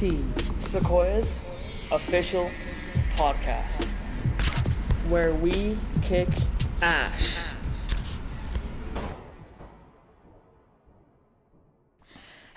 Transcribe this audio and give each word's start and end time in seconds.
K19, 0.00 0.60
Sequoia's 0.60 1.88
official 1.92 2.50
podcast, 3.16 3.84
where 5.10 5.34
we 5.34 5.76
kick 6.00 6.28
ass. 6.80 7.39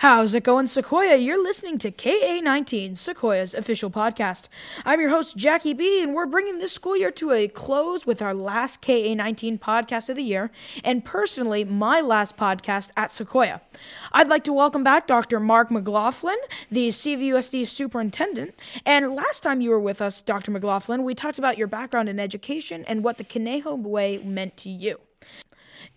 How's 0.03 0.35
it 0.35 0.43
going, 0.43 0.67
Sequoia? 0.67 1.15
You're 1.15 1.41
listening 1.41 1.77
to 1.77 1.89
KA19, 1.89 2.97
Sequoia's 2.97 3.53
official 3.53 3.89
podcast. 3.89 4.49
I'm 4.83 4.99
your 4.99 5.11
host, 5.11 5.37
Jackie 5.37 5.73
B, 5.73 6.03
and 6.03 6.13
we're 6.13 6.25
bringing 6.25 6.59
this 6.59 6.73
school 6.73 6.97
year 6.97 7.09
to 7.11 7.31
a 7.31 7.47
close 7.47 8.05
with 8.05 8.21
our 8.21 8.33
last 8.33 8.81
KA19 8.81 9.61
podcast 9.61 10.09
of 10.09 10.17
the 10.17 10.23
year, 10.23 10.51
and 10.83 11.05
personally, 11.05 11.63
my 11.63 12.01
last 12.01 12.35
podcast 12.35 12.89
at 12.97 13.13
Sequoia. 13.13 13.61
I'd 14.11 14.27
like 14.27 14.43
to 14.43 14.51
welcome 14.51 14.83
back 14.83 15.07
Dr. 15.07 15.39
Mark 15.39 15.71
McLaughlin, 15.71 16.35
the 16.69 16.89
CVUSD 16.89 17.65
superintendent. 17.65 18.59
And 18.85 19.15
last 19.15 19.41
time 19.41 19.61
you 19.61 19.69
were 19.69 19.79
with 19.79 20.01
us, 20.01 20.21
Dr. 20.21 20.51
McLaughlin, 20.51 21.05
we 21.05 21.15
talked 21.15 21.39
about 21.39 21.57
your 21.57 21.67
background 21.67 22.09
in 22.09 22.19
education 22.19 22.83
and 22.89 23.05
what 23.05 23.19
the 23.19 23.23
Conejo 23.23 23.75
Way 23.75 24.17
meant 24.17 24.57
to 24.57 24.69
you. 24.69 24.99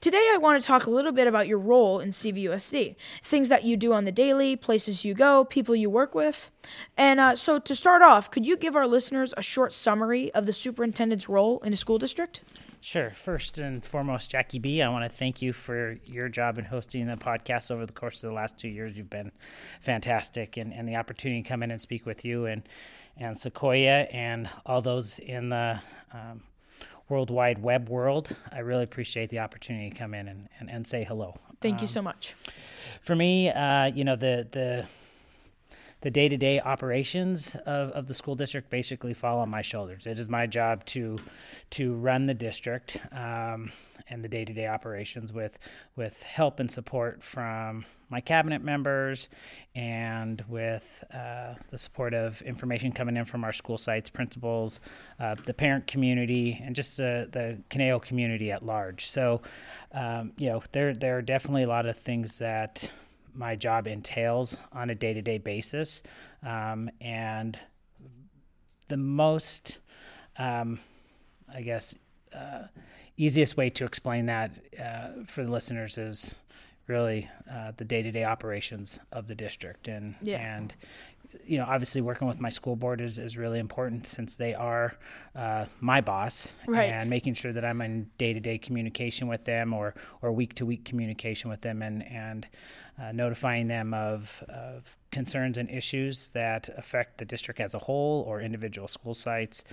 Today, 0.00 0.30
I 0.32 0.38
want 0.38 0.60
to 0.60 0.66
talk 0.66 0.86
a 0.86 0.90
little 0.90 1.12
bit 1.12 1.26
about 1.26 1.48
your 1.48 1.58
role 1.58 2.00
in 2.00 2.10
CVUSD, 2.10 2.96
things 3.22 3.48
that 3.48 3.64
you 3.64 3.76
do 3.76 3.92
on 3.92 4.04
the 4.04 4.12
daily, 4.12 4.56
places 4.56 5.04
you 5.04 5.14
go, 5.14 5.44
people 5.44 5.74
you 5.74 5.90
work 5.90 6.14
with. 6.14 6.50
And 6.96 7.20
uh, 7.20 7.36
so, 7.36 7.58
to 7.58 7.76
start 7.76 8.02
off, 8.02 8.30
could 8.30 8.46
you 8.46 8.56
give 8.56 8.76
our 8.76 8.86
listeners 8.86 9.32
a 9.36 9.42
short 9.42 9.72
summary 9.72 10.32
of 10.34 10.46
the 10.46 10.52
superintendent's 10.52 11.28
role 11.28 11.60
in 11.60 11.72
a 11.72 11.76
school 11.76 11.98
district? 11.98 12.42
Sure. 12.80 13.10
First 13.10 13.58
and 13.58 13.84
foremost, 13.84 14.30
Jackie 14.30 14.58
B, 14.58 14.80
I 14.80 14.88
want 14.88 15.04
to 15.04 15.08
thank 15.08 15.42
you 15.42 15.52
for 15.52 15.98
your 16.04 16.28
job 16.28 16.58
in 16.58 16.64
hosting 16.64 17.06
the 17.06 17.16
podcast 17.16 17.70
over 17.70 17.84
the 17.84 17.92
course 17.92 18.22
of 18.22 18.30
the 18.30 18.34
last 18.34 18.58
two 18.58 18.68
years. 18.68 18.96
You've 18.96 19.10
been 19.10 19.32
fantastic, 19.80 20.56
and, 20.56 20.72
and 20.72 20.88
the 20.88 20.96
opportunity 20.96 21.42
to 21.42 21.48
come 21.48 21.62
in 21.62 21.70
and 21.70 21.80
speak 21.80 22.06
with 22.06 22.24
you 22.24 22.46
and, 22.46 22.62
and 23.16 23.36
Sequoia 23.36 24.06
and 24.12 24.48
all 24.64 24.82
those 24.82 25.18
in 25.18 25.48
the 25.48 25.80
um, 26.12 26.42
World 27.08 27.30
Wide 27.30 27.60
Web 27.62 27.88
world. 27.88 28.34
I 28.52 28.60
really 28.60 28.84
appreciate 28.84 29.30
the 29.30 29.38
opportunity 29.38 29.90
to 29.90 29.96
come 29.96 30.14
in 30.14 30.28
and, 30.28 30.48
and, 30.58 30.70
and 30.70 30.86
say 30.86 31.04
hello. 31.04 31.36
Thank 31.60 31.76
um, 31.76 31.80
you 31.82 31.86
so 31.86 32.02
much. 32.02 32.34
For 33.02 33.14
me, 33.14 33.50
uh, 33.50 33.86
you 33.86 34.04
know, 34.04 34.16
the, 34.16 34.46
the, 34.50 34.86
the 36.06 36.10
day-to-day 36.12 36.60
operations 36.60 37.56
of, 37.66 37.90
of 37.90 38.06
the 38.06 38.14
school 38.14 38.36
district 38.36 38.70
basically 38.70 39.12
fall 39.12 39.40
on 39.40 39.48
my 39.48 39.60
shoulders. 39.60 40.06
It 40.06 40.20
is 40.20 40.28
my 40.28 40.46
job 40.46 40.84
to 40.84 41.18
to 41.70 41.94
run 41.94 42.26
the 42.26 42.34
district 42.34 43.00
um, 43.10 43.72
and 44.08 44.22
the 44.22 44.28
day-to-day 44.28 44.68
operations 44.68 45.32
with 45.32 45.58
with 45.96 46.22
help 46.22 46.60
and 46.60 46.70
support 46.70 47.24
from 47.24 47.86
my 48.08 48.20
cabinet 48.20 48.62
members 48.62 49.28
and 49.74 50.44
with 50.48 51.02
uh, 51.12 51.54
the 51.70 51.78
support 51.78 52.14
of 52.14 52.40
information 52.42 52.92
coming 52.92 53.16
in 53.16 53.24
from 53.24 53.42
our 53.42 53.52
school 53.52 53.76
sites, 53.76 54.08
principals, 54.08 54.78
uh, 55.18 55.34
the 55.44 55.52
parent 55.52 55.88
community, 55.88 56.62
and 56.62 56.76
just 56.76 56.98
the, 56.98 57.28
the 57.32 57.58
community 57.98 58.52
at 58.52 58.64
large. 58.64 59.06
So, 59.06 59.42
um, 59.90 60.30
you 60.38 60.50
know, 60.50 60.62
there, 60.70 60.94
there 60.94 61.18
are 61.18 61.22
definitely 61.22 61.64
a 61.64 61.68
lot 61.68 61.86
of 61.86 61.98
things 61.98 62.38
that 62.38 62.88
my 63.36 63.56
job 63.56 63.86
entails 63.86 64.56
on 64.72 64.90
a 64.90 64.94
day 64.94 65.14
to 65.14 65.22
day 65.22 65.38
basis. 65.38 66.02
Um, 66.44 66.90
and 67.00 67.58
the 68.88 68.96
most, 68.96 69.78
um, 70.38 70.78
I 71.52 71.62
guess, 71.62 71.94
uh, 72.34 72.64
easiest 73.16 73.56
way 73.56 73.70
to 73.70 73.84
explain 73.84 74.26
that 74.26 74.52
uh, 74.82 75.24
for 75.26 75.44
the 75.44 75.50
listeners 75.50 75.98
is 75.98 76.34
really 76.86 77.28
uh, 77.50 77.72
the 77.76 77.84
day-to-day 77.84 78.24
operations 78.24 78.98
of 79.12 79.26
the 79.26 79.34
district 79.34 79.88
and 79.88 80.14
yeah. 80.22 80.56
and 80.56 80.74
you 81.44 81.58
know 81.58 81.64
obviously 81.64 82.00
working 82.00 82.28
with 82.28 82.40
my 82.40 82.48
school 82.48 82.76
board 82.76 83.00
is, 83.00 83.18
is 83.18 83.36
really 83.36 83.58
important 83.58 84.06
since 84.06 84.36
they 84.36 84.54
are 84.54 84.94
uh, 85.34 85.66
my 85.80 86.00
boss 86.00 86.54
right. 86.66 86.90
and 86.90 87.10
making 87.10 87.34
sure 87.34 87.52
that 87.52 87.64
I'm 87.64 87.80
in 87.80 88.10
day-to-day 88.18 88.58
communication 88.58 89.28
with 89.28 89.44
them 89.44 89.72
or 89.72 89.94
or 90.22 90.32
week-to-week 90.32 90.84
communication 90.84 91.50
with 91.50 91.60
them 91.60 91.82
and 91.82 92.02
and 92.06 92.46
uh, 93.00 93.12
notifying 93.12 93.68
them 93.68 93.92
of, 93.92 94.42
of 94.48 94.96
concerns 95.10 95.58
and 95.58 95.68
issues 95.70 96.28
that 96.28 96.70
affect 96.78 97.18
the 97.18 97.24
district 97.24 97.60
as 97.60 97.74
a 97.74 97.78
whole 97.78 98.22
or 98.22 98.40
individual 98.40 98.88
school 98.88 99.12
sites 99.12 99.64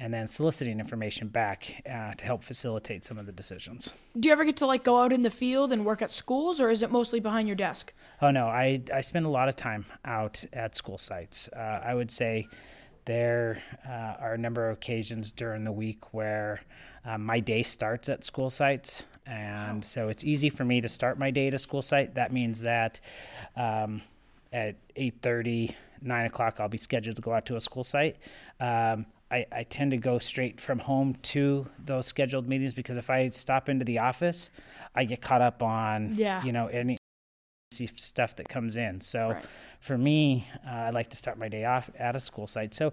and 0.00 0.14
then 0.14 0.26
soliciting 0.26 0.80
information 0.80 1.28
back 1.28 1.82
uh, 1.86 2.14
to 2.14 2.24
help 2.24 2.42
facilitate 2.42 3.04
some 3.04 3.18
of 3.18 3.26
the 3.26 3.32
decisions. 3.32 3.92
Do 4.18 4.28
you 4.28 4.32
ever 4.32 4.44
get 4.44 4.56
to 4.56 4.66
like 4.66 4.82
go 4.82 4.98
out 5.02 5.12
in 5.12 5.22
the 5.22 5.30
field 5.30 5.72
and 5.72 5.84
work 5.84 6.00
at 6.00 6.10
schools, 6.10 6.58
or 6.58 6.70
is 6.70 6.82
it 6.82 6.90
mostly 6.90 7.20
behind 7.20 7.46
your 7.46 7.54
desk? 7.54 7.92
Oh 8.22 8.30
no, 8.30 8.46
I 8.46 8.82
I 8.92 9.02
spend 9.02 9.26
a 9.26 9.28
lot 9.28 9.48
of 9.48 9.56
time 9.56 9.84
out 10.04 10.42
at 10.54 10.74
school 10.74 10.98
sites. 10.98 11.48
Uh, 11.54 11.82
I 11.84 11.94
would 11.94 12.10
say 12.10 12.48
there 13.04 13.62
uh, 13.86 14.24
are 14.24 14.34
a 14.34 14.38
number 14.38 14.70
of 14.70 14.78
occasions 14.78 15.32
during 15.32 15.64
the 15.64 15.72
week 15.72 16.14
where 16.14 16.60
um, 17.04 17.24
my 17.24 17.38
day 17.40 17.62
starts 17.62 18.08
at 18.08 18.24
school 18.24 18.48
sites, 18.48 19.02
and 19.26 19.84
so 19.84 20.08
it's 20.08 20.24
easy 20.24 20.48
for 20.48 20.64
me 20.64 20.80
to 20.80 20.88
start 20.88 21.18
my 21.18 21.30
day 21.30 21.48
at 21.48 21.54
a 21.54 21.58
school 21.58 21.82
site. 21.82 22.14
That 22.14 22.32
means 22.32 22.62
that 22.62 23.00
um, 23.54 24.00
at 24.50 24.76
eight 24.96 25.16
thirty, 25.20 25.76
nine 26.00 26.24
o'clock, 26.24 26.58
I'll 26.58 26.68
be 26.68 26.78
scheduled 26.78 27.16
to 27.16 27.22
go 27.22 27.34
out 27.34 27.44
to 27.46 27.56
a 27.56 27.60
school 27.60 27.84
site. 27.84 28.16
Um, 28.60 29.04
I, 29.30 29.46
I 29.52 29.62
tend 29.62 29.92
to 29.92 29.96
go 29.96 30.18
straight 30.18 30.60
from 30.60 30.78
home 30.78 31.16
to 31.22 31.66
those 31.84 32.06
scheduled 32.06 32.48
meetings 32.48 32.74
because 32.74 32.96
if 32.96 33.10
I 33.10 33.28
stop 33.28 33.68
into 33.68 33.84
the 33.84 33.98
office, 33.98 34.50
I 34.94 35.04
get 35.04 35.20
caught 35.20 35.40
up 35.40 35.62
on 35.62 36.14
yeah. 36.16 36.42
you 36.44 36.52
know 36.52 36.66
any 36.66 36.96
stuff 37.96 38.34
that 38.36 38.48
comes 38.48 38.76
in. 38.76 39.00
So 39.00 39.30
right. 39.30 39.44
for 39.80 39.96
me, 39.96 40.46
uh, 40.66 40.70
I 40.70 40.90
like 40.90 41.10
to 41.10 41.16
start 41.16 41.38
my 41.38 41.48
day 41.48 41.64
off 41.64 41.88
at 41.98 42.16
a 42.16 42.20
school 42.20 42.46
site. 42.46 42.74
So 42.74 42.92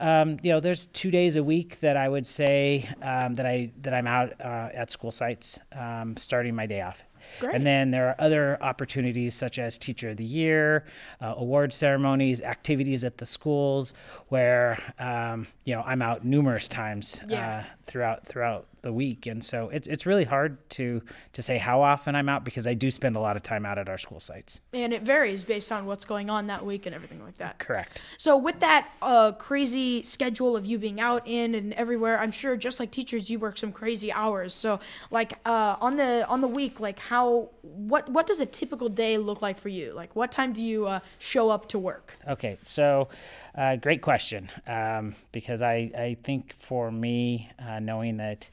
um, 0.00 0.38
you 0.42 0.52
know, 0.52 0.60
there's 0.60 0.86
two 0.86 1.10
days 1.10 1.36
a 1.36 1.42
week 1.42 1.80
that 1.80 1.96
I 1.96 2.08
would 2.08 2.26
say 2.26 2.88
um, 3.02 3.34
that 3.36 3.46
I 3.46 3.72
that 3.80 3.94
I'm 3.94 4.06
out 4.06 4.34
uh, 4.40 4.68
at 4.74 4.90
school 4.90 5.10
sites 5.10 5.58
um, 5.72 6.16
starting 6.16 6.54
my 6.54 6.66
day 6.66 6.82
off. 6.82 7.02
Great. 7.40 7.54
And 7.54 7.66
then 7.66 7.90
there 7.90 8.08
are 8.08 8.16
other 8.18 8.58
opportunities 8.62 9.34
such 9.34 9.58
as 9.58 9.78
Teacher 9.78 10.10
of 10.10 10.16
the 10.16 10.24
Year, 10.24 10.84
uh, 11.20 11.34
award 11.36 11.72
ceremonies, 11.72 12.40
activities 12.40 13.04
at 13.04 13.18
the 13.18 13.26
schools, 13.26 13.94
where 14.28 14.78
um, 14.98 15.46
you 15.64 15.74
know 15.74 15.82
I'm 15.82 16.02
out 16.02 16.24
numerous 16.24 16.68
times 16.68 17.20
yeah. 17.28 17.58
uh, 17.58 17.64
throughout 17.84 18.26
throughout 18.26 18.66
the 18.82 18.92
week, 18.92 19.26
and 19.26 19.42
so 19.44 19.68
it's 19.68 19.88
it's 19.88 20.06
really 20.06 20.24
hard 20.24 20.56
to 20.70 21.02
to 21.32 21.42
say 21.42 21.58
how 21.58 21.82
often 21.82 22.14
I'm 22.14 22.28
out 22.28 22.44
because 22.44 22.66
I 22.66 22.74
do 22.74 22.90
spend 22.90 23.16
a 23.16 23.20
lot 23.20 23.36
of 23.36 23.42
time 23.42 23.66
out 23.66 23.78
at 23.78 23.88
our 23.88 23.98
school 23.98 24.20
sites. 24.20 24.60
And 24.72 24.92
it 24.92 25.02
varies 25.02 25.44
based 25.44 25.72
on 25.72 25.86
what's 25.86 26.04
going 26.04 26.30
on 26.30 26.46
that 26.46 26.64
week 26.64 26.86
and 26.86 26.94
everything 26.94 27.22
like 27.22 27.38
that. 27.38 27.58
Correct. 27.58 28.02
So 28.16 28.36
with 28.36 28.60
that 28.60 28.88
uh, 29.02 29.32
crazy 29.32 30.02
schedule 30.02 30.56
of 30.56 30.66
you 30.66 30.78
being 30.78 31.00
out 31.00 31.22
in 31.26 31.54
and 31.54 31.72
everywhere, 31.74 32.18
I'm 32.18 32.30
sure 32.30 32.56
just 32.56 32.80
like 32.80 32.90
teachers, 32.90 33.30
you 33.30 33.38
work 33.38 33.58
some 33.58 33.72
crazy 33.72 34.12
hours. 34.12 34.54
So 34.54 34.80
like 35.10 35.34
uh, 35.44 35.76
on 35.80 35.96
the 35.96 36.26
on 36.28 36.40
the 36.40 36.48
week, 36.48 36.80
like 36.80 36.98
how 37.08 37.48
what 37.62 38.06
what 38.10 38.26
does 38.26 38.38
a 38.38 38.44
typical 38.44 38.90
day 38.90 39.16
look 39.16 39.40
like 39.40 39.56
for 39.56 39.70
you? 39.70 39.94
Like 39.94 40.14
what 40.14 40.30
time 40.30 40.52
do 40.52 40.62
you 40.62 40.86
uh, 40.86 41.00
show 41.18 41.48
up 41.48 41.66
to 41.70 41.78
work? 41.78 42.18
Okay, 42.28 42.58
so 42.62 43.08
uh, 43.54 43.76
great 43.76 44.02
question 44.02 44.50
um, 44.66 45.14
because 45.32 45.62
I 45.62 45.90
I 45.96 46.16
think 46.22 46.54
for 46.58 46.92
me 46.92 47.50
uh, 47.66 47.78
knowing 47.78 48.18
that 48.18 48.50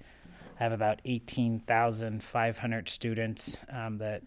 I 0.58 0.64
have 0.64 0.72
about 0.72 1.02
eighteen 1.04 1.60
thousand 1.68 2.24
five 2.24 2.58
hundred 2.58 2.88
students 2.88 3.58
um, 3.70 3.98
that 3.98 4.24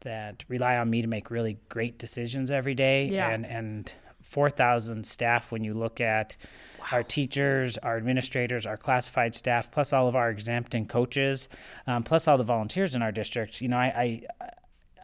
that 0.00 0.44
rely 0.48 0.78
on 0.78 0.88
me 0.88 1.02
to 1.02 1.08
make 1.08 1.30
really 1.30 1.58
great 1.68 1.98
decisions 1.98 2.50
every 2.50 2.74
day 2.74 3.04
yeah. 3.08 3.28
and 3.28 3.44
and 3.44 3.92
4,000 4.32 5.06
staff 5.06 5.52
when 5.52 5.62
you 5.62 5.74
look 5.74 6.00
at 6.00 6.36
wow. 6.80 6.86
our 6.92 7.02
teachers, 7.02 7.76
our 7.78 7.98
administrators, 7.98 8.64
our 8.64 8.78
classified 8.78 9.34
staff, 9.34 9.70
plus 9.70 9.92
all 9.92 10.08
of 10.08 10.16
our 10.16 10.30
exempt 10.30 10.74
and 10.74 10.88
coaches, 10.88 11.48
um, 11.86 12.02
plus 12.02 12.26
all 12.26 12.38
the 12.38 12.44
volunteers 12.44 12.94
in 12.94 13.02
our 13.02 13.12
district. 13.12 13.60
You 13.60 13.68
know, 13.68 13.76
I, 13.76 14.24
I 14.40 14.50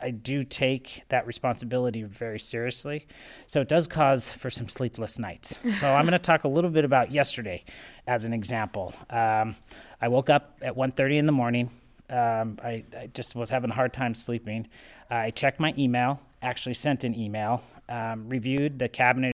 I 0.00 0.10
do 0.10 0.44
take 0.44 1.02
that 1.08 1.26
responsibility 1.26 2.02
very 2.04 2.38
seriously. 2.38 3.06
So 3.46 3.60
it 3.60 3.69
does 3.69 3.86
cause 3.86 4.30
for 4.30 4.50
some 4.50 4.69
sleepless 4.69 5.19
nights. 5.19 5.58
So 5.72 5.92
I'm 5.92 6.04
going 6.04 6.12
to 6.12 6.19
talk 6.19 6.44
a 6.44 6.48
little 6.48 6.70
bit 6.70 6.84
about 6.84 7.10
yesterday 7.10 7.64
as 8.06 8.25
an 8.25 8.32
example. 8.32 8.94
Um, 9.10 9.56
I 10.00 10.08
woke 10.08 10.30
up 10.30 10.58
at 10.62 10.76
1:30 10.76 11.19
in 11.19 11.26
the 11.26 11.32
morning. 11.32 11.70
Um, 12.10 12.58
I, 12.62 12.84
I, 12.96 13.10
just 13.12 13.34
was 13.34 13.50
having 13.50 13.70
a 13.70 13.75
hard 13.75 13.92
time 13.92 14.14
sleeping. 14.14 14.66
Uh, 15.10 15.14
I 15.16 15.30
checked 15.30 15.60
my 15.60 15.75
email, 15.76 16.20
actually 16.43 16.75
sent 16.75 17.05
an 17.05 17.19
email, 17.19 17.62
um, 17.88 18.29
reviewed 18.29 18.79
the 18.79 18.88
cabinet 18.88 19.32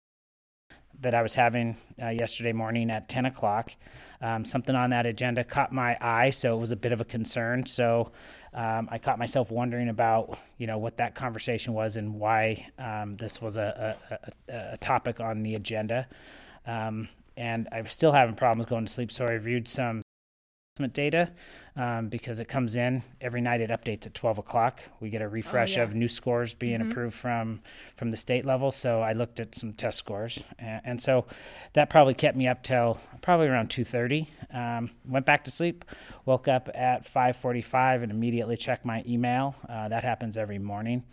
that 1.01 1.15
I 1.15 1.23
was 1.23 1.35
having 1.35 1.77
uh, 2.01 2.09
yesterday 2.11 2.53
morning 2.53 2.91
at 2.91 3.09
10 3.09 3.27
o'clock. 3.27 3.73
Um, 4.21 4.45
something 4.45 4.75
on 4.75 4.91
that 4.91 5.05
agenda 5.05 5.43
caught 5.43 5.73
my 5.73 5.97
eye, 6.01 6.31
so 6.31 6.57
it 6.57 6.61
was 6.61 6.71
a 6.71 6.77
bit 6.77 6.93
of 6.93 7.01
a 7.01 7.05
concern. 7.05 7.67
So 7.67 8.13
um, 8.55 8.89
I 8.91 8.99
caught 8.99 9.19
myself 9.19 9.51
wondering 9.51 9.89
about, 9.89 10.39
you 10.59 10.69
know, 10.69 10.79
what 10.79 10.97
that 10.99 11.15
conversation 11.15 11.73
was 11.73 11.97
and 11.97 12.15
why 12.15 12.69
um, 12.79 13.17
this 13.17 13.41
was 13.43 13.57
a, 13.57 13.97
a, 14.49 14.53
a, 14.73 14.77
topic 14.77 15.21
on 15.21 15.43
the 15.43 15.57
agenda. 15.57 16.07
Um, 16.67 17.09
and 17.37 17.69
I'm 17.73 17.87
still 17.87 18.13
having 18.13 18.37
problems 18.37 18.69
going 18.69 18.87
to 18.87 18.93
sleep, 18.93 19.11
so 19.11 19.25
I 19.25 19.33
reviewed 19.33 19.67
some 19.67 20.02
data 20.93 21.31
um, 21.77 22.09
because 22.09 22.39
it 22.39 22.49
comes 22.49 22.77
in 22.77 23.03
every 23.21 23.43
night. 23.43 23.61
It 23.61 23.69
updates 23.69 24.07
at 24.07 24.15
12 24.15 24.39
o'clock. 24.39 24.81
We 25.01 25.11
get 25.11 25.21
a 25.21 25.29
refresh 25.29 25.77
yeah. 25.77 25.83
of 25.83 25.95
new 25.95 26.09
scores 26.09 26.55
being 26.55 26.81
approved 26.81 27.15
from 27.15 27.61
from 27.97 28.11
the 28.11 28.17
state 28.17 28.47
level. 28.47 28.71
So 28.71 29.01
I 29.01 29.13
looked 29.13 29.39
at 29.39 29.55
some 29.55 29.75
test 29.75 29.99
scores, 29.99 30.43
and, 30.59 30.81
and 30.85 31.03
so 31.03 31.27
that 31.75 31.91
probably 31.91 32.15
kept 32.15 32.37
me 32.37 32.49
up 32.49 32.63
till 32.63 32.99
probably 33.21 33.49
around 33.49 33.69
2:30. 33.69 34.27
Um, 34.53 34.91
went 35.07 35.27
back 35.27 35.45
to 35.45 35.51
sleep, 35.51 35.85
woke 36.25 36.49
up 36.49 36.71
at 36.75 37.05
5:45, 37.05 38.03
and 38.03 38.11
immediately 38.11 38.57
checked 38.57 38.87
my 38.87 39.03
email. 39.07 39.55
Uh, 39.69 39.89
that 39.89 40.05
happens 40.05 40.39
every 40.39 40.59
morning. 40.59 41.05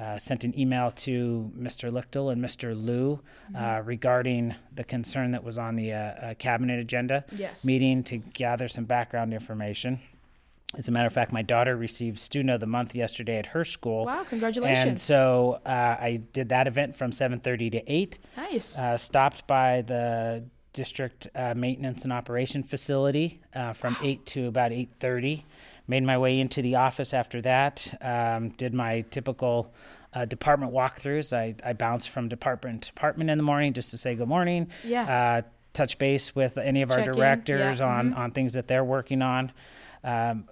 Uh, 0.00 0.16
sent 0.16 0.44
an 0.44 0.58
email 0.58 0.90
to 0.92 1.52
Mr. 1.58 1.90
Lichtel 1.92 2.32
and 2.32 2.42
Mr. 2.42 2.74
Liu 2.74 3.20
uh, 3.54 3.82
regarding 3.84 4.54
the 4.74 4.82
concern 4.84 5.30
that 5.32 5.44
was 5.44 5.58
on 5.58 5.76
the 5.76 5.92
uh, 5.92 5.96
uh, 5.98 6.34
cabinet 6.38 6.78
agenda 6.80 7.22
Yes. 7.36 7.64
meeting 7.66 8.02
to 8.04 8.16
gather 8.16 8.66
some 8.66 8.84
background 8.84 9.34
information. 9.34 10.00
As 10.78 10.88
a 10.88 10.92
matter 10.92 11.06
of 11.06 11.12
fact, 11.12 11.32
my 11.32 11.42
daughter 11.42 11.76
received 11.76 12.18
Student 12.18 12.50
of 12.50 12.60
the 12.60 12.66
Month 12.66 12.94
yesterday 12.94 13.36
at 13.38 13.46
her 13.46 13.62
school. 13.64 14.06
Wow, 14.06 14.24
congratulations. 14.24 14.88
And 14.88 14.98
so 14.98 15.60
uh, 15.66 15.68
I 16.00 16.22
did 16.32 16.48
that 16.48 16.66
event 16.66 16.96
from 16.96 17.10
7:30 17.10 17.72
to 17.72 17.92
8 17.92 18.18
Nice. 18.38 18.78
uh, 18.78 18.96
stopped 18.96 19.46
by 19.46 19.82
the 19.82 20.44
district 20.72 21.28
uh, 21.34 21.52
maintenance 21.54 22.04
and 22.04 22.12
operation 22.12 22.62
facility 22.62 23.42
uh, 23.54 23.72
from 23.74 23.96
8 24.00 24.24
to 24.26 24.46
about 24.46 24.70
8.30 24.70 25.42
made 25.90 26.04
my 26.04 26.16
way 26.16 26.40
into 26.40 26.62
the 26.62 26.76
office 26.76 27.12
after 27.12 27.42
that 27.42 27.92
um, 28.00 28.48
did 28.50 28.72
my 28.72 29.02
typical 29.10 29.74
uh, 30.14 30.24
department 30.24 30.72
walkthroughs. 30.72 31.36
I, 31.36 31.54
I 31.64 31.72
bounced 31.72 32.08
from 32.08 32.28
department 32.28 32.82
to 32.84 32.88
department 32.90 33.28
in 33.28 33.36
the 33.36 33.44
morning 33.44 33.72
just 33.72 33.90
to 33.90 33.98
say 33.98 34.14
good 34.14 34.28
morning. 34.28 34.68
Yeah. 34.84 35.42
uh, 35.42 35.42
touch 35.72 35.98
base 35.98 36.34
with 36.34 36.58
any 36.58 36.82
of 36.82 36.90
our 36.90 36.98
Check 36.98 37.06
in, 37.08 37.12
directors 37.12 37.80
yeah, 37.80 37.86
on, 37.86 38.14
on 38.14 38.30
things 38.32 38.54
that 38.54 38.66
they're 38.66 38.84
working 38.84 39.22
on. 39.22 39.52
Um, 40.02 40.48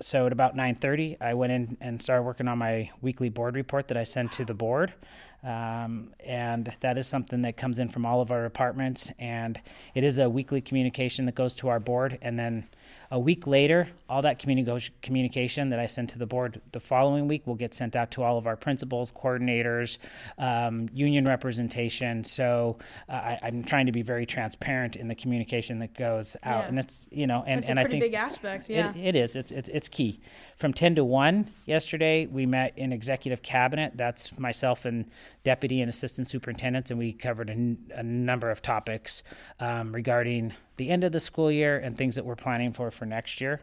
so 0.00 0.24
at 0.26 0.32
about 0.32 0.56
9.30 0.56 1.18
i 1.20 1.34
went 1.34 1.52
in 1.52 1.76
and 1.82 2.00
started 2.00 2.22
working 2.22 2.48
on 2.48 2.56
my 2.56 2.90
weekly 3.02 3.28
board 3.28 3.54
report 3.54 3.88
that 3.88 3.98
i 3.98 4.04
sent 4.04 4.32
to 4.32 4.46
the 4.46 4.54
board. 4.54 4.94
Um, 5.42 6.12
and 6.24 6.72
that 6.80 6.98
is 6.98 7.06
something 7.06 7.42
that 7.42 7.56
comes 7.56 7.78
in 7.78 7.88
from 7.88 8.04
all 8.04 8.20
of 8.20 8.30
our 8.30 8.42
departments. 8.42 9.10
And 9.18 9.60
it 9.94 10.04
is 10.04 10.18
a 10.18 10.28
weekly 10.28 10.60
communication 10.60 11.26
that 11.26 11.34
goes 11.34 11.54
to 11.56 11.68
our 11.68 11.80
board. 11.80 12.18
And 12.20 12.38
then 12.38 12.68
a 13.12 13.18
week 13.18 13.46
later 13.46 13.88
all 14.08 14.22
that 14.22 14.38
communi- 14.40 14.90
communication 15.02 15.70
that 15.70 15.78
i 15.80 15.86
send 15.86 16.08
to 16.08 16.18
the 16.18 16.26
board 16.26 16.60
the 16.72 16.80
following 16.80 17.26
week 17.26 17.46
will 17.46 17.54
get 17.56 17.74
sent 17.74 17.96
out 17.96 18.10
to 18.10 18.22
all 18.22 18.38
of 18.38 18.46
our 18.46 18.56
principals 18.56 19.10
coordinators 19.10 19.98
um, 20.38 20.88
union 20.92 21.24
representation 21.24 22.22
so 22.24 22.76
uh, 23.08 23.12
I, 23.12 23.38
i'm 23.42 23.64
trying 23.64 23.86
to 23.86 23.92
be 23.92 24.02
very 24.02 24.26
transparent 24.26 24.96
in 24.96 25.08
the 25.08 25.14
communication 25.14 25.78
that 25.80 25.94
goes 25.94 26.36
out 26.44 26.62
Yeah. 26.62 26.68
and 26.68 26.78
it's 26.78 27.06
you 27.10 27.26
know 27.26 27.42
and, 27.46 27.58
That's 27.62 27.68
and 27.70 27.78
a 27.78 27.82
i 27.82 27.84
pretty 27.84 28.00
think 28.00 28.12
big 28.12 28.20
aspect. 28.20 28.68
Yeah. 28.70 28.90
it, 28.94 28.96
it 28.96 29.16
is. 29.16 29.36
It's, 29.36 29.50
it's 29.52 29.68
it's 29.68 29.88
key. 29.88 30.20
From 30.56 30.72
ten 30.74 30.94
to 30.96 31.04
one 31.04 31.50
yesterday, 31.66 32.26
we 32.26 32.44
met 32.46 32.76
in 32.76 32.92
executive 32.92 33.42
cabinet. 33.42 33.92
That's 33.96 34.38
myself 34.38 34.84
and 34.84 35.06
deputy 35.44 35.80
and 35.80 35.88
assistant 35.88 36.28
superintendents, 36.28 36.90
and 36.90 36.98
we 36.98 37.12
covered 37.12 37.48
a, 37.48 37.54
n- 37.54 37.78
a 37.94 38.02
number 38.02 38.50
of 38.50 38.60
topics 38.62 39.22
um, 39.58 39.92
regarding 39.92 40.52
the 40.80 40.88
end 40.88 41.04
of 41.04 41.12
the 41.12 41.20
school 41.20 41.52
year 41.52 41.76
and 41.76 41.98
things 41.98 42.14
that 42.14 42.24
we're 42.24 42.34
planning 42.34 42.72
for 42.72 42.90
for 42.90 43.04
next 43.04 43.38
year. 43.38 43.60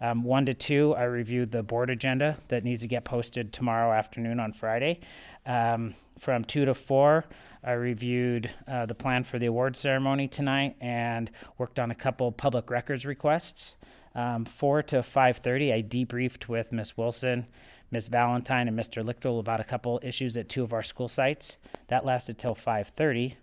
Um, 0.00 0.22
one 0.22 0.46
to 0.46 0.54
two, 0.54 0.94
I 0.94 1.02
reviewed 1.02 1.50
the 1.50 1.64
board 1.64 1.90
agenda 1.90 2.38
that 2.46 2.62
needs 2.62 2.82
to 2.82 2.86
get 2.86 3.04
posted 3.04 3.52
tomorrow 3.52 3.92
afternoon 3.92 4.38
on 4.38 4.52
Friday. 4.52 5.00
Um, 5.44 5.94
from 6.20 6.44
two 6.44 6.64
to 6.66 6.74
four, 6.74 7.24
I 7.64 7.72
reviewed 7.72 8.50
uh, 8.68 8.86
the 8.86 8.94
plan 8.94 9.24
for 9.24 9.40
the 9.40 9.46
award 9.46 9.76
ceremony 9.76 10.28
tonight 10.28 10.76
and 10.80 11.28
worked 11.58 11.80
on 11.80 11.90
a 11.90 11.94
couple 11.96 12.30
public 12.30 12.70
records 12.70 13.04
requests. 13.04 13.74
Um, 14.14 14.44
four 14.44 14.80
to 14.84 15.02
five 15.02 15.38
thirty, 15.38 15.72
I 15.72 15.82
debriefed 15.82 16.46
with 16.46 16.70
Miss 16.70 16.96
Wilson, 16.96 17.48
Miss 17.90 18.06
Valentine, 18.06 18.68
and 18.68 18.78
Mr. 18.78 19.04
Lichtel 19.04 19.40
about 19.40 19.58
a 19.58 19.64
couple 19.64 19.98
issues 20.04 20.36
at 20.36 20.48
two 20.48 20.62
of 20.62 20.72
our 20.72 20.84
school 20.84 21.08
sites. 21.08 21.58
That 21.88 22.04
lasted 22.04 22.38
till 22.38 22.54
five 22.54 22.90
thirty. 22.90 23.38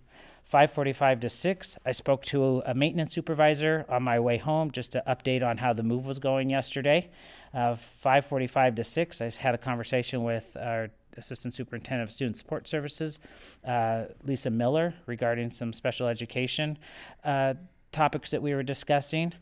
5:45 0.51 1.19
to 1.21 1.29
6, 1.29 1.77
I 1.85 1.91
spoke 1.91 2.23
to 2.25 2.61
a 2.65 2.73
maintenance 2.73 3.13
supervisor 3.13 3.85
on 3.89 4.03
my 4.03 4.19
way 4.19 4.37
home 4.37 4.71
just 4.71 4.93
to 4.93 5.03
update 5.05 5.45
on 5.45 5.57
how 5.57 5.73
the 5.73 5.83
move 5.83 6.07
was 6.07 6.19
going 6.19 6.49
yesterday. 6.49 7.09
Uh, 7.53 7.75
5:45 8.03 8.75
to 8.75 8.83
6, 8.83 9.21
I 9.21 9.29
had 9.39 9.55
a 9.55 9.57
conversation 9.57 10.23
with 10.23 10.55
our 10.55 10.89
assistant 11.17 11.53
superintendent 11.53 12.07
of 12.07 12.13
student 12.13 12.37
support 12.37 12.67
services, 12.67 13.19
uh, 13.65 14.05
Lisa 14.23 14.49
Miller, 14.49 14.93
regarding 15.05 15.49
some 15.49 15.73
special 15.73 16.07
education 16.07 16.77
uh, 17.25 17.55
topics 17.91 18.31
that 18.31 18.41
we 18.41 18.53
were 18.53 18.63
discussing. 18.63 19.33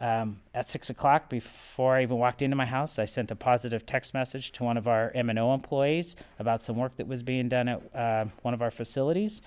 Um, 0.00 0.40
at 0.52 0.68
six 0.68 0.90
o'clock, 0.90 1.30
before 1.30 1.94
I 1.94 2.02
even 2.02 2.18
walked 2.18 2.42
into 2.42 2.56
my 2.56 2.66
house, 2.66 2.98
I 2.98 3.04
sent 3.04 3.30
a 3.30 3.36
positive 3.36 3.86
text 3.86 4.14
message 4.14 4.50
to 4.52 4.64
one 4.64 4.76
of 4.76 4.88
our 4.88 5.12
M 5.14 5.30
and 5.30 5.38
O 5.38 5.54
employees 5.54 6.16
about 6.40 6.62
some 6.62 6.76
work 6.76 6.96
that 6.96 7.06
was 7.06 7.22
being 7.22 7.48
done 7.48 7.68
at 7.68 7.94
uh, 7.94 8.24
one 8.42 8.52
of 8.52 8.62
our 8.62 8.72
facilities. 8.72 9.40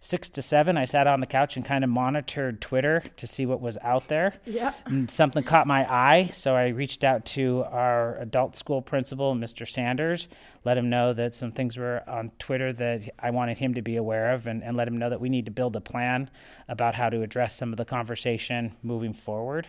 Six 0.00 0.28
to 0.30 0.42
seven, 0.42 0.76
I 0.76 0.84
sat 0.84 1.06
on 1.06 1.20
the 1.20 1.26
couch 1.26 1.56
and 1.56 1.64
kind 1.64 1.84
of 1.84 1.90
monitored 1.90 2.60
Twitter 2.60 3.02
to 3.16 3.26
see 3.26 3.46
what 3.46 3.60
was 3.60 3.78
out 3.82 4.08
there. 4.08 4.34
Yeah. 4.44 4.72
And 4.86 5.10
something 5.10 5.42
caught 5.42 5.66
my 5.66 5.90
eye, 5.92 6.30
so 6.32 6.54
I 6.54 6.68
reached 6.68 7.04
out 7.04 7.24
to 7.26 7.64
our 7.70 8.16
adult 8.18 8.56
school 8.56 8.82
principal, 8.82 9.34
Mr. 9.34 9.68
Sanders, 9.68 10.28
let 10.64 10.78
him 10.78 10.88
know 10.88 11.12
that 11.12 11.34
some 11.34 11.52
things 11.52 11.76
were 11.76 12.02
on 12.08 12.30
Twitter 12.38 12.72
that 12.72 13.10
I 13.18 13.30
wanted 13.30 13.58
him 13.58 13.74
to 13.74 13.82
be 13.82 13.96
aware 13.96 14.32
of, 14.32 14.46
and, 14.46 14.62
and 14.62 14.76
let 14.76 14.88
him 14.88 14.98
know 14.98 15.10
that 15.10 15.20
we 15.20 15.28
need 15.28 15.44
to 15.44 15.50
build 15.50 15.76
a 15.76 15.80
plan 15.80 16.30
about 16.68 16.94
how 16.94 17.10
to 17.10 17.22
address 17.22 17.54
some 17.54 17.72
of 17.72 17.76
the 17.76 17.84
conversation 17.84 18.74
moving 18.82 19.12
forward. 19.12 19.66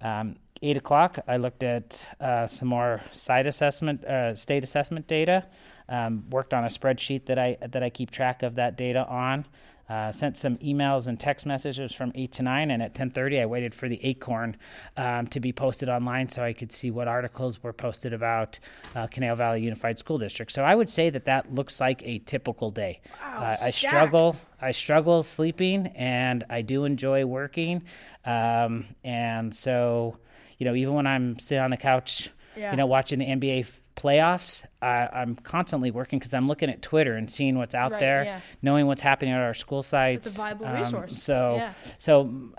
Um, 0.00 0.36
eight 0.62 0.76
o'clock, 0.76 1.18
I 1.26 1.36
looked 1.36 1.62
at 1.62 2.06
uh, 2.20 2.46
some 2.46 2.68
more 2.68 3.02
site 3.12 3.46
assessment, 3.46 4.04
uh, 4.04 4.34
state 4.34 4.62
assessment 4.62 5.06
data. 5.06 5.46
Um, 5.88 6.24
worked 6.30 6.52
on 6.52 6.64
a 6.64 6.68
spreadsheet 6.68 7.26
that 7.26 7.38
I 7.38 7.56
that 7.60 7.82
I 7.82 7.90
keep 7.90 8.10
track 8.10 8.42
of 8.42 8.56
that 8.56 8.76
data 8.76 9.06
on. 9.06 9.46
Uh, 9.88 10.10
sent 10.10 10.36
some 10.36 10.56
emails 10.56 11.06
and 11.06 11.20
text 11.20 11.46
messages 11.46 11.92
from 11.92 12.10
8 12.16 12.32
to 12.32 12.42
9 12.42 12.72
and 12.72 12.82
at 12.82 12.92
10.30 12.92 13.40
i 13.42 13.46
waited 13.46 13.72
for 13.72 13.88
the 13.88 14.04
acorn 14.04 14.56
um, 14.96 15.28
to 15.28 15.38
be 15.38 15.52
posted 15.52 15.88
online 15.88 16.28
so 16.28 16.42
i 16.42 16.52
could 16.52 16.72
see 16.72 16.90
what 16.90 17.06
articles 17.06 17.62
were 17.62 17.72
posted 17.72 18.12
about 18.12 18.58
uh, 18.96 19.06
Conejo 19.06 19.36
Valley 19.36 19.62
unified 19.62 19.96
school 19.96 20.18
district 20.18 20.50
so 20.50 20.64
i 20.64 20.74
would 20.74 20.90
say 20.90 21.08
that 21.10 21.24
that 21.26 21.54
looks 21.54 21.78
like 21.80 22.02
a 22.04 22.18
typical 22.18 22.72
day 22.72 23.00
Wow, 23.22 23.42
uh, 23.52 23.56
i 23.62 23.70
struggle 23.70 24.34
i 24.60 24.72
struggle 24.72 25.22
sleeping 25.22 25.86
and 25.94 26.42
i 26.50 26.62
do 26.62 26.84
enjoy 26.84 27.24
working 27.24 27.84
um, 28.24 28.86
and 29.04 29.54
so 29.54 30.16
you 30.58 30.64
know 30.66 30.74
even 30.74 30.94
when 30.94 31.06
i'm 31.06 31.38
sitting 31.38 31.62
on 31.62 31.70
the 31.70 31.76
couch 31.76 32.30
Yeah. 32.56 32.72
you 32.72 32.76
know 32.76 32.86
watching 32.86 33.20
the 33.20 33.26
nba 33.26 33.64
playoffs 33.96 34.64
I, 34.82 35.08
i'm 35.12 35.34
constantly 35.36 35.90
working 35.90 36.18
because 36.18 36.34
i'm 36.34 36.46
looking 36.48 36.68
at 36.70 36.82
twitter 36.82 37.14
and 37.14 37.30
seeing 37.30 37.56
what's 37.56 37.74
out 37.74 37.92
Right, 37.92 38.00
there 38.00 38.24
yeah. 38.24 38.40
knowing 38.62 38.86
what's 38.86 39.00
happening 39.00 39.32
at 39.34 39.40
our 39.40 39.54
school 39.54 39.82
sites 39.82 40.26
It's 40.26 40.36
a 40.36 40.40
viable 40.42 40.66
Um, 40.66 40.74
resource. 40.76 41.22
so 41.22 41.56
Yeah. 41.56 41.72
so 41.98 42.24
mm, 42.26 42.50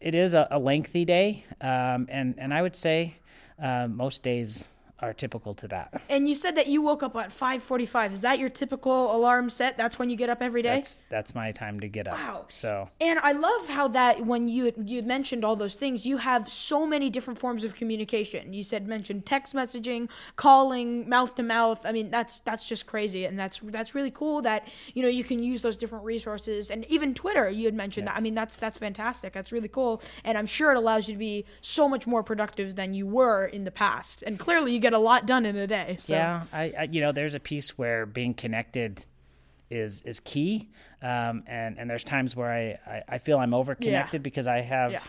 it 0.00 0.14
is 0.14 0.34
a, 0.34 0.46
a 0.50 0.58
lengthy 0.58 1.04
day 1.04 1.44
um, 1.60 2.06
and 2.08 2.34
and 2.38 2.54
i 2.54 2.62
would 2.62 2.76
say 2.76 3.16
uh, 3.62 3.88
most 3.88 4.22
days 4.22 4.68
are 5.00 5.12
typical 5.12 5.54
to 5.54 5.68
that 5.68 6.02
And 6.08 6.28
you 6.28 6.34
said 6.34 6.56
that 6.56 6.66
you 6.66 6.82
woke 6.82 7.02
up 7.02 7.16
at 7.16 7.30
5:45. 7.30 8.12
Is 8.12 8.20
that 8.22 8.38
your 8.38 8.48
typical 8.48 9.14
alarm 9.14 9.50
set? 9.50 9.76
That's 9.76 9.98
when 9.98 10.10
you 10.10 10.16
get 10.16 10.30
up 10.30 10.42
every 10.42 10.62
day? 10.62 10.76
that's 10.76 11.04
that's 11.08 11.34
my 11.34 11.52
time 11.52 11.80
to 11.80 11.88
get 11.88 12.08
up 12.08 12.14
Wow. 12.14 12.46
so 12.48 12.88
And 13.00 13.18
I 13.20 13.32
love 13.32 13.68
how 13.68 13.88
that 13.88 14.26
when 14.26 14.48
you 14.48 14.72
you 14.84 15.02
mentioned 15.02 15.44
all 15.44 15.56
those 15.56 15.76
things, 15.76 16.06
you 16.06 16.18
have 16.18 16.48
so 16.48 16.86
many 16.86 17.10
different 17.10 17.38
forms 17.38 17.64
of 17.64 17.74
communication. 17.74 18.52
You 18.52 18.62
said 18.62 18.86
mentioned 18.86 19.26
text 19.26 19.54
messaging, 19.54 20.08
calling, 20.36 21.08
mouth 21.08 21.34
to 21.36 21.42
mouth. 21.42 21.80
I 21.84 21.92
mean, 21.92 22.10
that's 22.10 22.40
that's 22.40 22.66
just 22.68 22.86
crazy, 22.86 23.24
and 23.24 23.38
that's 23.38 23.60
that's 23.64 23.94
really 23.94 24.10
cool 24.10 24.42
that 24.42 24.66
you 24.94 25.02
know 25.02 25.08
you 25.08 25.24
can 25.24 25.42
use 25.42 25.62
those 25.62 25.76
different 25.76 26.04
resources, 26.04 26.70
and 26.70 26.84
even 26.86 27.14
Twitter. 27.14 27.48
You 27.50 27.66
had 27.66 27.74
mentioned 27.74 28.06
that. 28.08 28.16
I 28.16 28.20
mean, 28.20 28.34
that's 28.34 28.56
that's 28.56 28.78
fantastic. 28.78 29.32
That's 29.32 29.52
really 29.52 29.68
cool, 29.68 30.02
and 30.24 30.36
I'm 30.38 30.46
sure 30.46 30.72
it 30.72 30.76
allows 30.76 31.08
you 31.08 31.14
to 31.14 31.18
be 31.18 31.44
so 31.60 31.88
much 31.88 32.06
more 32.06 32.22
productive 32.22 32.74
than 32.76 32.94
you 32.94 33.06
were 33.06 33.46
in 33.46 33.64
the 33.64 33.70
past. 33.70 34.22
And 34.22 34.38
clearly, 34.38 34.72
you 34.72 34.78
get 34.80 34.87
a 34.92 34.98
lot 34.98 35.26
done 35.26 35.46
in 35.46 35.56
a 35.56 35.66
day. 35.66 35.96
So. 35.98 36.14
Yeah, 36.14 36.44
I, 36.52 36.72
I 36.78 36.82
you 36.90 37.00
know 37.00 37.12
there's 37.12 37.34
a 37.34 37.40
piece 37.40 37.76
where 37.76 38.06
being 38.06 38.34
connected 38.34 39.04
is 39.70 40.02
is 40.02 40.20
key, 40.20 40.68
um, 41.02 41.44
and 41.46 41.78
and 41.78 41.88
there's 41.88 42.04
times 42.04 42.34
where 42.34 42.50
I, 42.50 42.90
I, 42.90 43.02
I 43.08 43.18
feel 43.18 43.38
I'm 43.38 43.54
over 43.54 43.74
connected 43.74 44.22
because 44.22 44.46
I 44.46 44.60
have 44.60 44.92
Yeah. 44.92 45.00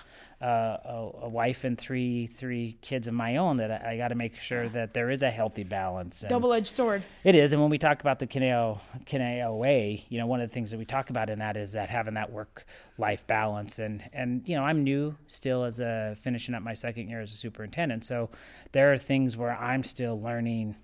Uh, 0.41 0.77
a, 0.86 1.10
a 1.24 1.29
wife 1.29 1.65
and 1.65 1.77
three 1.77 2.27
three 2.27 2.77
kids 2.81 3.10
of 3.10 3.13
my 3.13 3.36
own 3.36 3.58
that 3.58 3.69
I, 3.69 3.91
I 3.91 3.98
got 3.98 4.08
to 4.08 4.15
make 4.15 4.38
sure 4.38 4.69
that 4.69 4.93
there 4.93 5.10
is 5.10 5.22
a 5.22 5.29
healthy 5.29 5.65
balance. 5.65 6.24
Double 6.29 6.53
edged 6.53 6.74
sword. 6.74 7.03
It 7.25 7.36
is, 7.36 7.51
and 7.51 7.62
when 7.62 7.69
we 7.69 7.77
talk 7.77 8.00
about 8.00 8.19
the 8.19 8.27
Conejo 8.27 8.79
Conejo 9.05 9.53
way, 9.55 10.05
you 10.08 10.17
know, 10.17 10.27
one 10.27 10.39
of 10.39 10.50
the 10.50 10.53
things 10.53 10.72
that 10.72 10.77
we 10.77 10.86
talk 10.86 11.10
about 11.10 11.29
in 11.29 11.39
that 11.39 11.58
is 11.58 11.74
that 11.74 11.89
having 11.89 12.13
that 12.13 12.31
work 12.31 12.65
life 12.98 13.27
balance, 13.27 13.79
and 13.79 14.01
and 14.13 14.48
you 14.48 14.55
know, 14.55 14.63
I'm 14.63 14.86
new 14.86 15.13
still 15.27 15.65
as 15.65 15.81
a 15.81 16.15
finishing 16.22 16.55
up 16.55 16.63
my 16.63 16.74
second 16.74 17.10
year 17.10 17.19
as 17.19 17.34
a 17.34 17.36
superintendent, 17.36 18.05
so 18.05 18.29
there 18.72 18.93
are 18.93 18.98
things 18.98 19.36
where 19.36 19.58
I'm 19.58 19.84
still 19.84 20.22
learning 20.22 20.77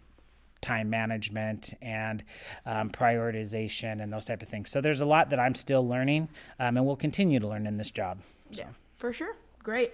time 0.59 0.89
management 0.89 1.73
and 1.81 2.23
um, 2.65 2.89
prioritization 2.89 4.01
and 4.01 4.11
those 4.11 4.25
type 4.25 4.41
of 4.41 4.49
things. 4.49 4.71
So 4.71 4.81
there's 4.81 5.01
a 5.01 5.05
lot 5.05 5.29
that 5.29 5.39
I'm 5.39 5.55
still 5.55 5.87
learning, 5.87 6.27
um, 6.59 6.75
and 6.75 6.85
will 6.85 6.95
continue 6.97 7.39
to 7.39 7.47
learn 7.47 7.67
in 7.67 7.77
this 7.77 7.91
job. 7.91 8.19
So. 8.51 8.63
Yeah, 8.63 8.69
for 8.97 9.13
sure. 9.13 9.35
Great. 9.65 9.93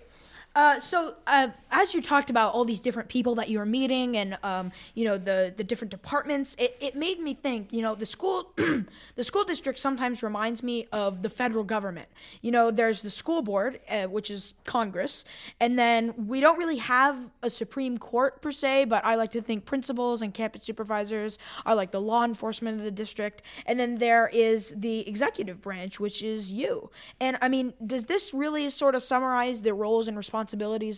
Uh, 0.54 0.78
so, 0.80 1.16
uh, 1.28 1.48
as 1.72 1.94
you 1.94 2.02
talked 2.02 2.30
about 2.30 2.54
all 2.54 2.66
these 2.66 2.82
different 2.82 3.08
people 3.08 3.36
that 3.36 3.48
you 3.48 3.58
were 3.58 3.66
meeting, 3.66 4.18
and 4.18 4.38
um, 4.44 4.70
you 4.96 5.06
know 5.06 5.18
the 5.18 5.54
the 5.56 5.64
different 5.64 5.92
departments, 5.92 6.56
it, 6.60 6.76
it 6.82 6.94
made 6.94 7.22
me 7.22 7.34
think. 7.34 7.72
You 7.72 7.82
know, 7.82 7.96
the 7.96 8.06
school, 8.06 8.52
the 9.16 9.24
school 9.24 9.46
district 9.46 9.80
sometimes 9.80 10.22
reminds 10.22 10.62
me 10.62 10.88
of 10.92 11.22
the 11.22 11.30
federal 11.30 11.64
government. 11.64 12.10
You 12.42 12.52
know, 12.52 12.70
there's 12.70 13.02
the 13.02 13.10
school 13.10 13.42
board, 13.42 13.80
uh, 13.90 14.04
which 14.08 14.30
is 14.30 14.54
Congress, 14.66 15.24
and 15.62 15.80
then 15.80 16.14
we 16.28 16.42
don't 16.42 16.58
really 16.58 16.78
have 16.78 17.18
a 17.42 17.50
Supreme 17.50 17.98
Court 17.98 18.42
per 18.42 18.52
se, 18.52 18.86
but 18.86 19.06
I 19.06 19.16
like 19.16 19.32
to 19.32 19.42
think 19.42 19.64
principals 19.64 20.22
and 20.22 20.34
campus 20.34 20.64
supervisors 20.64 21.40
are 21.66 21.76
like 21.76 21.92
the 21.92 22.02
law 22.02 22.26
enforcement 22.26 22.78
of 22.78 22.84
the 22.84 22.92
district, 22.92 23.42
and 23.66 23.80
then 23.80 24.00
there 24.00 24.30
is 24.34 24.76
the 24.76 25.08
executive 25.08 25.62
branch, 25.62 25.98
which 25.98 26.22
is 26.22 26.52
you. 26.52 26.90
And 27.22 27.38
I 27.42 27.48
mean, 27.48 27.74
does 27.86 28.06
this 28.06 28.34
really 28.34 28.70
sort 28.70 28.96
of 28.96 29.02
summarize 29.02 29.62
the 29.62 29.74
roles 29.74 30.10
and 30.10 30.18
responsibilities 30.18 30.41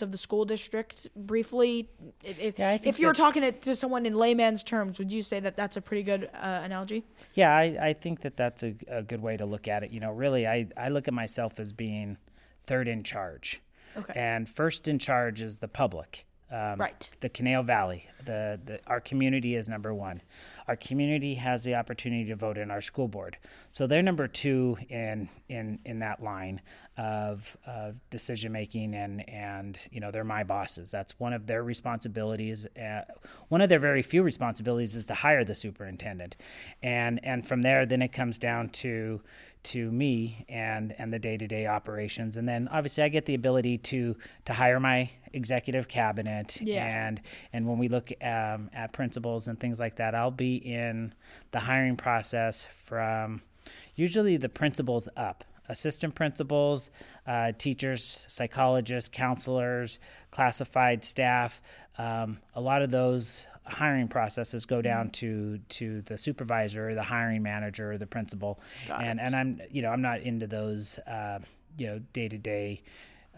of 0.02 0.12
the 0.12 0.18
school 0.18 0.46
district 0.46 1.08
briefly? 1.16 1.90
If, 2.24 2.58
Yeah, 2.60 2.78
if 2.84 3.00
you 3.00 3.08
were 3.08 3.14
talking 3.14 3.44
it 3.44 3.62
to 3.64 3.76
someone 3.76 4.06
in 4.06 4.16
layman's 4.16 4.64
terms, 4.64 5.00
would 5.00 5.12
you 5.12 5.22
say 5.22 5.40
that 5.40 5.56
that's 5.56 5.78
a 5.78 5.82
pretty 5.82 6.04
good 6.04 6.30
uh, 6.34 6.62
analogy? 6.64 7.04
Yeah, 7.34 7.56
I, 7.56 7.78
I 7.82 7.94
think 7.94 8.22
that 8.22 8.38
that's 8.38 8.64
a, 8.64 8.76
a 8.88 9.04
good 9.04 9.22
way 9.22 9.38
to 9.38 9.46
look 9.46 9.68
at 9.68 9.84
it. 9.84 9.92
You 9.92 10.00
know, 10.00 10.12
really, 10.12 10.48
I, 10.48 10.68
I 10.78 10.90
look 10.90 11.08
at 11.08 11.14
myself 11.14 11.60
as 11.60 11.74
being 11.74 12.18
third 12.66 12.88
in 12.88 13.04
charge. 13.04 13.62
Okay. 13.98 14.14
And 14.16 14.50
first 14.50 14.88
in 14.88 15.00
charge 15.00 15.42
is 15.42 15.58
the 15.58 15.68
public. 15.68 16.26
Um, 16.54 16.80
Right. 16.80 17.10
The 17.22 17.30
Conejo 17.30 17.64
Valley. 17.64 18.08
The, 18.26 18.60
the 18.64 18.80
our 18.86 19.02
community 19.02 19.56
is 19.56 19.68
number 19.68 19.94
one. 19.94 20.22
Our 20.68 20.76
community 20.76 21.34
has 21.36 21.64
the 21.64 21.76
opportunity 21.76 22.26
to 22.26 22.36
vote 22.36 22.58
in 22.58 22.70
our 22.70 22.80
school 22.80 23.08
board, 23.08 23.38
so 23.72 23.88
they're 23.88 24.04
number 24.04 24.28
two 24.28 24.78
in 24.88 25.28
in 25.50 25.80
in 25.84 26.00
that 26.00 26.22
line 26.24 26.62
of, 26.96 27.58
of 27.66 27.96
decision 28.12 28.52
making 28.52 28.94
and 28.94 29.28
and 29.28 29.80
you 29.92 30.00
know 30.00 30.12
they're 30.12 30.24
my 30.24 30.44
bosses. 30.44 30.92
That's 30.92 31.20
one 31.20 31.34
of 31.34 31.48
their 31.48 31.64
responsibilities. 31.64 32.68
Uh, 32.78 33.02
one 33.50 33.62
of 33.62 33.68
their 33.68 33.80
very 33.80 34.04
few 34.04 34.22
responsibilities 34.24 34.96
is 34.96 35.06
to 35.06 35.16
hire 35.16 35.44
the 35.44 35.56
superintendent, 35.56 36.38
and 36.82 37.20
and 37.26 37.46
from 37.46 37.64
there 37.64 37.86
then 37.86 38.02
it 38.02 38.14
comes 38.14 38.38
down 38.38 38.70
to 38.70 39.22
to 39.64 39.92
me 39.92 40.46
and 40.50 40.94
and 40.98 41.12
the 41.12 41.20
day-to-day 41.20 41.68
operations. 41.68 42.38
And 42.38 42.48
then 42.48 42.68
obviously 42.70 43.04
I 43.04 43.10
get 43.10 43.26
the 43.26 43.36
ability 43.36 43.78
to 43.80 44.16
to 44.46 44.54
hire 44.54 44.80
my 44.80 45.10
executive 45.34 45.88
cabinet. 45.88 46.60
Yeah. 46.62 46.86
and 46.86 47.22
and 47.54 47.68
when 47.68 47.78
we 47.78 47.88
look 47.88 48.12
um, 48.22 48.70
at 48.74 48.92
principals 48.94 49.48
and 49.48 49.60
things 49.60 49.80
like 49.80 49.96
that 49.98 50.16
I'll 50.16 50.32
be 50.32 50.58
in 50.58 51.14
the 51.52 51.60
hiring 51.60 51.96
process 51.96 52.68
from 52.84 53.42
usually 53.96 54.38
the 54.38 54.50
principals 54.50 55.08
up. 55.16 55.44
Assistant 55.70 56.14
principals 56.14 56.90
uh, 57.26 57.54
teachers 57.58 58.26
psychologists 58.28 59.10
counselors 59.10 60.00
classified 60.30 61.06
staff 61.06 61.62
um, 61.98 62.38
a 62.56 62.62
lot 62.62 62.82
of 62.82 62.92
those 62.92 63.46
hiring 63.66 64.08
processes 64.08 64.66
go 64.66 64.82
down 64.82 65.10
to 65.12 65.58
to 65.70 66.02
the 66.02 66.18
supervisor 66.18 66.94
the 66.96 67.04
hiring 67.04 67.42
manager 67.42 67.94
or 67.94 67.98
the 67.98 68.08
principal. 68.08 68.60
And 68.90 69.20
and 69.20 69.36
I'm 69.36 69.62
you 69.72 69.82
know 69.82 69.90
I'm 69.90 70.02
not 70.02 70.22
into 70.22 70.48
those 70.48 71.00
uh, 71.00 71.40
you 71.78 71.88
know 71.88 72.00
day 72.14 72.28
to 72.28 72.38
day 72.38 72.82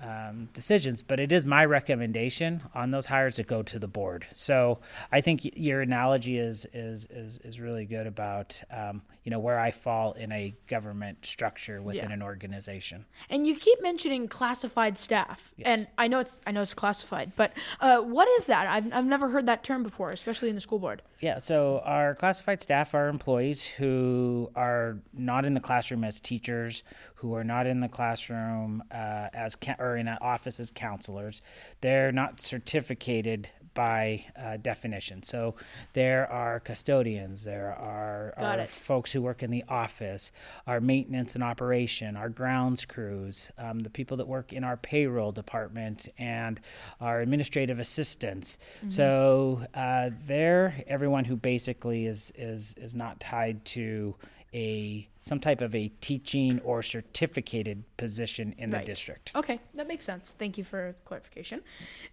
um, 0.01 0.49
decisions, 0.53 1.01
but 1.01 1.19
it 1.19 1.31
is 1.31 1.45
my 1.45 1.63
recommendation 1.65 2.61
on 2.73 2.91
those 2.91 3.05
hires 3.05 3.35
to 3.35 3.43
go 3.43 3.63
to 3.63 3.79
the 3.79 3.87
board. 3.87 4.25
So 4.33 4.79
I 5.11 5.21
think 5.21 5.41
your 5.57 5.81
analogy 5.81 6.37
is 6.37 6.65
is 6.73 7.07
is, 7.09 7.37
is 7.39 7.59
really 7.59 7.85
good 7.85 8.05
about 8.07 8.61
um, 8.71 9.01
you 9.23 9.31
know 9.31 9.39
where 9.39 9.59
I 9.59 9.71
fall 9.71 10.11
in 10.13 10.31
a 10.31 10.53
government 10.67 11.25
structure 11.25 11.81
within 11.81 12.09
Yeah. 12.09 12.13
an 12.13 12.21
organization. 12.21 13.05
And 13.29 13.47
you 13.47 13.55
keep 13.55 13.81
mentioning 13.81 14.27
classified 14.27 14.97
staff, 14.97 15.51
and 15.63 15.87
I 15.97 16.07
know 16.07 16.19
it's 16.19 16.41
I 16.45 16.51
know 16.51 16.61
it's 16.61 16.73
classified, 16.73 17.31
but 17.35 17.53
uh, 17.79 18.01
what 18.01 18.27
is 18.39 18.45
that? 18.45 18.67
I've 18.67 18.93
I've 18.93 19.05
never 19.05 19.29
heard 19.29 19.45
that 19.47 19.63
term 19.63 19.81
before, 19.83 20.11
especially 20.11 20.49
in 20.49 20.55
the 20.55 20.61
school 20.61 20.79
board. 20.79 21.01
Yeah, 21.21 21.37
so 21.37 21.81
our 21.85 22.13
classified 22.15 22.61
staff 22.61 22.93
are 22.93 23.07
employees 23.07 23.63
who 23.63 24.51
are 24.55 24.97
not 25.13 25.45
in 25.45 25.53
the 25.53 25.61
classroom 25.61 26.03
as 26.03 26.19
teachers, 26.19 26.83
who 27.25 27.34
are 27.34 27.44
not 27.44 27.65
in 27.65 27.79
the 27.79 27.89
classroom 27.89 28.84
uh, 28.91 29.27
as 29.34 29.55
ca- 29.55 29.75
or 29.79 29.98
in 29.98 30.08
an 30.08 30.17
office 30.22 30.60
as 30.60 30.70
counselors. 30.70 31.41
They're 31.82 32.12
not 32.12 32.39
certificated 32.39 33.50
by 33.74 34.25
uh, 34.41 34.58
definition. 34.58 35.24
So 35.24 35.55
there 35.94 36.32
are 36.32 36.60
custodians, 36.60 37.44
there 37.44 37.74
are, 37.74 38.34
are 38.38 38.58
folks 38.79 39.12
who 39.12 39.22
work 39.24 39.41
in 39.44 39.50
the 39.50 39.65
office, 39.67 40.32
our 40.67 40.79
maintenance 40.79 41.34
and 41.36 41.44
operation, 41.44 42.15
our 42.15 42.29
grounds 42.29 42.86
crews, 42.86 43.50
um, 43.58 43.79
the 43.79 43.89
people 43.89 44.17
that 44.17 44.27
work 44.27 44.53
in 44.53 44.63
our 44.63 44.77
payroll 44.77 45.32
department, 45.34 46.08
and 46.17 46.62
our 47.01 47.22
administrative 47.22 47.79
assistants. 47.79 48.60
So 48.88 49.65
uh, 49.74 50.12
they're 50.25 50.84
everyone 50.88 51.25
who 51.25 51.36
basically 51.36 52.05
is 52.05 52.32
is 52.38 52.75
is 52.77 52.96
not 52.96 53.20
tied 53.20 53.65
to 53.65 54.15
a 54.55 55.07
some 55.17 55.39
type 55.39 55.59
of 55.62 55.75
a 55.75 55.89
teaching 56.00 56.59
or 56.63 56.81
certificated 56.81 57.83
position 57.97 58.55
in 58.57 58.69
the 58.71 58.77
Right. 58.77 58.85
district. 58.85 59.31
Okay, 59.35 59.59
that 59.74 59.88
makes 59.88 60.05
sense. 60.05 60.33
Thank 60.39 60.57
you 60.57 60.63
for 60.63 60.95
clarification. 61.05 61.62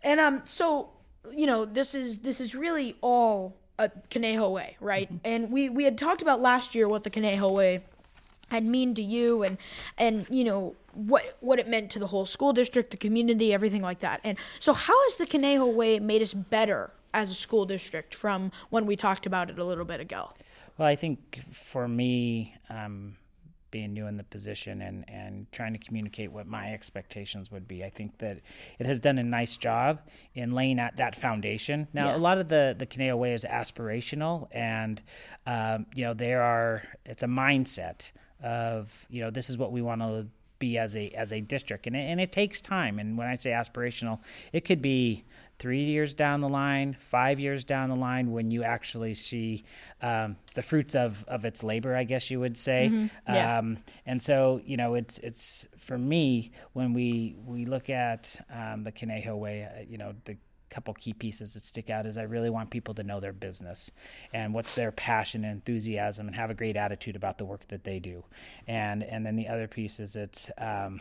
And 0.03 0.19
um, 0.21 0.43
so 0.45 0.91
you 1.33 1.47
know, 1.47 1.65
this 1.65 1.95
is 1.95 2.19
this 2.19 2.41
is 2.41 2.55
really 2.57 2.97
all 3.01 3.57
a 3.79 3.91
Conejo 4.11 4.51
way, 4.51 4.77
right? 4.81 5.09
And 5.25 5.51
we 5.53 5.69
we 5.71 5.85
had 5.85 5.97
talked 5.97 6.21
about 6.21 6.43
last 6.43 6.75
year 6.75 6.89
what 6.89 7.05
the 7.05 7.11
Conejo 7.11 7.49
way 7.51 7.83
had 8.51 8.65
mean 8.67 8.95
to 8.95 9.03
you 9.03 9.43
and 9.45 9.57
and 9.97 10.27
you 10.29 10.45
know 10.45 10.75
what 10.95 11.37
what 11.41 11.59
it 11.61 11.69
meant 11.69 11.91
to 11.93 11.99
the 12.01 12.09
whole 12.09 12.27
school 12.27 12.53
district, 12.53 12.91
the 12.91 12.97
community, 12.97 13.53
everything 13.55 13.83
like 13.83 14.01
that. 14.01 14.21
And 14.25 14.37
so 14.59 14.73
how 14.73 15.01
has 15.05 15.17
the 15.17 15.27
Conejo 15.27 15.67
way 15.67 16.01
made 16.01 16.23
us 16.23 16.35
better 16.35 16.91
as 17.15 17.31
a 17.31 17.35
school 17.35 17.67
district 17.67 18.15
from 18.17 18.51
when 18.71 18.85
we 18.85 18.97
talked 18.97 19.27
about 19.27 19.49
it 19.49 19.59
a 19.61 19.65
little 19.65 19.85
bit 19.85 20.01
ago? 20.01 20.31
Well, 20.79 20.89
I 20.89 20.97
think 20.97 21.41
for 21.53 21.87
me, 21.87 22.55
um, 22.71 23.17
being 23.71 23.95
new 23.95 24.07
in 24.07 24.19
the 24.19 24.25
position 24.25 24.83
and, 24.83 25.05
and 25.09 25.51
trying 25.51 25.73
to 25.73 25.79
communicate 25.79 26.31
what 26.31 26.47
my 26.47 26.73
expectations 26.75 27.51
would 27.51 27.67
be, 27.67 27.83
I 27.83 27.91
think 27.91 28.19
that 28.19 28.39
it 28.79 28.87
has 28.87 29.01
done 29.01 29.19
a 29.19 29.23
nice 29.25 29.57
job 29.57 30.01
in 30.35 30.53
laying 30.53 30.79
out 30.79 30.97
that 30.99 31.17
foundation. 31.17 31.89
Now, 31.95 32.09
Yeah. 32.11 32.17
a 32.17 32.19
lot 32.19 32.39
of 32.39 32.49
the 32.49 32.77
the 32.79 32.85
Conejo 32.87 33.17
way 33.17 33.33
is 33.33 33.45
aspirational, 33.45 34.49
and 34.53 35.03
um, 35.47 35.87
you 35.95 36.05
know 36.05 36.13
there 36.15 36.43
are 36.43 36.83
it's 37.07 37.23
a 37.23 37.27
mindset 37.27 38.13
of 38.43 39.07
you 39.09 39.23
know 39.23 39.31
this 39.31 39.49
is 39.49 39.57
what 39.57 39.73
we 39.73 39.81
want 39.83 40.01
to 40.03 40.27
be 40.59 40.79
as 40.79 40.95
a 40.95 41.09
as 41.11 41.33
a 41.33 41.41
district 41.41 41.87
and 41.89 41.97
it, 41.97 42.01
and 42.01 42.21
it 42.21 42.31
takes 42.31 42.61
time 42.61 43.01
and 43.01 43.19
when 43.19 43.27
i 43.27 43.35
say 43.35 43.51
aspirational 43.51 44.21
it 44.53 44.65
could 44.65 44.81
be 44.81 45.25
three 45.63 45.85
years 45.85 46.13
down 46.13 46.41
the 46.41 46.49
line 46.49 46.97
five 46.99 47.39
years 47.39 47.63
down 47.65 47.89
the 47.89 47.97
line 48.09 48.27
when 48.37 48.51
you 48.51 48.63
actually 48.65 49.15
see 49.15 49.65
um, 50.03 50.37
the 50.55 50.63
fruits 50.71 50.95
of 50.95 51.25
of 51.29 51.45
its 51.45 51.63
labor 51.63 51.95
i 51.97 52.05
guess 52.05 52.31
you 52.33 52.41
would 52.41 52.57
say 52.59 52.83
Yeah. 53.29 53.59
um, 53.59 53.79
and 54.05 54.21
so 54.29 54.61
you 54.71 54.77
know 54.77 54.95
it's 55.01 55.19
it's 55.29 55.67
for 55.79 55.97
me 55.97 56.51
when 56.73 56.93
we 56.93 57.37
we 57.47 57.65
look 57.75 57.89
at 57.91 58.23
um, 58.61 58.83
the 58.85 58.93
Conejo 58.93 59.37
way 59.37 59.57
uh, 59.65 59.85
you 59.89 59.99
know 59.99 60.13
the 60.25 60.37
couple 60.71 60.95
key 60.95 61.13
pieces 61.13 61.53
that 61.55 61.63
stick 61.65 61.91
out 61.91 62.07
is 62.07 62.17
I 62.17 62.23
really 62.23 62.49
want 62.49 62.71
people 62.71 62.95
to 62.95 63.03
know 63.03 63.21
their 63.21 63.35
business 63.35 63.91
and 64.33 64.55
what's 64.55 64.75
their 64.75 64.91
passion 64.91 65.45
and 65.45 65.53
enthusiasm 65.53 66.27
and 66.29 66.35
have 66.35 66.49
a 66.51 66.55
great 66.55 66.77
attitude 66.79 67.15
about 67.15 67.37
the 67.37 67.45
work 67.45 67.69
that 67.69 67.85
they 67.85 67.99
do. 68.01 68.25
And 68.67 69.03
and 69.03 69.21
then 69.27 69.37
the 69.37 69.49
other 69.49 69.69
piece 69.69 70.01
is 70.01 70.17
it's 70.17 70.51
um, 70.57 71.01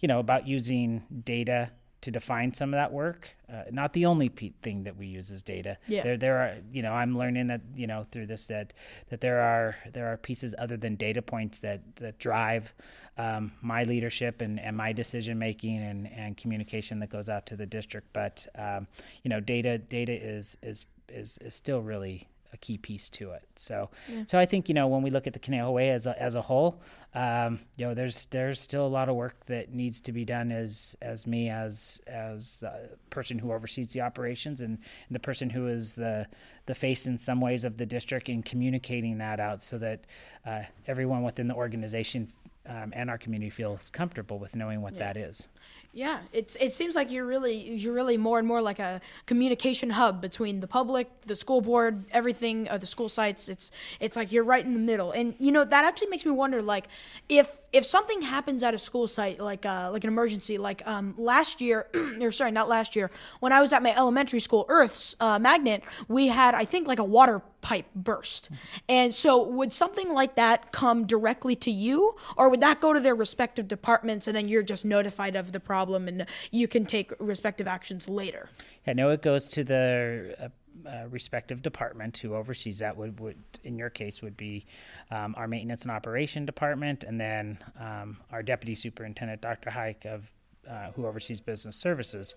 you 0.00 0.08
know 0.08 0.18
about 0.18 0.48
using 0.48 1.04
data 1.24 1.70
to 2.06 2.12
define 2.12 2.54
some 2.54 2.72
of 2.72 2.78
that 2.78 2.92
work. 2.92 3.28
Uh, 3.52 3.64
not 3.72 3.92
the 3.92 4.06
only 4.06 4.28
pe- 4.28 4.52
thing 4.62 4.84
that 4.84 4.96
we 4.96 5.08
use 5.08 5.32
is 5.32 5.42
data. 5.42 5.76
Yeah. 5.88 6.02
There 6.04 6.16
there 6.16 6.38
are 6.38 6.54
you 6.72 6.80
know 6.80 6.92
I'm 6.92 7.18
learning 7.18 7.48
that 7.48 7.62
you 7.74 7.88
know 7.88 8.04
through 8.12 8.26
this 8.26 8.46
that 8.46 8.72
that 9.10 9.20
there 9.20 9.40
are 9.40 9.74
there 9.92 10.06
are 10.12 10.16
pieces 10.16 10.54
other 10.56 10.76
than 10.76 10.94
data 10.94 11.20
points 11.20 11.58
that 11.60 11.80
that 11.96 12.20
drive 12.20 12.72
um, 13.18 13.50
my 13.60 13.82
leadership 13.82 14.40
and, 14.40 14.60
and 14.60 14.76
my 14.76 14.92
decision 14.92 15.36
making 15.36 15.78
and, 15.78 16.08
and 16.12 16.36
communication 16.36 17.00
that 17.00 17.10
goes 17.10 17.28
out 17.28 17.44
to 17.46 17.56
the 17.56 17.66
district. 17.66 18.06
But 18.12 18.46
um, 18.56 18.86
you 19.24 19.28
know, 19.28 19.40
data 19.40 19.78
data 19.78 20.12
is 20.12 20.56
is 20.62 20.86
is, 21.08 21.38
is 21.38 21.54
still 21.54 21.80
really 21.80 22.28
a 22.52 22.56
key 22.56 22.78
piece 22.78 23.10
to 23.10 23.32
it. 23.32 23.42
So 23.56 23.90
so 24.26 24.38
I 24.38 24.46
think 24.46 24.68
you 24.68 24.74
know 24.74 24.86
when 24.86 25.02
we 25.02 25.10
look 25.10 25.26
at 25.26 25.32
the 25.32 25.38
Conejo 25.38 25.70
Way 25.70 25.90
as 25.90 26.06
a, 26.06 26.20
as 26.20 26.34
a 26.34 26.42
whole, 26.42 26.80
um, 27.16 27.60
you 27.76 27.86
know, 27.86 27.94
there's 27.94 28.26
there's 28.26 28.60
still 28.60 28.86
a 28.86 28.88
lot 28.88 29.08
of 29.08 29.16
work 29.16 29.46
that 29.46 29.72
needs 29.72 30.00
to 30.00 30.12
be 30.12 30.26
done 30.26 30.52
as 30.52 30.94
as 31.00 31.26
me 31.26 31.48
as 31.48 31.98
as 32.06 32.62
a 32.62 32.90
person 33.08 33.38
who 33.38 33.52
oversees 33.52 33.90
the 33.92 34.02
operations 34.02 34.60
and, 34.60 34.76
and 35.08 35.14
the 35.14 35.20
person 35.20 35.48
who 35.48 35.66
is 35.66 35.94
the 35.94 36.26
the 36.66 36.74
face 36.74 37.06
in 37.06 37.16
some 37.16 37.40
ways 37.40 37.64
of 37.64 37.78
the 37.78 37.86
district 37.86 38.28
and 38.28 38.44
communicating 38.44 39.16
that 39.16 39.40
out 39.40 39.62
so 39.62 39.78
that 39.78 40.04
uh, 40.44 40.62
everyone 40.86 41.22
within 41.22 41.48
the 41.48 41.54
organization 41.54 42.30
um, 42.68 42.92
and 42.94 43.08
our 43.08 43.16
community 43.16 43.48
feels 43.48 43.88
comfortable 43.90 44.38
with 44.38 44.54
knowing 44.54 44.82
what 44.82 44.98
that 44.98 45.16
is. 45.16 45.48
Yeah, 45.96 46.18
it's 46.30 46.56
it 46.56 46.72
seems 46.72 46.94
like 46.94 47.10
you're 47.10 47.24
really 47.24 47.56
you're 47.56 47.94
really 47.94 48.18
more 48.18 48.38
and 48.38 48.46
more 48.46 48.60
like 48.60 48.78
a 48.78 49.00
communication 49.24 49.88
hub 49.88 50.20
between 50.20 50.60
the 50.60 50.66
public, 50.66 51.08
the 51.24 51.34
school 51.34 51.62
board, 51.62 52.04
everything, 52.10 52.68
uh, 52.68 52.76
the 52.76 52.86
school 52.86 53.08
sites. 53.08 53.48
It's 53.48 53.70
it's 53.98 54.14
like 54.14 54.30
you're 54.30 54.44
right 54.44 54.62
in 54.62 54.74
the 54.74 54.78
middle, 54.78 55.12
and 55.12 55.34
you 55.38 55.50
know 55.50 55.64
that 55.64 55.86
actually 55.86 56.08
makes 56.08 56.26
me 56.26 56.32
wonder, 56.32 56.60
like 56.60 56.88
if 57.30 57.48
if 57.72 57.84
something 57.84 58.22
happens 58.22 58.62
at 58.62 58.74
a 58.74 58.78
school 58.78 59.06
site, 59.06 59.40
like 59.40 59.66
uh, 59.66 59.90
like 59.92 60.04
an 60.04 60.08
emergency, 60.08 60.58
like 60.58 60.86
um, 60.86 61.14
last 61.18 61.60
year, 61.60 61.88
or 62.20 62.32
sorry, 62.32 62.52
not 62.52 62.68
last 62.68 62.96
year, 62.96 63.10
when 63.40 63.52
I 63.52 63.60
was 63.60 63.72
at 63.72 63.82
my 63.82 63.94
elementary 63.94 64.40
school, 64.40 64.64
Earth's 64.68 65.14
uh, 65.20 65.38
magnet, 65.38 65.82
we 66.08 66.28
had 66.28 66.54
I 66.54 66.64
think 66.64 66.88
like 66.88 66.98
a 66.98 67.04
water 67.04 67.42
pipe 67.60 67.86
burst, 67.94 68.48
and 68.88 69.14
so 69.14 69.42
would 69.42 69.72
something 69.72 70.12
like 70.12 70.36
that 70.36 70.72
come 70.72 71.06
directly 71.06 71.56
to 71.56 71.70
you, 71.70 72.16
or 72.36 72.48
would 72.48 72.60
that 72.60 72.80
go 72.80 72.92
to 72.92 73.00
their 73.00 73.14
respective 73.14 73.68
departments, 73.68 74.26
and 74.26 74.36
then 74.36 74.48
you're 74.48 74.62
just 74.62 74.84
notified 74.84 75.36
of 75.36 75.52
the 75.52 75.60
problem? 75.60 76.06
and 76.08 76.26
you 76.50 76.68
can 76.68 76.86
take 76.86 77.12
respective 77.18 77.66
actions 77.66 78.08
later. 78.08 78.48
Yeah, 78.86 78.94
no, 78.94 79.10
it 79.10 79.22
goes 79.22 79.46
to 79.48 79.64
the 79.64 80.36
uh, 80.38 80.48
uh, 80.86 81.08
respective 81.08 81.62
department 81.62 82.16
who 82.18 82.34
oversees 82.34 82.78
that. 82.78 82.96
Would, 82.96 83.20
would 83.20 83.36
in 83.64 83.76
your 83.78 83.90
case 83.90 84.22
would 84.22 84.36
be 84.36 84.66
um, 85.10 85.34
our 85.36 85.48
maintenance 85.48 85.82
and 85.82 85.90
operation 85.90 86.44
department, 86.44 87.04
and 87.04 87.20
then 87.20 87.58
um, 87.80 88.18
our 88.30 88.42
deputy 88.42 88.74
superintendent, 88.74 89.40
Dr. 89.40 89.70
Hayek, 89.70 90.06
of 90.06 90.30
uh, 90.68 90.90
who 90.94 91.06
oversees 91.06 91.40
business 91.40 91.76
services. 91.76 92.34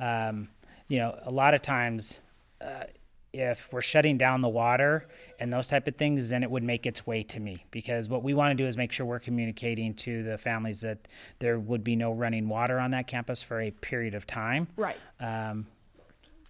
Um, 0.00 0.48
you 0.88 0.98
know, 0.98 1.18
a 1.24 1.30
lot 1.30 1.54
of 1.54 1.62
times 1.62 2.20
uh, 2.60 2.84
if 3.32 3.70
we're 3.72 3.82
shutting 3.82 4.16
down 4.16 4.40
the 4.40 4.48
water 4.48 5.06
and 5.38 5.52
those 5.52 5.68
type 5.68 5.86
of 5.86 5.96
things, 5.96 6.30
then 6.30 6.42
it 6.42 6.50
would 6.50 6.62
make 6.62 6.86
its 6.86 7.06
way 7.06 7.22
to 7.22 7.40
me 7.40 7.56
because 7.70 8.08
what 8.08 8.22
we 8.22 8.34
want 8.34 8.56
to 8.56 8.62
do 8.62 8.66
is 8.66 8.76
make 8.76 8.92
sure 8.92 9.04
we're 9.04 9.18
communicating 9.18 9.94
to 9.94 10.22
the 10.22 10.38
families 10.38 10.80
that 10.80 11.06
there 11.38 11.58
would 11.58 11.84
be 11.84 11.96
no 11.96 12.12
running 12.12 12.48
water 12.48 12.78
on 12.78 12.90
that 12.92 13.06
campus 13.06 13.42
for 13.42 13.60
a 13.60 13.70
period 13.70 14.14
of 14.14 14.26
time. 14.26 14.68
Right. 14.76 14.96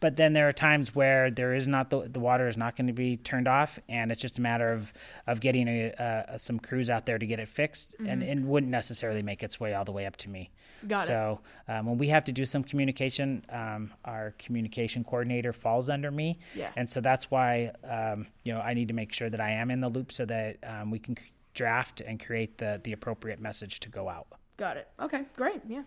But 0.07 0.15
then 0.15 0.35
there 0.35 0.49
are 0.49 0.53
times 0.53 0.95
where 0.95 1.33
there 1.33 1.53
is 1.53 1.67
not 1.67 1.91
the, 1.91 2.03
the 2.09 2.21
water 2.21 2.47
is 2.47 2.57
not 2.57 2.77
going 2.77 2.87
to 2.87 2.93
be 2.93 3.17
turned 3.17 3.49
off 3.49 3.81
and 3.89 4.13
it's 4.13 4.23
just 4.23 4.39
a 4.39 4.41
matter 4.41 4.73
of 4.73 4.93
of 5.27 5.41
getting 5.41 5.67
a, 5.67 6.37
some 6.39 6.61
crews 6.61 6.89
out 6.89 7.07
there 7.07 7.19
to 7.19 7.27
get 7.27 7.41
it 7.41 7.49
fixed 7.49 7.97
mm-hmm. 7.99 8.07
and 8.07 8.23
it 8.23 8.39
wouldn't 8.39 8.71
necessarily 8.71 9.21
make 9.21 9.43
its 9.43 9.59
way 9.59 9.75
all 9.75 9.85
the 9.85 9.91
way 9.91 10.07
up 10.07 10.15
to 10.19 10.29
me 10.29 10.53
Got 10.87 11.01
it. 11.01 11.07
so 11.07 11.41
um, 11.67 11.87
when 11.87 11.99
we 11.99 12.07
have 12.07 12.23
to 12.23 12.31
do 12.31 12.45
some 12.45 12.63
communication 12.63 13.45
um, 13.51 13.93
our 14.05 14.33
communication 14.39 15.03
coordinator 15.03 15.53
falls 15.53 15.89
under 15.89 16.13
me 16.13 16.39
yeah. 16.55 16.71
and 16.77 16.89
so 16.89 17.01
that's 17.01 17.29
why 17.29 17.73
um, 17.83 18.29
you 18.45 18.55
know 18.55 18.61
I 18.61 18.75
need 18.75 18.87
to 18.87 18.95
make 18.95 19.13
sure 19.13 19.29
that 19.29 19.41
I 19.41 19.51
am 19.51 19.73
in 19.73 19.81
the 19.81 19.89
loop 19.89 20.13
so 20.13 20.25
that 20.27 20.59
um, 20.63 20.93
we 20.93 21.01
can 21.01 21.17
draft 21.53 22.01
and 22.01 22.25
create 22.25 22.59
the 22.59 22.81
the 22.85 22.93
appropriate 22.93 23.41
message 23.41 23.81
to 23.81 23.89
go 23.89 24.09
out 24.09 24.29
Got 24.57 24.79
it. 24.79 24.89
Okay, 25.01 25.25
great. 25.37 25.61
Yeah. 25.69 25.83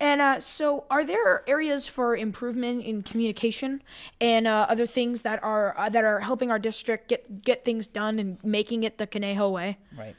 And 0.00 0.20
uh, 0.20 0.38
so, 0.38 0.84
are 0.90 1.04
there 1.04 1.42
areas 1.48 1.88
for 1.88 2.16
improvement 2.16 2.84
in 2.84 3.02
communication 3.02 3.82
and 4.20 4.46
uh, 4.46 4.66
other 4.68 4.86
things 4.86 5.22
that 5.22 5.42
are 5.42 5.76
uh, 5.76 5.88
that 5.88 6.04
are 6.04 6.20
helping 6.20 6.52
our 6.52 6.58
district 6.58 7.08
get 7.08 7.42
get 7.42 7.64
things 7.64 7.88
done 7.88 8.20
and 8.20 8.42
making 8.44 8.84
it 8.84 8.98
the 8.98 9.08
Conejo 9.08 9.48
way? 9.48 9.78
Right. 9.96 10.14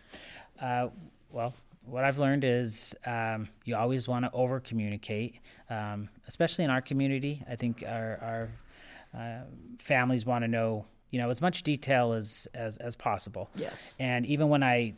Uh, 0.62 0.90
well, 1.32 1.54
what 1.86 2.04
I've 2.04 2.20
learned 2.20 2.44
is 2.44 2.96
um, 3.06 3.48
you 3.66 3.76
always 3.76 4.08
want 4.08 4.26
to 4.26 4.32
over 4.32 4.60
communicate, 4.60 5.36
um, 5.70 6.10
especially 6.28 6.66
in 6.66 6.70
our 6.70 6.82
community. 6.82 7.44
I 7.50 7.56
think 7.56 7.84
our, 7.88 8.50
our 9.14 9.20
uh, 9.20 9.44
families 9.80 10.26
want 10.26 10.44
to 10.44 10.48
know, 10.48 10.86
you 11.10 11.20
know, 11.20 11.30
as 11.30 11.42
much 11.42 11.64
detail 11.64 12.14
as, 12.14 12.48
as 12.54 12.78
as 12.78 12.96
possible. 12.96 13.50
Yes. 13.56 13.96
And 13.98 14.26
even 14.26 14.50
when 14.50 14.62
I 14.62 14.94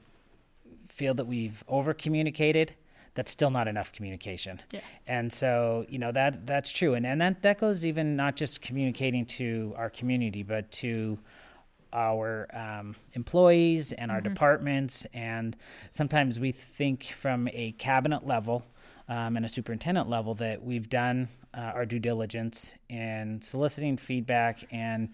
feel 0.88 1.14
that 1.14 1.26
we've 1.26 1.64
over 1.68 1.94
communicated, 1.94 2.74
that's 3.14 3.32
still 3.32 3.50
not 3.50 3.68
enough 3.68 3.92
communication. 3.92 4.62
Yeah. 4.72 4.82
And 5.08 5.32
so, 5.32 5.86
you 5.90 6.00
know, 6.00 6.12
that 6.12 6.46
that's 6.46 6.72
true. 6.72 6.94
And 6.94 7.06
and 7.06 7.20
that, 7.22 7.42
that 7.42 7.60
goes 7.60 7.86
even 7.86 8.16
not 8.16 8.36
just 8.36 8.62
communicating 8.62 9.26
to 9.26 9.74
our 9.78 9.90
community, 9.90 10.44
but 10.44 10.72
to 10.72 11.20
our 11.94 12.48
um, 12.54 12.96
employees 13.14 13.92
and 13.92 14.12
our 14.12 14.20
mm-hmm. 14.20 14.34
departments. 14.34 15.06
And 15.14 15.56
sometimes 15.92 16.40
we 16.40 16.52
think 16.52 17.04
from 17.18 17.50
a 17.52 17.74
cabinet 17.74 18.26
level 18.26 18.64
um, 19.12 19.36
and 19.36 19.46
a 19.46 19.50
superintendent 19.50 20.10
level 20.10 20.34
that 20.36 20.64
we've 20.64 20.90
done 20.90 21.28
uh, 21.54 21.74
our 21.76 21.86
due 21.86 22.00
diligence 22.00 22.74
in 22.88 23.42
soliciting 23.42 23.98
feedback 23.98 24.64
and 24.72 25.10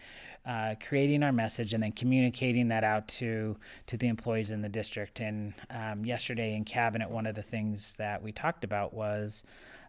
uh, 0.46 0.76
creating 0.88 1.24
our 1.24 1.32
message 1.32 1.74
and 1.74 1.82
then 1.82 1.92
communicating 1.92 2.68
that 2.68 2.84
out 2.84 3.08
to 3.08 3.58
to 3.88 3.98
the 3.98 4.08
employees 4.08 4.52
in 4.52 4.62
the 4.62 4.70
district. 4.70 5.20
And 5.20 5.52
um, 5.72 6.06
yesterday 6.06 6.54
in 6.54 6.64
cabinet, 6.64 7.10
one 7.10 7.26
of 7.26 7.34
the 7.34 7.42
things 7.42 7.94
that 7.94 8.22
we 8.22 8.32
talked 8.32 8.64
about 8.64 8.94
was 8.94 9.44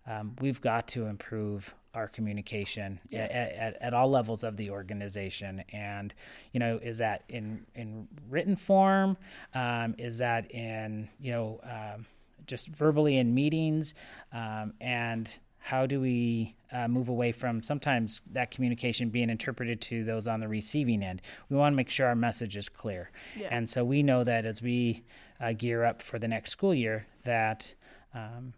um, 0.07 0.35
we've 0.41 0.61
got 0.63 0.89
to 0.89 1.05
improve 1.05 1.75
our 1.93 2.09
communication 2.09 2.99
yeah. 3.11 3.25
at, 3.25 3.53
at, 3.53 3.83
at, 3.83 3.95
all 3.95 4.09
levels 4.09 4.43
of 4.43 4.57
the 4.57 4.71
organization. 4.71 5.63
And 5.71 6.15
you 6.53 6.61
know, 6.61 6.79
is 6.83 6.97
that 6.99 7.25
in 7.29 7.67
in 7.75 8.09
written 8.31 8.57
form? 8.57 9.19
Um, 9.55 9.95
is 9.99 10.17
that 10.19 10.51
in 10.51 11.11
you 11.21 11.33
know 11.33 11.61
um, 11.63 12.07
just 12.49 12.69
verbally 12.69 13.19
in 13.19 13.35
meetings? 13.35 13.95
Um, 14.33 14.75
and 14.81 15.39
how 15.59 15.87
do 15.87 16.01
we 16.01 16.57
uh, 16.73 16.89
move 16.89 17.09
away 17.09 17.31
from 17.31 17.63
sometimes 17.63 18.23
that 18.33 18.51
communication 18.51 19.11
being 19.11 19.29
interpreted 19.29 19.81
to 19.83 20.03
those 20.03 20.27
on 20.27 20.41
the 20.41 20.49
receiving 20.49 21.03
end? 21.03 21.21
We 21.51 21.57
want 21.57 21.75
to 21.75 21.77
make 21.77 21.91
sure 21.91 22.07
our 22.07 22.17
message 22.17 22.57
is 22.57 22.69
clear. 22.69 23.11
Yeah. 23.39 23.49
And 23.51 23.69
so 23.69 23.85
we 23.85 24.03
know 24.03 24.25
that 24.25 24.47
as 24.47 24.63
we 24.63 25.05
uh, 25.41 25.53
gear 25.53 25.85
up 25.85 26.03
for 26.03 26.19
the 26.19 26.27
next 26.27 26.51
school 26.53 26.75
year, 26.75 27.07
that 27.25 27.75
um, 28.15 28.55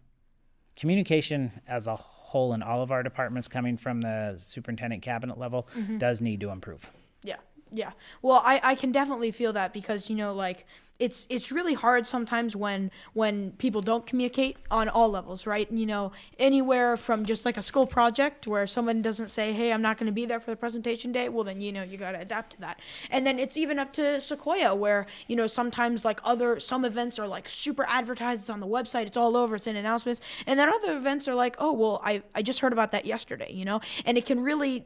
communication 0.75 1.51
as 1.67 1.87
a 1.87 1.95
whole 1.97 2.53
in 2.53 2.63
all 2.63 2.81
of 2.81 2.91
our 2.91 3.03
departments 3.03 3.47
coming 3.47 3.75
from 3.75 3.99
the 3.99 4.35
superintendent 4.37 5.03
cabinet 5.03 5.37
level 5.37 5.67
mm-hmm. 5.75 5.97
does 5.97 6.21
need 6.21 6.39
to 6.39 6.49
improve. 6.49 6.89
Yeah. 7.23 7.35
Yeah. 7.73 7.91
Well, 8.21 8.41
I, 8.45 8.59
I 8.63 8.75
can 8.75 8.91
definitely 8.91 9.31
feel 9.31 9.53
that 9.53 9.73
because, 9.73 10.09
you 10.09 10.15
know, 10.15 10.33
like 10.33 10.65
it's 10.99 11.25
it's 11.31 11.51
really 11.51 11.73
hard 11.73 12.05
sometimes 12.05 12.55
when 12.55 12.91
when 13.13 13.51
people 13.53 13.81
don't 13.81 14.05
communicate 14.05 14.57
on 14.69 14.87
all 14.87 15.09
levels, 15.09 15.47
right? 15.47 15.71
You 15.71 15.87
know, 15.87 16.11
anywhere 16.37 16.95
from 16.95 17.25
just 17.25 17.43
like 17.43 17.57
a 17.57 17.61
school 17.63 17.87
project 17.87 18.45
where 18.45 18.67
someone 18.67 19.01
doesn't 19.01 19.29
say, 19.29 19.51
"Hey, 19.53 19.71
I'm 19.73 19.81
not 19.81 19.97
going 19.97 20.05
to 20.07 20.13
be 20.13 20.25
there 20.27 20.39
for 20.39 20.51
the 20.51 20.55
presentation 20.57 21.11
day." 21.11 21.27
Well, 21.29 21.43
then 21.43 21.59
you 21.59 21.71
know 21.71 21.81
you 21.81 21.97
got 21.97 22.11
to 22.11 22.19
adapt 22.19 22.51
to 22.51 22.59
that. 22.59 22.79
And 23.09 23.25
then 23.25 23.39
it's 23.39 23.57
even 23.57 23.79
up 23.79 23.93
to 23.93 24.21
Sequoia 24.21 24.75
where 24.75 25.07
you 25.27 25.35
know 25.35 25.47
sometimes 25.47 26.05
like 26.05 26.19
other 26.23 26.59
some 26.59 26.85
events 26.85 27.17
are 27.17 27.27
like 27.27 27.49
super 27.49 27.85
advertised. 27.87 28.41
It's 28.41 28.49
on 28.51 28.59
the 28.59 28.67
website. 28.67 29.07
It's 29.07 29.17
all 29.17 29.35
over. 29.35 29.55
It's 29.55 29.65
in 29.67 29.75
announcements. 29.77 30.21
And 30.45 30.59
then 30.59 30.69
other 30.69 30.95
events 30.97 31.27
are 31.27 31.35
like, 31.35 31.55
"Oh, 31.57 31.71
well, 31.73 31.99
I 32.03 32.21
I 32.35 32.43
just 32.43 32.59
heard 32.59 32.73
about 32.73 32.91
that 32.91 33.05
yesterday." 33.07 33.51
You 33.51 33.65
know, 33.65 33.81
and 34.05 34.19
it 34.19 34.25
can 34.27 34.39
really 34.41 34.85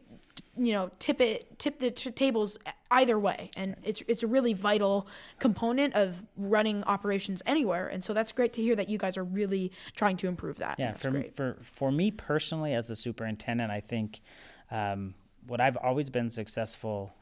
you 0.57 0.73
know 0.73 0.89
tip 0.99 1.21
it 1.21 1.57
tip 1.59 1.79
the 1.79 1.91
t- 1.91 2.11
tables 2.11 2.57
either 2.91 3.17
way. 3.17 3.51
And 3.55 3.75
it's 3.83 4.03
it's 4.07 4.23
a 4.23 4.27
really 4.27 4.53
vital 4.53 5.07
component 5.39 5.93
of 5.93 6.23
running 6.35 6.83
operations 6.83 7.41
anywhere. 7.45 7.87
And 7.87 8.03
so 8.03 8.13
that's 8.13 8.31
great 8.31 8.53
to 8.53 8.61
hear 8.61 8.75
that 8.75 8.89
you 8.89 8.97
guys 8.97 9.17
are 9.17 9.23
really 9.23 9.71
trying 9.95 10.17
to 10.17 10.27
improve 10.27 10.57
that. 10.57 10.79
Yeah 10.79 10.95
for, 11.11 11.23
for 11.35 11.57
for 11.61 11.91
me 11.91 12.11
personally 12.11 12.73
as 12.73 12.89
a 12.89 12.95
superintendent 12.95 13.71
i 13.71 13.79
think 13.79 14.21
um, 14.71 15.13
what 15.47 15.61
i've 15.61 15.77
always 15.77 16.09
been 16.09 16.29
successful 16.29 17.13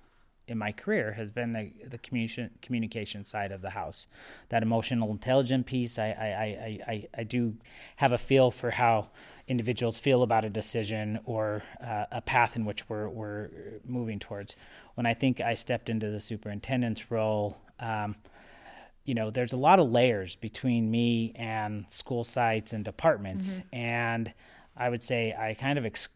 in 0.48 0.58
my 0.58 0.72
career 0.72 1.14
has 1.14 1.32
been 1.32 1.54
the, 1.54 1.72
the 1.88 1.98
communication 2.00 2.50
communication 2.62 3.24
side 3.24 3.54
of 3.54 3.62
the 3.62 3.70
house. 3.70 4.08
That 4.50 4.62
emotional 4.62 5.10
intelligence 5.12 5.64
piece, 5.66 5.98
I, 5.98 6.10
I, 6.10 6.26
I, 6.28 6.92
I, 6.92 7.08
I 7.20 7.24
do 7.24 7.56
have 7.96 8.12
a 8.12 8.18
feel 8.18 8.52
for 8.52 8.70
how 8.70 9.08
individuals 9.48 10.00
feel 10.00 10.24
about 10.24 10.46
a 10.46 10.50
decision 10.50 11.20
or 11.26 11.64
uh, 11.86 12.06
a 12.12 12.22
path 12.22 12.56
in 12.56 12.66
which 12.66 12.88
we're, 12.90 13.10
we're 13.10 13.50
moving 13.86 14.20
towards. 14.20 14.56
When 14.96 15.06
I 15.06 15.14
think 15.14 15.42
I 15.42 15.56
stepped 15.56 15.90
into 15.90 16.10
the 16.10 16.22
superintendent's 16.22 17.12
role, 17.12 17.58
um, 17.80 18.16
you 19.06 19.16
know, 19.16 19.30
there's 19.30 19.54
a 19.54 19.58
lot 19.58 19.80
of 19.80 19.92
layers 19.92 20.36
between 20.36 20.90
me 20.90 21.34
and 21.36 21.86
school 21.90 22.24
sites 22.24 22.74
and 22.74 22.86
departments. 22.86 23.54
Mm-hmm. 23.54 23.76
And 23.76 24.34
I 24.78 24.90
would 24.90 25.04
say 25.04 25.36
I 25.38 25.54
kind 25.54 25.78
of 25.78 25.86
ex- 25.86 26.10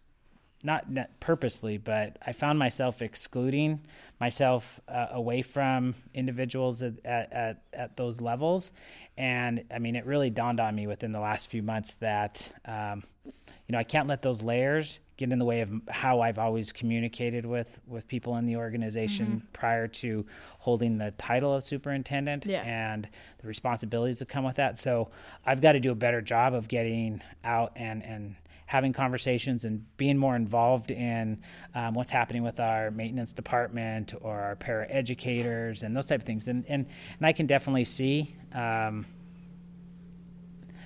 not 0.64 0.86
purposely, 1.20 1.78
but 1.78 2.18
I 2.26 2.32
found 2.32 2.58
myself 2.58 3.02
excluding 3.02 3.80
myself 4.20 4.80
uh, 4.88 5.08
away 5.12 5.42
from 5.42 5.94
individuals 6.14 6.82
at, 6.82 6.94
at, 7.06 7.62
at, 7.74 7.96
those 7.96 8.20
levels. 8.20 8.72
And 9.18 9.64
I 9.74 9.80
mean, 9.80 9.96
it 9.96 10.06
really 10.06 10.30
dawned 10.30 10.60
on 10.60 10.76
me 10.76 10.88
within 10.88 11.12
the 11.12 11.20
last 11.20 11.50
few 11.50 11.62
months 11.62 11.96
that, 11.96 12.50
um, 12.66 13.04
you 13.24 13.34
know, 13.74 13.78
I 13.78 13.84
can't 13.84 14.08
let 14.08 14.22
those 14.22 14.42
layers 14.42 15.00
get 15.18 15.32
in 15.32 15.40
the 15.40 15.46
way 15.46 15.62
of 15.62 15.72
how 15.90 16.22
I've 16.22 16.38
always 16.38 16.72
communicated 16.72 17.46
with, 17.46 17.80
with 17.88 18.08
people 18.08 18.38
in 18.38 18.46
the 18.46 18.56
organization 18.56 19.28
mm-hmm. 19.28 19.48
prior 19.52 19.88
to 19.88 20.26
holding 20.60 20.98
the 20.98 21.12
title 21.12 21.54
of 21.54 21.64
superintendent 21.64 22.46
yeah. 22.46 22.62
and 22.62 23.08
the 23.40 23.48
responsibilities 23.48 24.20
that 24.20 24.30
come 24.30 24.44
with 24.44 24.56
that. 24.58 24.78
So 24.78 25.10
I've 25.46 25.60
got 25.60 25.72
to 25.74 25.80
do 25.80 25.92
a 25.92 25.96
better 25.96 26.22
job 26.22 26.54
of 26.54 26.68
getting 26.68 27.22
out 27.44 27.74
and, 27.76 28.04
and 28.04 28.36
having 28.68 28.94
conversations 28.94 29.66
and 29.66 29.84
being 29.98 30.18
more 30.18 30.36
involved 30.36 30.92
in 30.92 31.42
um, 31.74 31.96
what's 31.96 32.12
happening 32.12 32.44
with 32.44 32.60
our 32.60 32.92
maintenance 32.92 33.34
department 33.34 34.14
or 34.22 34.38
our 34.38 34.56
para 34.58 34.86
educators 34.90 35.84
and 35.84 35.96
those 35.96 36.06
type 36.06 36.20
of 36.20 36.26
things. 36.26 36.48
And 36.48 36.64
and, 36.68 36.86
and 37.18 37.26
I 37.26 37.32
can 37.32 37.48
definitely 37.48 37.86
see 37.86 38.36
um, 38.54 39.06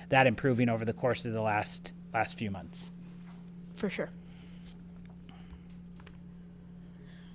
that 0.08 0.26
improving 0.26 0.68
over 0.68 0.84
the 0.84 0.92
course 0.92 1.26
of 1.26 1.32
the 1.32 1.42
last 1.42 1.92
last 2.14 2.38
few 2.38 2.50
months. 2.50 2.90
For 3.74 3.90
sure. 3.90 4.10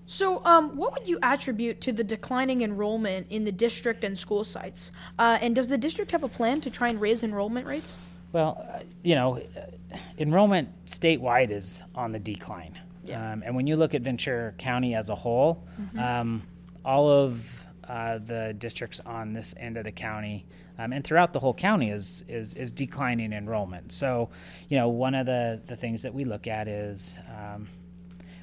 So, 0.09 0.41
um, 0.45 0.77
what 0.77 0.93
would 0.93 1.05
you 1.05 1.19
attribute 1.21 1.81
to 1.81 1.91
the 1.91 2.03
declining 2.03 2.61
enrollment 2.61 3.27
in 3.29 3.43
the 3.43 3.51
district 3.51 4.05
and 4.05 4.17
school 4.17 4.45
sites? 4.45 4.93
Uh, 5.19 5.37
and 5.41 5.53
does 5.53 5.67
the 5.67 5.77
district 5.77 6.11
have 6.11 6.23
a 6.23 6.29
plan 6.29 6.61
to 6.61 6.69
try 6.69 6.87
and 6.87 7.01
raise 7.01 7.23
enrollment 7.23 7.67
rates? 7.67 7.97
Well, 8.31 8.83
you 9.03 9.15
know, 9.15 9.41
enrollment 10.17 10.69
statewide 10.85 11.51
is 11.51 11.81
on 11.95 12.11
the 12.11 12.19
decline. 12.19 12.77
Yeah. 13.03 13.33
Um, 13.33 13.43
and 13.45 13.55
when 13.55 13.67
you 13.67 13.77
look 13.77 13.95
at 13.95 14.01
Ventura 14.01 14.51
County 14.53 14.95
as 14.95 15.09
a 15.09 15.15
whole, 15.15 15.63
um, 15.97 16.43
all 16.83 17.09
of 17.09 17.65
uh, 17.87 18.17
the 18.17 18.53
districts 18.57 18.99
on 19.05 19.33
this 19.33 19.55
end 19.57 19.77
of 19.77 19.85
the 19.85 19.91
county 19.91 20.45
um, 20.79 20.93
and 20.93 21.03
throughout 21.03 21.33
the 21.33 21.39
whole 21.39 21.53
county 21.53 21.89
is, 21.89 22.23
is 22.27 22.53
is 22.55 22.71
declining 22.71 23.33
enrollment. 23.33 23.91
So, 23.91 24.29
you 24.69 24.77
know, 24.77 24.89
one 24.89 25.15
of 25.15 25.25
the, 25.25 25.61
the 25.65 25.75
things 25.75 26.03
that 26.03 26.13
we 26.13 26.23
look 26.23 26.47
at 26.47 26.67
is 26.67 27.19
um, 27.29 27.67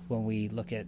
when 0.09 0.25
we 0.25 0.49
look 0.49 0.73
at 0.73 0.87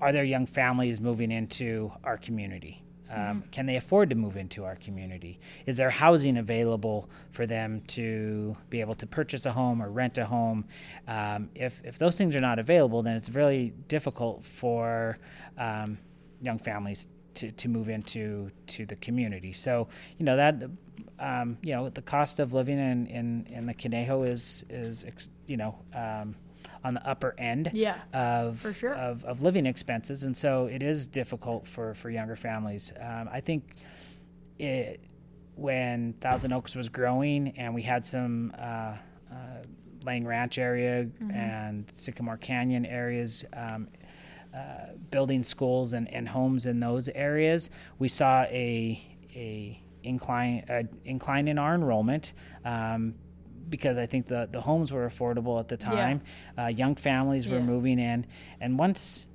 are 0.00 0.12
there 0.12 0.24
young 0.24 0.46
families 0.46 1.00
moving 1.00 1.30
into 1.30 1.92
our 2.04 2.16
community? 2.16 2.82
Um, 3.10 3.44
Can 3.52 3.66
they 3.66 3.76
afford 3.76 4.10
to 4.10 4.16
move 4.16 4.36
into 4.36 4.64
our 4.64 4.76
community? 4.76 5.38
Is 5.66 5.76
there 5.76 5.90
housing 5.90 6.38
available 6.38 7.08
for 7.30 7.46
them 7.46 7.82
to 7.88 8.56
be 8.68 8.80
able 8.80 8.94
to 8.96 9.06
purchase 9.06 9.46
a 9.46 9.52
home 9.52 9.82
or 9.82 9.90
rent 9.90 10.18
a 10.18 10.26
home? 10.26 10.64
Um, 11.06 11.48
if, 11.54 11.80
if 11.84 11.98
those 11.98 12.18
things 12.18 12.34
are 12.34 12.40
not 12.40 12.58
available, 12.58 13.02
then 13.02 13.16
it's 13.16 13.30
really 13.30 13.72
difficult 13.88 14.44
for 14.44 15.18
um, 15.56 15.98
young 16.40 16.58
families 16.58 17.06
to, 17.34 17.52
to 17.52 17.68
move 17.68 17.88
into 17.88 18.50
to 18.66 18.86
the 18.86 18.96
community. 18.96 19.52
So 19.52 19.88
you 20.18 20.24
know 20.24 20.36
that 20.36 20.62
um, 21.18 21.58
you 21.62 21.74
know 21.74 21.88
the 21.88 22.02
cost 22.02 22.40
of 22.40 22.52
living 22.52 22.78
in, 22.78 23.06
in, 23.06 23.46
in 23.50 23.66
the 23.66 23.74
Conejo 23.74 24.24
is 24.24 24.64
is 24.68 25.04
you 25.46 25.56
know 25.56 25.78
um, 25.94 26.34
on 26.84 26.94
the 26.94 27.06
upper 27.08 27.34
end 27.38 27.70
Yeah, 27.72 27.96
of, 28.12 28.58
for 28.60 28.72
sure. 28.72 28.94
of 28.94 29.24
of 29.24 29.42
living 29.42 29.66
expenses, 29.66 30.24
and 30.24 30.36
so 30.36 30.66
it 30.66 30.82
is 30.82 31.06
difficult 31.06 31.66
for 31.66 31.94
for 31.94 32.10
younger 32.10 32.36
families. 32.36 32.92
Um, 33.00 33.28
I 33.32 33.40
think 33.40 33.74
it 34.58 35.00
when 35.54 36.12
Thousand 36.20 36.52
Oaks 36.52 36.74
was 36.76 36.88
growing 36.88 37.56
and 37.56 37.74
we 37.74 37.80
had 37.82 38.04
some 38.04 38.52
uh, 38.58 38.62
uh, 38.62 38.96
Lang 40.04 40.26
Ranch 40.26 40.58
area 40.58 41.04
Mm-hmm. 41.04 41.30
and 41.30 41.90
Sycamore 41.92 42.36
Canyon 42.36 42.84
areas. 42.86 43.44
Um, 43.52 43.88
uh, 44.54 44.92
building 45.10 45.42
schools 45.42 45.92
and, 45.92 46.10
and 46.14 46.26
homes 46.26 46.64
in 46.64 46.80
those 46.80 47.10
areas, 47.10 47.68
we 47.98 48.08
saw 48.08 48.44
a 48.44 48.98
a 49.34 49.78
incline 50.02 50.64
uh, 50.70 50.82
incline 51.04 51.46
in 51.48 51.58
our 51.58 51.74
enrollment 51.74 52.32
um, 52.64 53.14
because 53.68 53.98
I 53.98 54.06
think 54.06 54.26
the 54.28 54.48
the 54.50 54.60
homes 54.60 54.92
were 54.92 55.08
affordable 55.08 55.58
at 55.60 55.68
the 55.68 55.76
time. 55.76 56.20
Uh, 56.58 56.66
young 56.66 56.94
families 56.94 57.48
were 57.48 57.58
Yeah. 57.58 57.62
moving 57.64 57.98
in, 57.98 58.26
and 58.60 58.78
once 58.78 59.26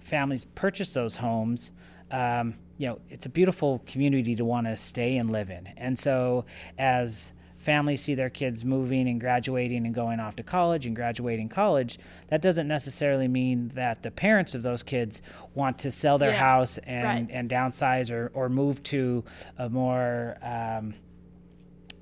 families 0.00 0.44
purchase 0.44 0.92
those 0.94 1.16
homes, 1.16 1.72
um, 2.10 2.54
you 2.78 2.86
know, 2.88 2.98
it's 3.08 3.26
a 3.26 3.28
beautiful 3.28 3.82
community 3.86 4.34
to 4.36 4.44
want 4.44 4.66
to 4.66 4.76
stay 4.76 5.16
and 5.16 5.30
live 5.30 5.50
in. 5.50 5.66
And 5.76 5.98
so, 5.98 6.44
as 6.78 7.32
families 7.58 8.02
see 8.02 8.16
their 8.16 8.28
kids 8.28 8.64
moving 8.64 9.06
and 9.08 9.20
graduating 9.20 9.86
and 9.86 9.94
going 9.94 10.18
off 10.18 10.34
to 10.34 10.42
college 10.42 10.84
and 10.84 10.96
graduating 10.96 11.48
college, 11.48 11.96
that 12.28 12.42
doesn't 12.42 12.66
necessarily 12.66 13.28
mean 13.28 13.70
that 13.76 14.02
the 14.02 14.10
parents 14.10 14.52
of 14.56 14.64
those 14.64 14.82
kids 14.82 15.22
want 15.54 15.78
to 15.78 15.90
sell 15.92 16.18
their 16.18 16.30
Yeah, 16.32 16.38
house 16.40 16.78
and, 16.78 17.04
right. 17.04 17.28
and 17.30 17.48
downsize 17.48 18.10
or, 18.10 18.32
or 18.34 18.48
move 18.48 18.82
to 18.84 19.22
a 19.58 19.68
more 19.68 20.36
um, 20.42 20.94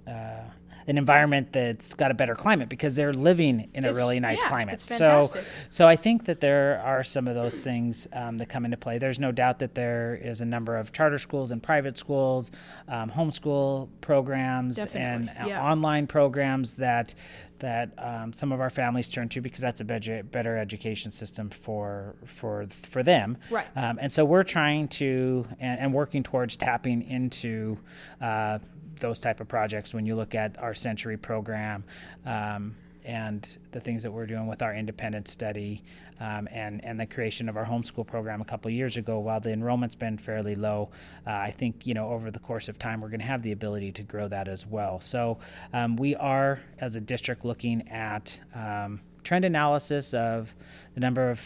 uh, 0.09 0.44
an 0.87 0.99
environment 0.99 1.53
that's 1.53 1.95
got 1.95 2.11
a 2.11 2.14
better 2.14 2.35
climate 2.35 2.69
because 2.69 2.95
they're 2.95 3.12
living 3.12 3.69
in 3.75 3.85
a 3.85 3.88
It's- 3.88 3.97
really 3.97 4.21
nice 4.21 4.40
yeah, 4.43 4.49
climate. 4.49 4.81
so, 4.81 5.33
so 5.69 5.87
I 5.87 5.97
think 5.97 6.25
that 6.25 6.40
there 6.40 6.81
are 6.85 7.03
some 7.05 7.29
of 7.29 7.35
those 7.35 7.62
things 7.62 8.07
um, 8.12 8.38
that 8.38 8.49
come 8.49 8.64
into 8.64 8.77
play. 8.77 8.99
There's 8.99 9.19
no 9.19 9.33
doubt 9.33 9.59
that 9.61 9.75
there 9.75 10.19
is 10.21 10.40
a 10.40 10.47
number 10.47 10.77
of 10.77 10.93
charter 10.93 11.19
schools 11.19 11.51
and 11.51 11.62
private 11.62 11.99
schools, 11.99 12.51
um, 12.88 13.11
homeschool 13.11 13.88
programs, 14.01 14.79
and 14.79 15.27
Definitely, 15.27 15.43
uh, 15.43 15.47
yeah. 15.49 15.62
online 15.71 16.07
programs 16.07 16.77
that 16.77 17.14
that 17.61 17.90
um, 17.99 18.33
some 18.33 18.53
of 18.53 18.61
our 18.62 18.71
families 18.71 19.07
turn 19.07 19.29
to 19.29 19.43
because 19.43 19.61
that's 19.61 19.83
a 19.83 19.85
better, 19.85 20.23
better 20.23 20.57
education 20.57 21.11
system 21.11 21.51
for 21.51 22.14
for 22.25 22.66
for 22.71 23.03
them. 23.03 23.37
Right. 23.51 23.66
Um, 23.77 23.99
and 24.01 24.11
so 24.11 24.25
we're 24.25 24.45
trying 24.45 24.88
to 24.88 25.47
and, 25.61 25.79
and 25.79 25.93
working 25.95 26.23
towards 26.23 26.57
tapping 26.57 27.03
into 27.03 27.77
uh, 28.23 28.61
those 29.00 29.20
type 29.20 29.40
of 29.40 29.48
projects. 29.48 29.94
When 29.94 30.06
you 30.06 30.14
look 30.14 30.34
at 30.34 30.58
our 30.58 30.74
Century 30.74 31.16
program 31.16 31.84
um, 32.24 32.74
and 33.04 33.56
the 33.72 33.80
things 33.80 34.02
that 34.02 34.10
we're 34.10 34.26
doing 34.26 34.46
with 34.46 34.62
our 34.62 34.74
independent 34.74 35.28
study 35.28 35.82
um, 36.20 36.48
and 36.52 36.84
and 36.84 37.00
the 37.00 37.06
creation 37.06 37.48
of 37.48 37.56
our 37.56 37.64
homeschool 37.64 38.06
program 38.06 38.40
a 38.40 38.44
couple 38.44 38.70
years 38.70 38.96
ago, 38.96 39.18
while 39.18 39.40
the 39.40 39.52
enrollment's 39.52 39.94
been 39.94 40.18
fairly 40.18 40.54
low, 40.54 40.90
uh, 41.26 41.30
I 41.30 41.50
think 41.50 41.86
you 41.86 41.94
know 41.94 42.10
over 42.10 42.30
the 42.30 42.38
course 42.38 42.68
of 42.68 42.78
time 42.78 43.00
we're 43.00 43.08
going 43.08 43.20
to 43.20 43.26
have 43.26 43.42
the 43.42 43.52
ability 43.52 43.92
to 43.92 44.02
grow 44.02 44.28
that 44.28 44.48
as 44.48 44.66
well. 44.66 45.00
So 45.00 45.38
um, 45.72 45.96
we 45.96 46.14
are 46.16 46.60
as 46.78 46.96
a 46.96 47.00
district 47.00 47.44
looking 47.44 47.88
at 47.88 48.38
um, 48.54 49.00
trend 49.24 49.44
analysis 49.44 50.14
of 50.14 50.54
the 50.94 51.00
number 51.00 51.30
of 51.30 51.40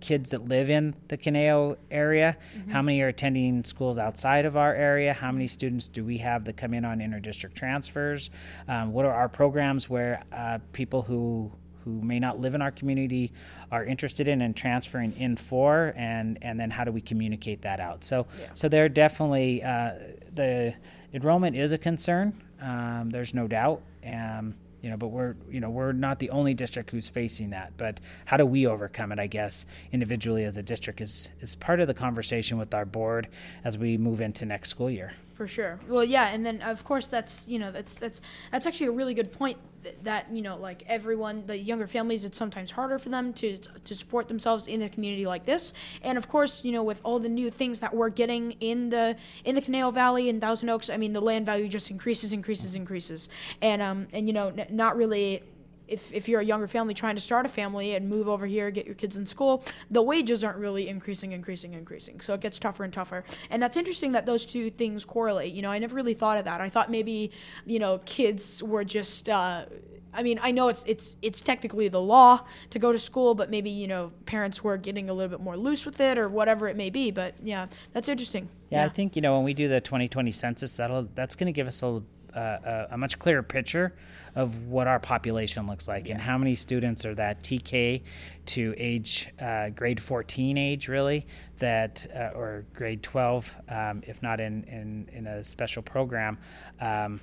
kids 0.00 0.30
that 0.30 0.48
live 0.48 0.70
in 0.70 0.94
the 1.08 1.16
Conejo 1.16 1.76
area, 1.90 2.36
how 2.70 2.82
many 2.82 3.00
are 3.02 3.08
attending 3.08 3.64
schools 3.64 3.98
outside 3.98 4.44
of 4.44 4.56
our 4.56 4.74
area, 4.74 5.12
how 5.12 5.30
many 5.30 5.48
students 5.48 5.88
do 5.88 6.04
we 6.04 6.18
have 6.18 6.44
that 6.44 6.56
come 6.56 6.74
in 6.74 6.84
on 6.84 6.98
interdistrict 6.98 7.54
transfers, 7.54 8.30
um, 8.68 8.92
what 8.92 9.04
are 9.04 9.12
our 9.12 9.28
programs 9.28 9.88
where 9.88 10.22
uh, 10.32 10.58
people 10.72 11.02
who 11.02 11.50
who 11.84 12.02
may 12.02 12.18
not 12.18 12.38
live 12.38 12.54
in 12.54 12.60
our 12.60 12.70
community 12.70 13.32
are 13.72 13.86
interested 13.86 14.28
in 14.28 14.42
and 14.42 14.54
transferring 14.54 15.16
in 15.16 15.36
for? 15.36 15.94
And 15.96 16.38
and 16.42 16.60
then 16.60 16.70
how 16.70 16.84
do 16.84 16.92
we 16.92 17.00
communicate 17.00 17.62
that 17.62 17.80
out? 17.80 18.04
So 18.04 18.26
so 18.54 18.68
there 18.68 18.88
definitely 18.88 19.62
uh, 19.62 19.92
the 20.34 20.74
enrollment 21.12 21.56
is 21.56 21.72
a 21.72 21.78
concern 21.78 22.34
um, 22.60 23.10
there's 23.10 23.34
no 23.34 23.46
doubt. 23.46 23.82
Um, 24.06 24.54
you 24.82 24.90
know 24.90 24.96
but 24.96 25.08
we're 25.08 25.34
you 25.50 25.60
know 25.60 25.70
we're 25.70 25.92
not 25.92 26.18
the 26.18 26.30
only 26.30 26.54
district 26.54 26.90
who's 26.90 27.08
facing 27.08 27.50
that 27.50 27.72
but 27.76 28.00
how 28.24 28.36
do 28.36 28.46
we 28.46 28.66
overcome 28.66 29.12
it 29.12 29.18
i 29.18 29.26
guess 29.26 29.66
individually 29.92 30.44
as 30.44 30.56
a 30.56 30.62
district 30.62 31.00
is 31.00 31.30
is 31.40 31.54
part 31.54 31.80
of 31.80 31.86
the 31.86 31.94
conversation 31.94 32.58
with 32.58 32.72
our 32.74 32.84
board 32.84 33.28
as 33.64 33.78
we 33.78 33.96
move 33.96 34.20
into 34.20 34.44
next 34.44 34.70
school 34.70 34.90
year 34.90 35.12
For 35.34 35.48
sure. 35.48 35.80
Well, 35.88 36.04
yeah, 36.04 36.34
and 36.34 36.44
then 36.44 36.60
of 36.60 36.84
course 36.84 37.06
that's 37.08 37.48
you 37.48 37.58
know 37.58 37.70
that's 37.72 37.94
that's 37.94 38.20
that's 38.52 38.66
actually 38.66 38.88
a 38.88 38.92
really 38.92 39.14
good 39.14 39.32
point. 39.32 39.56
Th- 39.82 39.96
That 40.02 40.26
you 40.32 40.42
know, 40.42 40.56
like 40.56 40.82
everyone, 40.86 41.46
the 41.46 41.56
younger 41.56 41.86
families, 41.86 42.24
it's 42.24 42.36
sometimes 42.38 42.70
harder 42.72 42.98
for 42.98 43.08
them 43.08 43.32
to 43.34 43.58
to 43.84 43.94
support 43.94 44.28
themselves 44.28 44.66
in 44.66 44.82
a 44.82 44.88
community 44.88 45.26
like 45.26 45.46
this. 45.46 45.72
And 46.02 46.18
of 46.18 46.28
course, 46.28 46.64
you 46.64 46.72
know, 46.72 46.82
with 46.82 47.00
all 47.02 47.18
the 47.18 47.28
new 47.28 47.50
things 47.50 47.80
that 47.80 47.94
we're 47.94 48.10
getting 48.10 48.52
in 48.60 48.90
the 48.90 49.16
in 49.44 49.54
the 49.54 49.62
Conejo 49.62 49.90
Valley 49.90 50.28
and 50.28 50.40
Thousand 50.40 50.68
Oaks, 50.68 50.90
I 50.90 50.96
mean, 50.96 51.12
the 51.12 51.20
land 51.22 51.46
value 51.46 51.68
just 51.68 51.90
increases, 51.90 52.32
increases, 52.32 52.74
increases. 52.76 53.28
And 53.62 53.80
um 53.82 54.08
and 54.12 54.26
you 54.26 54.32
know, 54.32 54.48
n- 54.48 54.66
not 54.70 54.96
really 54.96 55.42
if, 55.90 56.12
if 56.12 56.28
you're 56.28 56.40
a 56.40 56.44
younger 56.44 56.68
family 56.68 56.94
trying 56.94 57.16
to 57.16 57.20
start 57.20 57.44
a 57.44 57.48
family 57.48 57.94
and 57.94 58.08
move 58.08 58.28
over 58.28 58.46
here, 58.46 58.70
get 58.70 58.86
your 58.86 58.94
kids 58.94 59.16
in 59.16 59.26
school, 59.26 59.64
the 59.90 60.00
wages 60.00 60.44
aren't 60.44 60.58
really 60.58 60.88
increasing, 60.88 61.32
increasing, 61.32 61.74
increasing. 61.74 62.20
So 62.20 62.32
it 62.34 62.40
gets 62.40 62.58
tougher 62.58 62.84
and 62.84 62.92
tougher. 62.92 63.24
And 63.50 63.62
that's 63.62 63.76
interesting 63.76 64.12
that 64.12 64.24
those 64.24 64.46
two 64.46 64.70
things 64.70 65.04
correlate. 65.04 65.52
You 65.52 65.62
know, 65.62 65.70
I 65.70 65.78
never 65.78 65.96
really 65.96 66.14
thought 66.14 66.38
of 66.38 66.44
that. 66.44 66.60
I 66.60 66.68
thought 66.68 66.90
maybe, 66.90 67.32
you 67.66 67.78
know, 67.78 67.98
kids 68.06 68.62
were 68.62 68.84
just. 68.84 69.28
Uh, 69.28 69.66
I 70.12 70.22
mean, 70.22 70.40
I 70.42 70.50
know 70.50 70.68
it's 70.68 70.82
it's 70.88 71.16
it's 71.22 71.40
technically 71.40 71.88
the 71.88 72.00
law 72.00 72.44
to 72.70 72.78
go 72.78 72.90
to 72.90 72.98
school, 72.98 73.34
but 73.34 73.48
maybe 73.48 73.70
you 73.70 73.86
know 73.86 74.10
parents 74.26 74.64
were 74.64 74.76
getting 74.76 75.08
a 75.08 75.14
little 75.14 75.28
bit 75.28 75.40
more 75.40 75.56
loose 75.56 75.86
with 75.86 76.00
it 76.00 76.18
or 76.18 76.28
whatever 76.28 76.66
it 76.66 76.76
may 76.76 76.90
be. 76.90 77.12
But 77.12 77.36
yeah, 77.42 77.66
that's 77.92 78.08
interesting. 78.08 78.48
Yeah, 78.70 78.84
I 78.84 78.88
think 78.88 79.14
you 79.14 79.22
know 79.22 79.36
when 79.36 79.44
we 79.44 79.54
do 79.54 79.68
the 79.68 79.80
2020 79.80 80.32
census, 80.32 80.76
that'll 80.76 81.08
that's 81.14 81.36
going 81.36 81.46
to 81.46 81.52
give 81.52 81.68
us 81.68 81.82
a, 81.82 82.02
a 82.34 82.88
a 82.92 82.98
much 82.98 83.18
clearer 83.18 83.42
picture 83.42 83.94
of 84.36 84.66
what 84.66 84.86
our 84.86 85.00
population 85.00 85.66
looks 85.66 85.88
like 85.88 86.08
and 86.08 86.20
how 86.20 86.38
many 86.38 86.54
students 86.54 87.04
are 87.04 87.14
that 87.14 87.42
TK 87.42 88.02
to 88.46 88.74
age 88.76 89.28
uh, 89.40 89.70
grade 89.70 90.00
14 90.00 90.56
age 90.56 90.88
really 90.88 91.26
that 91.58 92.06
uh, 92.14 92.36
or 92.36 92.64
grade 92.74 93.02
12 93.02 93.54
um, 93.68 94.02
if 94.06 94.22
not 94.22 94.40
in, 94.40 94.64
in 94.64 95.08
in 95.12 95.26
a 95.26 95.44
special 95.44 95.82
program. 95.82 96.38
Um, 96.80 97.20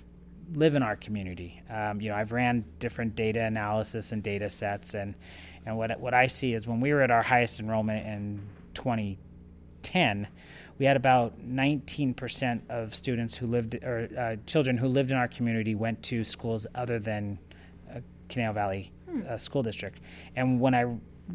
live 0.54 0.76
in 0.76 0.84
our 0.84 0.96
community. 0.96 1.62
Um, 1.70 2.00
you 2.00 2.10
know, 2.10 2.16
I've 2.16 2.32
ran 2.32 2.64
different 2.80 3.16
data 3.16 3.42
analysis 3.42 4.12
and 4.12 4.24
data 4.24 4.50
sets, 4.50 4.94
and 4.94 5.16
and 5.66 5.78
what 5.78 6.00
what 6.00 6.14
I 6.14 6.28
see 6.28 6.54
is 6.54 6.68
when 6.68 6.80
we 6.80 6.94
were 6.94 7.02
at 7.02 7.12
our 7.12 7.22
highest 7.22 7.60
enrollment 7.60 8.06
in 8.08 8.42
2010, 8.74 10.28
we 10.80 10.86
had 10.86 10.96
about 10.98 11.40
19% 11.42 12.62
of 12.70 12.94
students 12.96 13.36
who 13.36 13.48
lived 13.48 13.76
or 13.84 14.08
uh, 14.18 14.36
children 14.46 14.78
who 14.78 14.88
lived 14.88 15.12
in 15.12 15.18
our 15.18 15.28
community 15.28 15.76
went 15.76 16.02
to 16.04 16.24
schools 16.24 16.68
other 16.76 17.00
than 17.00 17.40
uh, 17.94 18.00
Conejo 18.30 18.54
Valley 18.54 18.92
uh, 19.30 19.38
School 19.38 19.64
District, 19.64 20.00
and 20.36 20.60
when 20.60 20.76
I 20.76 20.86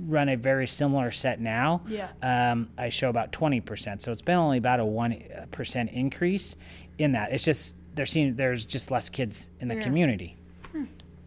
run 0.06 0.30
a 0.30 0.36
very 0.36 0.66
similar 0.66 1.10
set 1.10 1.38
now, 1.40 1.82
Yeah. 1.86 2.08
um, 2.22 2.70
I 2.78 2.88
show 2.88 3.10
about 3.10 3.30
20%. 3.32 4.00
So 4.00 4.10
it's 4.10 4.22
been 4.22 4.36
only 4.36 4.56
about 4.56 4.80
a 4.80 4.84
1% 4.84 5.92
increase 5.92 6.56
in 6.98 7.12
that. 7.12 7.30
It's 7.32 7.44
just 7.44 7.76
there 7.94 8.06
seem 8.06 8.34
there's 8.34 8.64
just 8.64 8.90
less 8.90 9.10
kids 9.10 9.50
in 9.60 9.68
the 9.68 9.74
Yeah. 9.74 9.82
community. 9.82 10.36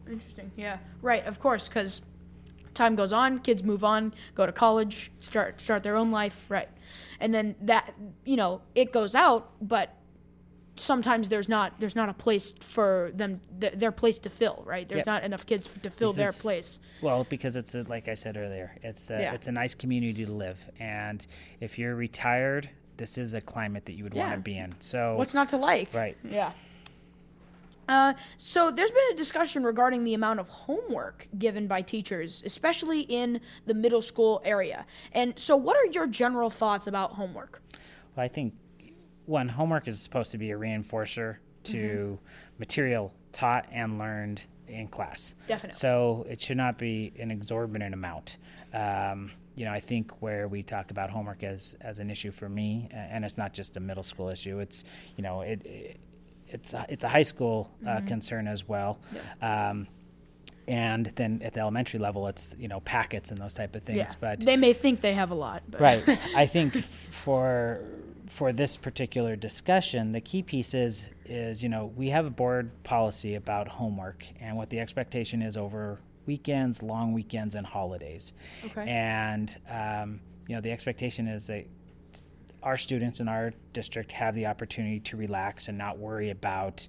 Interesting. 0.08 0.52
Yeah. 0.56 0.78
Right. 1.02 1.26
Of 1.26 1.40
course, 1.40 1.68
because 1.68 2.02
time 2.74 2.96
goes 2.96 3.12
on, 3.14 3.40
kids 3.40 3.64
move 3.64 3.84
on, 3.84 4.14
go 4.36 4.46
to 4.46 4.52
college, 4.52 5.12
start 5.20 5.60
start 5.62 5.84
their 5.84 5.96
own 5.96 6.12
life. 6.12 6.46
Right. 6.50 6.70
And 7.20 7.34
then 7.34 7.56
that 7.62 7.94
you 8.26 8.36
know 8.38 8.62
it 8.76 8.92
goes 8.92 9.16
out, 9.16 9.52
but 9.62 9.96
sometimes 10.78 11.30
there's 11.30 11.48
not 11.48 11.80
there's 11.80 11.96
not 11.96 12.10
a 12.10 12.14
place 12.14 12.52
for 12.60 13.12
them 13.16 13.40
th- 13.62 13.74
their 13.76 13.92
place 13.92 14.20
to 14.20 14.30
fill. 14.30 14.62
Right. 14.66 14.88
There's 14.88 15.00
Yep. 15.00 15.06
not 15.06 15.24
enough 15.24 15.46
kids 15.46 15.70
to 15.84 15.90
fill 15.90 16.12
their 16.14 16.32
place. 16.34 16.80
Well, 17.02 17.26
because 17.30 17.56
it's 17.56 17.76
a, 17.76 17.84
like 17.84 18.08
I 18.10 18.14
said 18.16 18.36
earlier, 18.36 18.76
it's 18.84 19.10
a, 19.10 19.18
Yeah. 19.20 19.34
it's 19.34 19.48
a 19.48 19.52
nice 19.54 19.74
community 19.74 20.26
to 20.26 20.32
live, 20.32 20.60
and 20.80 21.26
if 21.62 21.80
you're 21.80 21.96
retired, 21.96 22.70
this 22.98 23.18
is 23.18 23.34
a 23.34 23.42
climate 23.42 23.86
that 23.86 23.94
you 23.94 24.04
would 24.04 24.14
want 24.14 24.34
to 24.34 24.40
be 24.40 24.58
in. 24.58 24.74
So 24.80 25.16
What's 25.16 25.34
not 25.34 25.50
to 25.50 25.58
like? 25.58 25.94
right? 25.94 26.18
Yeah. 26.30 26.52
Uh, 27.88 28.14
so 28.38 28.72
there's 28.72 28.92
been 28.92 29.12
a 29.12 29.16
discussion 29.16 29.64
regarding 29.64 30.04
the 30.04 30.14
amount 30.14 30.40
of 30.40 30.50
homework 30.50 31.28
given 31.38 31.68
by 31.68 31.82
teachers, 31.82 32.42
especially 32.46 33.02
in 33.02 33.40
the 33.66 33.74
middle 33.74 34.02
school 34.02 34.42
area. 34.44 34.86
And 35.12 35.38
so, 35.38 35.56
what 35.56 35.78
are 35.78 35.86
your 35.92 36.08
general 36.08 36.50
thoughts 36.50 36.88
about 36.88 37.12
homework? 37.14 37.62
Well, 38.16 38.26
I 38.26 38.28
think 38.28 38.54
one 39.26 39.48
homework 39.50 39.88
is 39.88 40.00
supposed 40.00 40.32
to 40.32 40.38
be 40.38 40.52
a 40.52 40.58
reinforcer 40.58 41.38
to 41.66 41.78
Mm-hmm. 41.78 42.16
material 42.60 43.12
taught 43.32 43.66
and 43.72 43.98
learned 43.98 44.46
in 44.68 44.88
class. 44.88 45.36
Definitely. 45.48 45.76
So 45.78 46.26
it 46.30 46.40
should 46.42 46.58
not 46.58 46.78
be 46.78 47.12
an 47.20 47.32
exorbitant 47.32 47.94
amount. 47.94 48.38
Um, 48.74 49.32
you 49.56 49.66
know, 49.66 49.72
I 49.72 49.80
think 49.80 50.22
where 50.22 50.48
we 50.48 50.64
talk 50.64 50.92
about 50.92 51.10
homework 51.10 51.44
as 51.44 51.76
as 51.82 52.00
an 52.00 52.10
issue 52.12 52.32
for 52.32 52.50
me, 52.50 52.88
and 52.92 53.26
it's 53.26 53.38
not 53.38 53.54
just 53.54 53.78
a 53.78 53.80
middle 53.80 54.04
school 54.04 54.30
issue. 54.30 54.60
It's 54.60 54.84
you 55.18 55.24
know 55.24 55.42
it. 55.42 55.66
it 55.66 55.98
it's 56.56 56.74
a, 56.74 56.86
it's 56.90 57.04
a 57.04 57.08
high 57.10 57.24
school 57.24 57.70
uh, 57.88 58.02
concern 58.08 58.48
as 58.48 58.68
well. 58.68 58.98
Um, 59.42 59.88
and 60.68 61.12
then 61.16 61.42
at 61.44 61.54
the 61.54 61.60
elementary 61.60 62.00
level, 62.00 62.28
it's 62.28 62.56
you 62.58 62.68
know 62.68 62.80
packets 62.80 63.30
and 63.32 63.38
those 63.40 63.54
type 63.54 63.76
of 63.76 63.84
things. 63.84 64.16
But 64.20 64.40
they 64.42 64.58
may 64.58 64.74
think 64.74 65.02
they 65.02 65.14
have 65.14 65.32
a 65.32 65.36
lot, 65.36 65.62
but 65.70 65.80
right 65.82 66.04
i 66.36 66.46
think 66.48 66.76
for 67.26 67.82
for 68.28 68.52
this 68.52 68.76
particular 68.76 69.36
discussion 69.36 70.12
the 70.12 70.20
key 70.22 70.42
piece 70.42 70.74
is 70.74 71.12
is 71.26 71.62
you 71.62 71.70
know 71.70 71.92
we 71.96 72.10
have 72.10 72.26
a 72.26 72.30
board 72.32 72.72
policy 72.84 73.36
about 73.36 73.68
homework 73.68 74.26
and 74.42 74.58
what 74.58 74.68
the 74.72 74.80
expectation 74.80 75.44
is 75.44 75.56
over 75.56 76.00
weekends 76.26 76.82
long 76.82 77.14
weekends 77.14 77.54
and 77.54 77.66
holidays 77.68 78.34
Okay. 78.66 78.90
and 78.90 79.56
um, 79.70 80.20
you 80.48 80.56
know 80.56 80.62
the 80.62 80.72
expectation 80.72 81.28
is 81.28 81.46
that 81.48 81.66
our 82.66 82.78
students 82.78 83.20
in 83.20 83.28
our 83.28 83.54
district 83.72 84.12
have 84.12 84.36
the 84.36 84.48
opportunity 84.48 85.00
to 85.00 85.16
relax 85.16 85.70
and 85.70 85.78
not 85.78 85.98
worry 85.98 86.32
about 86.32 86.86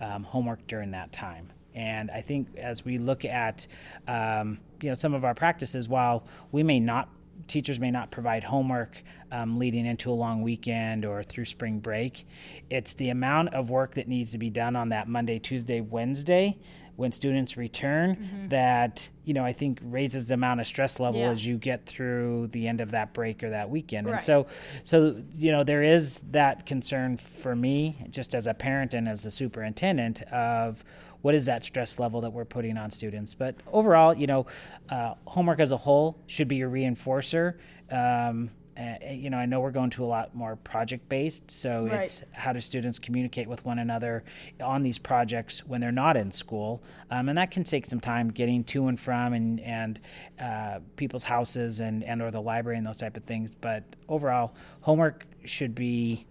um, 0.00 0.24
homework 0.24 0.66
during 0.66 0.90
that 0.90 1.12
time. 1.12 1.50
And 1.74 2.10
I 2.10 2.20
think 2.20 2.48
as 2.58 2.84
we 2.84 2.98
look 2.98 3.24
at 3.24 3.66
um, 4.08 4.58
you 4.82 4.88
know 4.88 4.94
some 4.94 5.14
of 5.14 5.24
our 5.24 5.34
practices, 5.34 5.88
while 5.88 6.26
we 6.50 6.62
may 6.62 6.80
not 6.80 7.08
teachers 7.46 7.78
may 7.78 7.90
not 7.90 8.10
provide 8.10 8.44
homework 8.44 9.02
um, 9.32 9.58
leading 9.58 9.86
into 9.86 10.10
a 10.10 10.12
long 10.12 10.42
weekend 10.42 11.04
or 11.04 11.22
through 11.22 11.44
spring 11.44 11.78
break, 11.78 12.26
it's 12.68 12.92
the 12.94 13.10
amount 13.10 13.54
of 13.54 13.70
work 13.70 13.94
that 13.94 14.08
needs 14.08 14.32
to 14.32 14.38
be 14.38 14.50
done 14.50 14.76
on 14.76 14.90
that 14.90 15.08
Monday, 15.08 15.38
Tuesday, 15.38 15.80
Wednesday 15.80 16.58
when 17.00 17.10
students 17.12 17.56
return 17.56 18.46
that 18.50 19.08
you 19.24 19.32
know 19.32 19.44
I 19.44 19.52
think 19.54 19.78
raises 19.82 20.28
the 20.28 20.34
amount 20.34 20.60
of 20.60 20.66
stress 20.66 21.00
level 21.00 21.20
Yeah. 21.20 21.30
as 21.30 21.44
you 21.44 21.56
get 21.56 21.86
through 21.86 22.48
the 22.48 22.68
end 22.68 22.80
of 22.82 22.90
that 22.90 23.14
break 23.14 23.42
or 23.42 23.50
that 23.50 23.70
weekend. 23.70 24.06
Right. 24.06 24.16
And 24.16 24.22
so 24.22 24.46
so 24.84 25.16
you 25.32 25.50
know 25.50 25.64
there 25.64 25.82
is 25.82 26.20
that 26.30 26.66
concern 26.66 27.16
for 27.16 27.56
me 27.56 28.06
just 28.10 28.34
as 28.34 28.46
a 28.46 28.52
parent 28.54 28.92
and 28.92 29.08
as 29.08 29.22
the 29.22 29.30
superintendent 29.30 30.20
of 30.30 30.84
what 31.22 31.34
is 31.34 31.46
that 31.46 31.64
stress 31.64 31.98
level 31.98 32.20
that 32.20 32.32
we're 32.32 32.44
putting 32.46 32.76
on 32.76 32.90
students 32.90 33.32
but 33.34 33.54
overall 33.72 34.14
you 34.14 34.26
know 34.26 34.46
uh, 34.90 35.14
homework 35.26 35.60
as 35.60 35.72
a 35.72 35.76
whole 35.76 36.16
should 36.26 36.48
be 36.48 36.60
a 36.62 36.66
reinforcer 36.68 37.54
um, 37.90 38.50
uh, 38.80 39.10
you 39.10 39.28
know 39.30 39.36
i 39.36 39.44
know 39.44 39.60
we're 39.60 39.70
going 39.70 39.90
to 39.90 40.02
a 40.04 40.06
lot 40.06 40.34
more 40.34 40.56
project 40.56 41.08
based 41.08 41.50
so 41.50 41.82
Right. 41.82 42.02
it's 42.02 42.22
how 42.32 42.52
do 42.52 42.60
students 42.60 42.98
communicate 42.98 43.46
with 43.46 43.64
one 43.64 43.78
another 43.78 44.24
on 44.62 44.82
these 44.82 44.98
projects 44.98 45.66
when 45.66 45.80
they're 45.80 45.92
not 45.92 46.16
in 46.16 46.30
school 46.32 46.82
um, 47.10 47.28
and 47.28 47.36
that 47.36 47.50
can 47.50 47.62
take 47.64 47.86
some 47.86 48.00
time 48.00 48.30
getting 48.30 48.64
to 48.64 48.86
and 48.88 48.98
from 48.98 49.32
and 49.34 49.60
and 49.60 50.00
uh, 50.40 50.78
people's 50.96 51.24
houses 51.24 51.80
and 51.80 52.02
and 52.04 52.22
or 52.22 52.30
the 52.30 52.40
library 52.40 52.78
and 52.78 52.86
those 52.86 52.96
type 52.96 53.16
of 53.16 53.24
things 53.24 53.54
but 53.60 53.84
overall 54.08 54.54
homework 54.80 55.26
should 55.44 55.74
be 55.74 56.26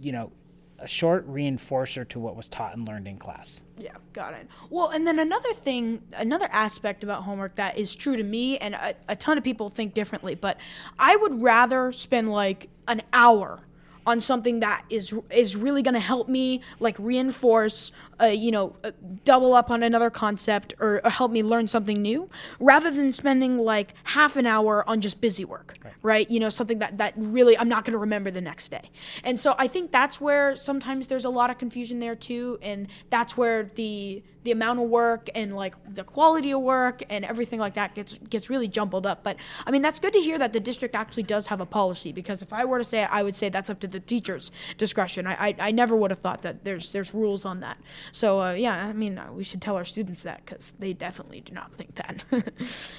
you 0.00 0.12
know 0.12 0.32
a 0.80 0.86
short 0.86 1.28
reinforcer 1.30 2.08
to 2.08 2.18
what 2.18 2.36
was 2.36 2.48
taught 2.48 2.74
and 2.74 2.88
learned 2.88 3.06
in 3.06 3.18
class 3.18 3.60
Yeah, 3.76 3.94
got 4.12 4.34
it. 4.34 4.48
Well, 4.70 4.90
and 4.90 5.06
then 5.06 5.18
another 5.18 5.52
thing, 5.52 6.02
another 6.14 6.48
aspect 6.50 7.04
about 7.04 7.24
homework 7.24 7.56
that 7.56 7.76
is 7.78 7.94
true 7.94 8.16
to 8.16 8.22
me, 8.22 8.58
and 8.58 8.74
a, 8.74 8.94
a 9.08 9.16
ton 9.16 9.38
of 9.38 9.44
people 9.44 9.68
think 9.68 9.94
differently, 9.94 10.34
but 10.34 10.58
I 10.98 11.16
would 11.16 11.42
rather 11.42 11.92
spend 11.92 12.30
like 12.30 12.68
an 12.88 13.02
hour 13.12 13.60
on 14.06 14.20
something 14.20 14.60
that 14.60 14.84
is 14.88 15.14
is 15.30 15.56
really 15.56 15.82
going 15.82 15.94
to 15.94 16.00
help 16.00 16.28
me 16.28 16.62
like 16.78 16.96
reinforce 16.98 17.92
uh, 18.20 18.26
you 18.26 18.50
know 18.50 18.76
uh, 18.84 18.90
double 19.24 19.54
up 19.54 19.70
on 19.70 19.82
another 19.82 20.10
concept 20.10 20.74
or, 20.78 21.00
or 21.04 21.10
help 21.10 21.30
me 21.30 21.42
learn 21.42 21.68
something 21.68 22.00
new 22.00 22.28
rather 22.58 22.90
than 22.90 23.12
spending 23.12 23.58
like 23.58 23.94
half 24.04 24.36
an 24.36 24.46
hour 24.46 24.88
on 24.88 25.00
just 25.00 25.20
busy 25.20 25.44
work 25.44 25.76
right, 26.02 26.30
you 26.30 26.40
know 26.40 26.48
something 26.48 26.78
that 26.78 26.98
that 26.98 27.14
really 27.16 27.56
i'm 27.58 27.68
not 27.68 27.84
going 27.84 27.92
to 27.92 27.98
remember 27.98 28.30
the 28.30 28.40
next 28.40 28.70
day. 28.70 28.90
And 29.24 29.38
so 29.38 29.54
i 29.58 29.66
think 29.66 29.92
that's 29.92 30.20
where 30.20 30.56
sometimes 30.56 31.06
there's 31.06 31.24
a 31.24 31.30
lot 31.30 31.50
of 31.50 31.58
confusion 31.58 31.98
there 31.98 32.14
too 32.14 32.58
and 32.62 32.88
that's 33.10 33.36
where 33.36 33.64
the 33.64 34.22
the 34.42 34.52
amount 34.52 34.80
of 34.80 34.86
work 34.88 35.28
and 35.34 35.54
like 35.54 35.74
the 35.94 36.02
quality 36.02 36.52
of 36.52 36.62
work 36.62 37.02
and 37.10 37.24
everything 37.26 37.60
like 37.60 37.74
that 37.74 37.94
gets 37.94 38.16
gets 38.30 38.48
really 38.48 38.68
jumbled 38.68 39.06
up. 39.06 39.22
But 39.22 39.36
i 39.66 39.70
mean 39.70 39.82
that's 39.82 39.98
good 39.98 40.12
to 40.12 40.20
hear 40.20 40.38
that 40.38 40.52
the 40.52 40.60
district 40.60 40.94
actually 40.94 41.24
does 41.24 41.48
have 41.48 41.60
a 41.60 41.66
policy 41.66 42.12
because 42.12 42.42
if 42.42 42.52
i 42.52 42.64
were 42.64 42.78
to 42.78 42.84
say 42.84 43.02
it 43.02 43.08
i 43.12 43.22
would 43.22 43.36
say 43.36 43.48
that's 43.48 43.70
up 43.70 43.80
to 43.80 43.88
the 43.88 44.00
teacher's 44.00 44.50
discretion. 44.78 45.26
I 45.26 45.48
i, 45.48 45.54
I 45.58 45.70
never 45.70 45.96
would 45.96 46.10
have 46.10 46.20
thought 46.20 46.42
that 46.42 46.64
there's 46.64 46.92
there's 46.92 47.12
rules 47.12 47.44
on 47.44 47.60
that 47.60 47.78
so 48.12 48.40
uh, 48.40 48.52
yeah 48.52 48.86
i 48.86 48.92
mean 48.92 49.18
uh, 49.18 49.28
we 49.32 49.44
should 49.44 49.60
tell 49.62 49.76
our 49.76 49.84
students 49.84 50.22
that 50.22 50.44
because 50.44 50.72
they 50.78 50.92
definitely 50.92 51.40
do 51.40 51.52
not 51.52 51.72
think 51.72 51.94
that 51.94 52.24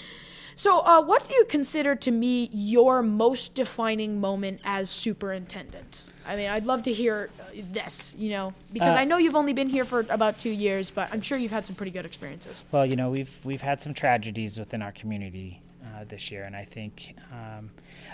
So, 0.56 0.80
uh, 0.82 1.02
what 1.02 1.28
do 1.28 1.34
you 1.34 1.45
consider 1.45 1.95
to 1.95 2.12
be 2.12 2.50
your 2.54 3.02
most 3.02 3.56
defining 3.56 4.19
moment 4.19 4.60
as 4.63 4.89
superintendent? 4.89 6.08
I 6.28 6.36
mean, 6.36 6.50
I'd 6.50 6.65
love 6.65 6.84
to 6.84 6.93
hear 6.93 7.30
uh, 7.39 7.62
this, 7.71 8.13
you 8.17 8.30
know, 8.30 8.54
because 8.71 8.93
Uh, 8.95 9.00
I 9.00 9.06
know 9.06 9.17
you've 9.17 9.36
only 9.36 9.54
been 9.54 9.69
here 9.69 9.86
for 9.86 10.06
about 10.10 10.38
two 10.38 10.52
years, 10.52 10.91
but 10.91 11.12
I'm 11.12 11.21
sure 11.21 11.38
you've 11.38 11.52
had 11.52 11.65
some 11.65 11.76
pretty 11.76 11.91
good 11.91 12.06
experiences. 12.06 12.65
Well, 12.71 12.86
you 12.86 12.95
know, 12.95 13.10
we've 13.10 13.34
we've 13.43 13.62
had 13.62 13.82
some 13.82 13.93
tragedies 13.93 14.60
within 14.60 14.82
our 14.82 14.91
community 14.91 15.62
uh, 15.84 16.04
this 16.08 16.30
year, 16.30 16.43
and 16.43 16.56
I 16.56 16.65
think 16.65 17.15
um, 17.32 17.71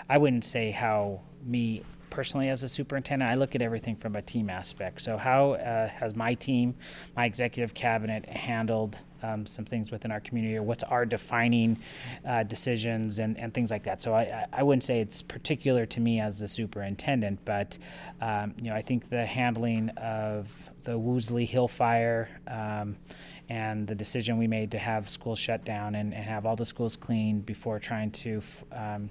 I 0.08 0.16
wouldn't 0.16 0.44
say 0.44 0.70
how 0.70 1.20
me 1.44 1.82
personally 2.10 2.48
as 2.48 2.62
a 2.62 2.68
superintendent. 2.68 3.30
I 3.30 3.34
look 3.34 3.54
at 3.54 3.62
everything 3.62 3.96
from 3.96 4.16
a 4.16 4.22
team 4.22 4.50
aspect. 4.50 5.02
So, 5.02 5.16
how 5.16 5.52
uh, 5.52 5.88
has 5.88 6.14
my 6.14 6.34
team, 6.34 6.74
my 7.16 7.24
executive 7.26 7.74
cabinet, 7.74 8.26
handled 8.26 8.96
um, 9.22 9.46
some 9.46 9.64
things 9.64 9.90
within 9.90 10.12
our 10.12 10.20
community, 10.20 10.56
or 10.56 10.62
what's 10.62 10.84
our 10.84 11.04
defining 11.04 11.76
uh, 12.24 12.44
decisions 12.44 13.18
and, 13.18 13.36
and 13.38 13.52
things 13.52 13.70
like 13.70 13.82
that. 13.84 14.00
So, 14.00 14.14
I, 14.14 14.46
I- 14.52 14.62
wouldn't 14.62 14.84
say 14.84 15.00
it's 15.00 15.22
particular 15.22 15.86
to 15.86 16.00
me 16.00 16.20
as 16.20 16.38
the 16.38 16.48
superintendent, 16.48 17.40
but 17.44 17.78
um, 18.20 18.54
you 18.60 18.70
know, 18.70 18.76
I 18.76 18.82
think 18.82 19.08
the 19.08 19.24
handling 19.26 19.90
of 19.90 20.70
the 20.84 20.98
Woolsey 20.98 21.44
Hill 21.46 21.68
fire. 21.68 22.28
Um, 22.46 22.96
and 23.50 23.86
the 23.86 23.94
decision 23.94 24.36
we 24.36 24.46
made 24.46 24.70
to 24.72 24.78
have 24.78 25.08
schools 25.08 25.38
shut 25.38 25.64
down 25.64 25.94
and, 25.94 26.12
and 26.12 26.24
have 26.24 26.44
all 26.44 26.54
the 26.54 26.66
schools 26.66 26.96
cleaned 26.96 27.46
before 27.46 27.78
trying 27.78 28.10
to 28.10 28.42
um, 28.72 29.08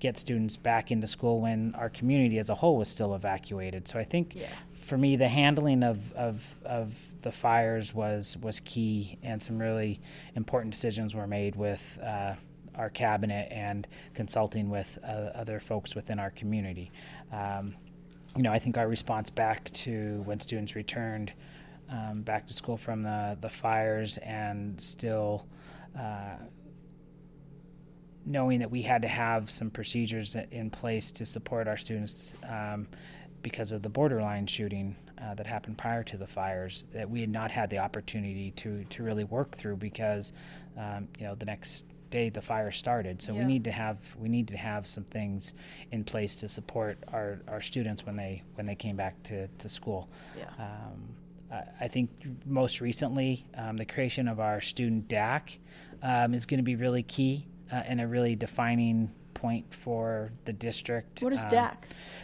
get 0.00 0.18
students 0.18 0.56
back 0.56 0.90
into 0.90 1.06
school 1.06 1.40
when 1.40 1.74
our 1.76 1.90
community 1.90 2.38
as 2.38 2.50
a 2.50 2.54
whole 2.54 2.76
was 2.76 2.88
still 2.88 3.14
evacuated. 3.14 3.86
So 3.86 3.98
I 3.98 4.04
think 4.04 4.34
Yeah. 4.34 4.48
for 4.72 4.98
me, 4.98 5.16
the 5.16 5.28
handling 5.28 5.82
of, 5.82 6.12
of, 6.14 6.56
of 6.64 6.94
the 7.22 7.30
fires 7.30 7.94
was, 7.94 8.36
was 8.38 8.60
key, 8.60 9.18
and 9.22 9.42
some 9.42 9.58
really 9.58 10.00
important 10.34 10.72
decisions 10.72 11.14
were 11.14 11.26
made 11.26 11.54
with 11.54 11.98
uh, 12.02 12.34
our 12.74 12.88
cabinet 12.90 13.48
and 13.52 13.86
consulting 14.14 14.70
with 14.70 14.98
uh, 15.04 15.30
other 15.34 15.60
folks 15.60 15.94
within 15.94 16.18
our 16.18 16.30
community. 16.30 16.90
Um, 17.30 17.76
you 18.36 18.42
know, 18.42 18.52
I 18.52 18.58
think 18.58 18.78
our 18.78 18.88
response 18.88 19.28
back 19.28 19.70
to 19.72 20.22
when 20.24 20.40
students 20.40 20.74
returned 20.74 21.32
um, 21.90 22.22
back 22.22 22.46
to 22.46 22.54
school 22.54 22.76
from 22.76 23.02
the, 23.02 23.36
the 23.40 23.50
fires 23.50 24.16
and 24.18 24.80
still 24.80 25.46
uh, 25.98 26.36
knowing 28.26 28.60
that 28.60 28.70
we 28.70 28.82
had 28.82 29.02
to 29.02 29.08
have 29.08 29.50
some 29.50 29.70
procedures 29.70 30.36
in 30.50 30.70
place 30.70 31.10
to 31.12 31.26
support 31.26 31.66
our 31.66 31.76
students 31.76 32.36
um, 32.48 32.86
because 33.42 33.72
of 33.72 33.82
the 33.82 33.88
borderline 33.88 34.46
shooting 34.46 34.94
uh, 35.20 35.34
that 35.34 35.46
happened 35.46 35.76
prior 35.78 36.02
to 36.04 36.16
the 36.16 36.26
fires 36.26 36.86
that 36.92 37.08
we 37.08 37.20
had 37.20 37.30
not 37.30 37.50
had 37.50 37.68
the 37.70 37.78
opportunity 37.78 38.50
to 38.52 38.84
to 38.84 39.02
really 39.02 39.24
work 39.24 39.56
through 39.56 39.76
because 39.76 40.32
um, 40.78 41.08
you 41.18 41.24
know 41.26 41.34
the 41.34 41.44
next 41.46 41.86
day 42.10 42.28
the 42.28 42.40
fire 42.42 42.70
started 42.70 43.20
so 43.22 43.32
Yeah. 43.32 43.40
we 43.40 43.44
need 43.44 43.64
to 43.64 43.70
have 43.70 43.98
we 44.18 44.28
need 44.28 44.48
to 44.48 44.56
have 44.56 44.86
some 44.86 45.04
things 45.04 45.54
in 45.92 46.04
place 46.04 46.36
to 46.36 46.48
support 46.48 46.98
our, 47.12 47.40
our 47.48 47.60
students 47.60 48.04
when 48.04 48.16
they 48.16 48.42
when 48.54 48.66
they 48.66 48.74
came 48.74 48.96
back 48.96 49.22
to, 49.24 49.46
to 49.48 49.68
school 49.68 50.08
Yeah. 50.36 50.44
um, 50.58 51.08
uh, 51.52 51.62
I 51.80 51.88
think 51.88 52.10
most 52.46 52.80
recently, 52.80 53.44
um, 53.56 53.76
the 53.76 53.84
creation 53.84 54.28
of 54.28 54.38
our 54.38 54.60
student 54.60 55.08
DAC 55.08 55.58
um, 56.00 56.32
is 56.32 56.46
going 56.46 56.58
to 56.58 56.64
be 56.64 56.76
really 56.76 57.02
key 57.02 57.44
uh, 57.72 57.76
and 57.76 58.00
a 58.00 58.06
really 58.06 58.36
defining 58.36 59.10
point 59.34 59.72
for 59.72 60.32
the 60.44 60.52
district. 60.52 61.22
What 61.22 61.32
is 61.32 61.42
Um, 61.44 61.50
DAC? 61.50 61.74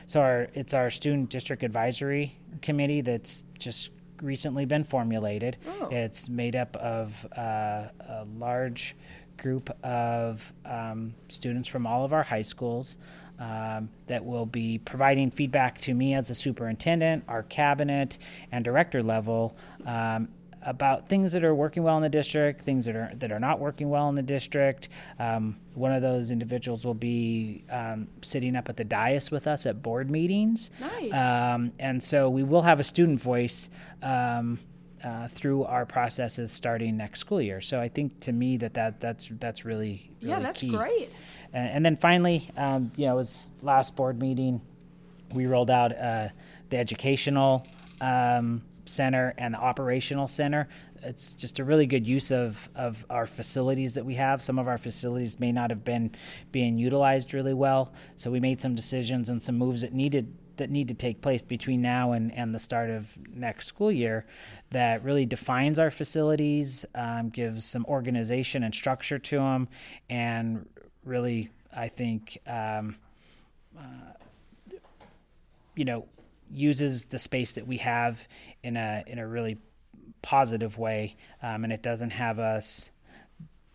So 0.06 0.20
our 0.20 0.48
it's 0.54 0.74
our 0.74 0.90
student 0.90 1.30
district 1.30 1.62
advisory 1.62 2.38
committee 2.62 3.00
that's 3.00 3.44
just 3.58 3.90
recently 4.22 4.64
been 4.64 4.84
formulated. 4.84 5.56
Oh. 5.80 5.88
It's 5.90 6.28
made 6.28 6.56
up 6.56 6.76
of 6.76 7.26
uh, 7.36 7.88
a 8.00 8.26
large 8.38 8.96
group 9.36 9.70
of 9.84 10.52
um, 10.64 11.14
students 11.28 11.68
from 11.68 11.86
all 11.86 12.04
of 12.04 12.12
our 12.12 12.22
high 12.22 12.42
schools 12.42 12.96
um, 13.38 13.90
that 14.06 14.24
will 14.24 14.46
be 14.46 14.78
providing 14.78 15.30
feedback 15.30 15.78
to 15.82 15.92
me 15.92 16.14
as 16.14 16.30
a 16.30 16.34
superintendent, 16.34 17.24
our 17.28 17.42
cabinet, 17.42 18.16
and 18.50 18.64
director 18.64 19.02
level 19.02 19.54
um, 19.84 20.28
about 20.66 21.08
things 21.08 21.32
that 21.32 21.44
are 21.44 21.54
working 21.54 21.82
well 21.82 21.96
in 21.96 22.02
the 22.02 22.08
district, 22.08 22.62
things 22.62 22.84
that 22.84 22.96
are 22.96 23.10
that 23.14 23.32
are 23.32 23.38
not 23.38 23.60
working 23.60 23.88
well 23.88 24.08
in 24.08 24.14
the 24.14 24.22
district. 24.22 24.88
Um, 25.18 25.56
one 25.74 25.92
of 25.92 26.02
those 26.02 26.30
individuals 26.30 26.84
will 26.84 26.94
be 26.94 27.64
um, 27.70 28.08
sitting 28.22 28.56
up 28.56 28.68
at 28.68 28.76
the 28.76 28.84
dais 28.84 29.30
with 29.30 29.46
us 29.46 29.64
at 29.64 29.82
board 29.82 30.10
meetings. 30.10 30.70
Nice. 30.80 31.12
Um, 31.12 31.72
and 31.78 32.02
so 32.02 32.28
we 32.28 32.42
will 32.42 32.62
have 32.62 32.80
a 32.80 32.84
student 32.84 33.20
voice 33.20 33.70
um, 34.02 34.58
uh, 35.04 35.28
through 35.28 35.64
our 35.64 35.86
processes 35.86 36.50
starting 36.50 36.96
next 36.96 37.20
school 37.20 37.40
year. 37.40 37.60
So 37.60 37.80
I 37.80 37.88
think 37.88 38.18
to 38.20 38.32
me 38.32 38.56
that, 38.58 38.74
that 38.74 39.00
that's 39.00 39.28
that's 39.38 39.64
really, 39.64 40.10
really 40.20 40.32
yeah, 40.32 40.40
that's 40.40 40.60
key. 40.60 40.70
great. 40.70 41.12
And, 41.52 41.68
and 41.68 41.86
then 41.86 41.96
finally, 41.96 42.50
um, 42.56 42.90
you 42.96 43.06
know, 43.06 43.12
it 43.12 43.16
was 43.16 43.50
last 43.62 43.94
board 43.94 44.20
meeting, 44.20 44.60
we 45.32 45.46
rolled 45.46 45.70
out 45.70 45.96
uh, 45.96 46.28
the 46.70 46.78
educational 46.78 47.66
um, 48.00 48.62
center 48.86 49.34
and 49.38 49.54
the 49.54 49.58
operational 49.58 50.28
center. 50.28 50.68
It's 51.02 51.34
just 51.34 51.58
a 51.58 51.64
really 51.64 51.86
good 51.86 52.06
use 52.06 52.30
of, 52.30 52.68
of 52.74 53.04
our 53.10 53.26
facilities 53.26 53.94
that 53.94 54.04
we 54.04 54.14
have. 54.14 54.42
Some 54.42 54.58
of 54.58 54.66
our 54.66 54.78
facilities 54.78 55.38
may 55.38 55.52
not 55.52 55.70
have 55.70 55.84
been 55.84 56.14
being 56.52 56.78
utilized 56.78 57.34
really 57.34 57.54
well, 57.54 57.92
so 58.16 58.30
we 58.30 58.40
made 58.40 58.60
some 58.60 58.74
decisions 58.74 59.30
and 59.30 59.42
some 59.42 59.56
moves 59.56 59.82
that 59.82 59.92
needed 59.92 60.32
that 60.56 60.70
need 60.70 60.88
to 60.88 60.94
take 60.94 61.20
place 61.20 61.42
between 61.42 61.82
now 61.82 62.12
and, 62.12 62.32
and 62.32 62.54
the 62.54 62.58
start 62.58 62.88
of 62.88 63.06
next 63.34 63.66
school 63.66 63.92
year 63.92 64.24
that 64.70 65.04
really 65.04 65.26
defines 65.26 65.78
our 65.78 65.90
facilities, 65.90 66.86
um, 66.94 67.28
gives 67.28 67.64
some 67.64 67.84
organization 67.86 68.62
and 68.62 68.74
structure 68.74 69.18
to 69.18 69.36
them, 69.36 69.68
and 70.08 70.66
really, 71.04 71.50
I 71.74 71.88
think, 71.88 72.38
um, 72.46 72.96
uh, 73.78 74.72
you 75.74 75.84
know, 75.84 76.06
uses 76.50 77.06
the 77.06 77.18
space 77.18 77.52
that 77.54 77.66
we 77.66 77.78
have 77.78 78.26
in 78.62 78.76
a 78.76 79.04
in 79.06 79.18
a 79.18 79.26
really 79.26 79.58
positive 80.22 80.78
way, 80.78 81.16
um, 81.42 81.64
and 81.64 81.72
it 81.72 81.82
doesn't 81.82 82.10
have 82.10 82.38
us 82.38 82.90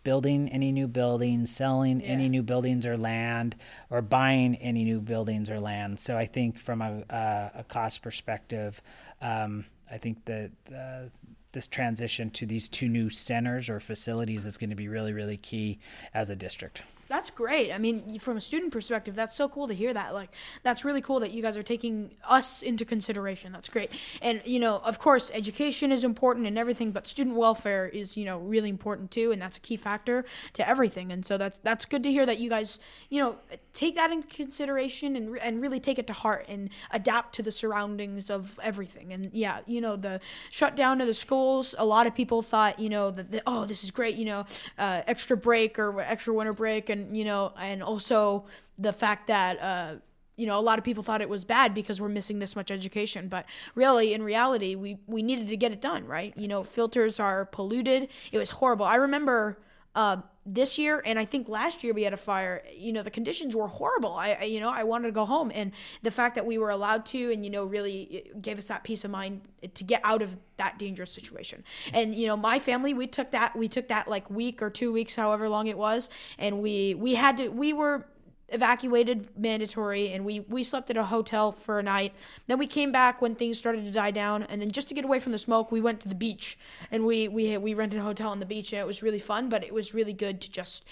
building 0.04 0.50
any 0.50 0.72
new 0.72 0.88
buildings, 0.88 1.56
selling 1.56 2.02
any 2.02 2.28
new 2.28 2.42
buildings 2.42 2.86
or 2.86 2.98
land, 2.98 3.56
or 3.90 4.02
buying 4.02 4.56
any 4.56 4.84
new 4.84 5.00
buildings 5.00 5.50
or 5.50 5.60
land. 5.60 6.00
So 6.00 6.18
I 6.18 6.26
think 6.26 6.60
from 6.60 6.82
a, 6.82 7.04
a, 7.10 7.52
a 7.60 7.64
cost 7.64 8.02
perspective, 8.02 8.82
um, 9.22 9.66
I 9.92 9.98
think 9.98 10.26
that 10.26 10.52
uh, 10.76 11.10
this 11.52 11.68
transition 11.68 12.30
to 12.32 12.46
these 12.46 12.68
two 12.70 12.88
new 12.88 13.10
centers 13.10 13.70
or 13.70 13.80
facilities 13.80 14.46
is 14.46 14.58
going 14.58 14.70
to 14.70 14.76
be 14.76 14.88
really, 14.88 15.14
really 15.14 15.38
key 15.38 15.80
as 16.14 16.30
a 16.30 16.36
district. 16.36 16.84
That's 17.12 17.30
great. 17.30 17.74
I 17.74 17.78
mean, 17.78 18.20
from 18.20 18.38
a 18.38 18.42
student 18.42 18.72
perspective, 18.72 19.16
that's 19.16 19.36
so 19.36 19.50
cool 19.50 19.68
to 19.68 19.74
hear 19.74 19.94
that. 19.94 20.14
Like, 20.14 20.30
that's 20.64 20.86
really 20.86 21.02
cool 21.02 21.20
that 21.20 21.32
you 21.32 21.42
guys 21.42 21.58
are 21.58 21.62
taking 21.62 22.16
us 22.24 22.62
into 22.62 22.86
consideration. 22.86 23.52
That's 23.52 23.68
great. 23.68 23.92
And, 24.22 24.42
you 24.46 24.62
know, 24.62 24.78
of 24.78 24.98
course, 24.98 25.30
education 25.34 25.92
is 25.92 26.06
important 26.06 26.48
and 26.48 26.58
everything, 26.58 26.94
but 26.94 27.06
student 27.06 27.36
welfare 27.36 27.86
is, 27.86 28.16
you 28.16 28.24
know, 28.24 28.38
really 28.38 28.70
important 28.70 29.12
too. 29.12 29.34
And 29.34 29.42
that's 29.42 29.58
a 29.58 29.60
key 29.60 29.76
factor 29.76 30.24
to 30.54 30.66
everything. 30.66 31.12
And 31.12 31.26
so 31.26 31.38
that's, 31.38 31.58
that's 31.58 31.84
good 31.84 32.02
to 32.04 32.10
hear 32.10 32.26
that 32.26 32.40
you 32.40 32.50
guys, 32.50 32.80
you 33.10 33.20
know, 33.20 33.36
take 33.74 33.96
that 33.96 34.10
into 34.10 34.28
consideration 34.28 35.18
and, 35.18 35.38
and 35.40 35.62
really 35.62 35.82
take 35.82 36.00
it 36.00 36.08
to 36.08 36.14
heart 36.14 36.46
and 36.48 36.70
adapt 36.92 37.36
to 37.36 37.44
the 37.44 37.52
surroundings 37.52 38.30
of 38.30 38.58
everything. 38.64 39.12
And 39.12 39.30
yeah, 39.34 39.60
you 39.66 39.82
know, 39.82 39.98
the 39.98 40.22
shutdown 40.50 41.02
of 41.02 41.08
the 41.08 41.14
schools, 41.14 41.76
a 41.78 41.84
lot 41.84 42.08
of 42.08 42.16
people 42.16 42.42
thought, 42.42 42.80
you 42.80 42.88
know, 42.88 43.12
that, 43.12 43.44
oh, 43.46 43.66
this 43.66 43.84
is 43.84 43.92
great, 43.92 44.16
you 44.16 44.24
know, 44.24 44.46
uh, 44.80 45.02
extra 45.08 45.36
break 45.36 45.78
or 45.78 46.00
extra 46.00 46.34
winter 46.34 46.54
break. 46.54 46.90
And, 46.90 47.01
you 47.12 47.26
know, 47.26 47.54
and 47.60 47.84
also 47.84 48.46
the 48.78 48.94
fact 48.94 49.28
that, 49.28 49.62
uh, 49.62 49.96
you 50.38 50.48
know, 50.48 50.60
a 50.60 50.62
lot 50.62 50.78
of 50.80 50.84
people 50.84 51.04
thought 51.04 51.22
it 51.22 51.30
was 51.30 51.44
bad 51.44 51.74
because 51.74 52.02
we're 52.02 52.10
missing 52.10 52.40
this 52.40 52.56
much 52.56 52.72
education, 52.72 53.28
but 53.28 53.46
really, 53.76 54.14
in 54.14 54.24
reality, 54.24 54.76
we 54.76 54.98
we 55.08 55.22
needed 55.22 55.48
to 55.50 55.58
get 55.58 55.72
it 55.72 55.82
done, 55.82 56.06
right? 56.06 56.34
You 56.36 56.48
know, 56.48 56.64
filters 56.64 57.20
are 57.20 57.46
polluted. 57.46 58.08
It 58.32 58.38
was 58.38 58.52
horrible. 58.52 58.86
I 58.86 58.96
remember 58.96 59.60
uh, 59.96 60.18
this 60.46 60.80
year, 60.80 61.02
and 61.06 61.20
I 61.20 61.26
think 61.26 61.48
last 61.48 61.84
year 61.84 61.94
we 61.94 62.04
had 62.04 62.14
a 62.14 62.18
fire. 62.18 62.64
You 62.76 62.92
know, 62.94 63.04
the 63.04 63.12
conditions 63.12 63.56
were 63.56 63.68
horrible. 63.68 64.14
I, 64.14 64.38
I, 64.42 64.44
you 64.46 64.60
know, 64.60 64.70
I 64.70 64.84
wanted 64.84 65.08
to 65.08 65.12
go 65.12 65.26
home, 65.26 65.52
and 65.54 65.72
the 66.02 66.12
fact 66.12 66.36
that 66.36 66.46
we 66.46 66.58
were 66.58 66.72
allowed 66.72 67.06
to, 67.08 67.32
and 67.32 67.44
you 67.46 67.52
know, 67.52 67.64
really 67.64 68.24
uh, 68.26 68.40
gave 68.40 68.58
us 68.58 68.68
that 68.70 68.84
peace 68.84 69.04
of 69.06 69.12
mind 69.12 69.42
to 69.74 69.84
get 69.84 70.02
out 70.04 70.22
of 70.22 70.38
that 70.58 70.80
dangerous 70.80 71.12
situation. 71.12 71.64
And 71.94 72.16
you 72.16 72.28
know, 72.28 72.38
my 72.38 72.60
family, 72.60 72.94
we 72.94 73.08
took 73.08 73.32
that, 73.32 73.56
we 73.56 73.68
took 73.68 73.88
that 73.90 74.08
like 74.08 74.30
week 74.30 74.62
or 74.62 74.70
two 74.70 74.92
weeks, 74.92 75.16
however 75.16 75.48
long 75.48 75.68
it 75.68 75.78
was, 75.78 76.10
and 76.40 76.62
we 76.62 76.96
we 76.96 77.16
had 77.16 77.38
to, 77.38 77.50
we 77.50 77.74
were 77.74 78.08
evacuated 78.52 79.30
mandatory 79.38 80.12
and 80.12 80.26
we 80.26 80.42
we 80.42 80.64
slept 80.64 80.90
at 80.90 80.98
a 80.98 81.06
hotel 81.06 81.52
for 81.52 81.80
a 81.80 81.84
night. 81.84 82.14
Then 82.48 82.58
we 82.60 82.68
came 82.68 82.92
back 82.92 83.22
when 83.22 83.36
things 83.36 83.58
started 83.58 83.86
to 83.86 83.92
die 83.92 84.12
down 84.12 84.44
and 84.44 84.62
then 84.62 84.72
just 84.72 84.88
to 84.90 84.94
get 84.94 85.06
away 85.06 85.20
from 85.20 85.32
the 85.32 85.38
smoke 85.38 85.72
we 85.72 85.82
went 85.82 86.00
to 86.02 86.10
the 86.10 86.16
beach 86.16 86.58
and 86.92 87.06
we 87.06 87.28
we 87.28 87.58
we 87.58 87.74
rented 87.74 88.00
a 88.00 88.04
hotel 88.04 88.30
on 88.30 88.40
the 88.40 88.46
beach 88.46 88.74
and 88.74 88.80
it 88.80 88.88
was 88.88 89.02
really 89.02 89.20
fun 89.20 89.50
but 89.50 89.64
it 89.64 89.74
was 89.74 89.94
really 89.94 90.14
good 90.14 90.42
to 90.42 90.52
just 90.52 90.86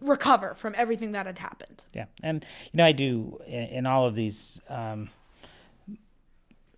recover 0.00 0.54
from 0.54 0.74
everything 0.76 1.12
that 1.12 1.26
had 1.26 1.38
happened. 1.38 1.84
Yeah, 1.92 2.06
and 2.22 2.44
you 2.72 2.78
know, 2.78 2.84
I 2.84 2.92
do 2.92 3.40
in, 3.46 3.86
all 3.86 4.06
of 4.06 4.14
these 4.14 4.60
um, 4.68 5.10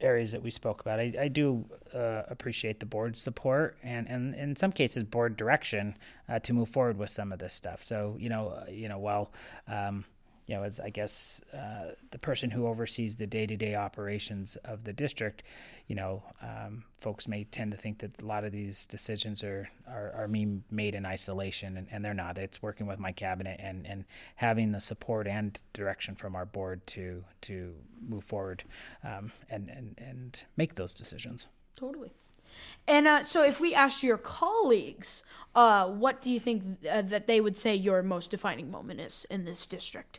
areas 0.00 0.32
that 0.32 0.42
we 0.42 0.50
spoke 0.50 0.80
about. 0.80 1.00
I, 1.00 1.12
I 1.20 1.28
do 1.28 1.64
uh, 1.94 2.22
appreciate 2.28 2.80
the 2.80 2.86
board 2.86 3.16
support 3.16 3.76
and, 3.82 4.08
and 4.08 4.34
in 4.34 4.56
some 4.56 4.72
cases 4.72 5.04
board 5.04 5.36
direction 5.36 5.96
uh, 6.28 6.38
to 6.40 6.52
move 6.52 6.68
forward 6.68 6.98
with 6.98 7.10
some 7.10 7.32
of 7.32 7.38
this 7.38 7.54
stuff. 7.54 7.82
So 7.82 8.16
you 8.18 8.28
know, 8.28 8.48
uh, 8.48 8.70
you 8.70 8.88
know, 8.88 8.98
while 8.98 9.32
um, 9.68 10.04
you 10.50 10.56
know, 10.56 10.64
as 10.64 10.80
I 10.80 10.90
guess 10.90 11.40
uh, 11.54 11.92
the 12.10 12.18
person 12.18 12.50
who 12.50 12.66
oversees 12.66 13.14
the 13.14 13.26
day-to-day 13.26 13.76
operations 13.76 14.56
of 14.64 14.82
the 14.82 14.92
district, 14.92 15.44
you 15.86 15.94
know, 15.94 16.24
um, 16.42 16.82
folks 17.00 17.28
may 17.28 17.44
tend 17.44 17.70
to 17.70 17.76
think 17.76 17.98
that 18.00 18.20
a 18.20 18.26
lot 18.26 18.42
of 18.42 18.50
these 18.50 18.84
decisions 18.84 19.44
are 19.44 19.70
are, 19.86 20.12
are 20.12 20.26
me 20.26 20.58
made 20.68 20.96
in 20.96 21.06
isolation, 21.06 21.76
and, 21.76 21.86
and 21.92 22.04
they're 22.04 22.14
not. 22.14 22.36
It's 22.36 22.60
working 22.60 22.88
with 22.88 22.98
my 22.98 23.12
cabinet 23.12 23.60
and, 23.62 23.86
and 23.86 24.04
having 24.34 24.72
the 24.72 24.80
support 24.80 25.28
and 25.28 25.56
direction 25.72 26.16
from 26.16 26.34
our 26.34 26.46
board 26.46 26.84
to 26.88 27.22
to 27.42 27.72
move 28.04 28.24
forward 28.24 28.64
um, 29.04 29.30
and, 29.50 29.68
and 29.68 29.94
and 29.98 30.44
make 30.56 30.74
those 30.74 30.92
decisions. 30.92 31.46
totally 31.76 32.10
and 32.88 33.06
uh, 33.06 33.22
so 33.22 33.44
if 33.44 33.60
we 33.60 33.72
asked 33.72 34.02
your 34.02 34.18
colleagues 34.18 35.22
uh, 35.54 35.86
what 35.86 36.20
do 36.20 36.32
you 36.32 36.40
think 36.40 36.64
uh, 36.90 37.00
that 37.00 37.28
they 37.28 37.40
would 37.40 37.56
say 37.56 37.72
your 37.74 38.02
most 38.02 38.30
defining 38.32 38.68
moment 38.70 39.00
is 39.00 39.24
in 39.30 39.44
this 39.44 39.68
district 39.68 40.18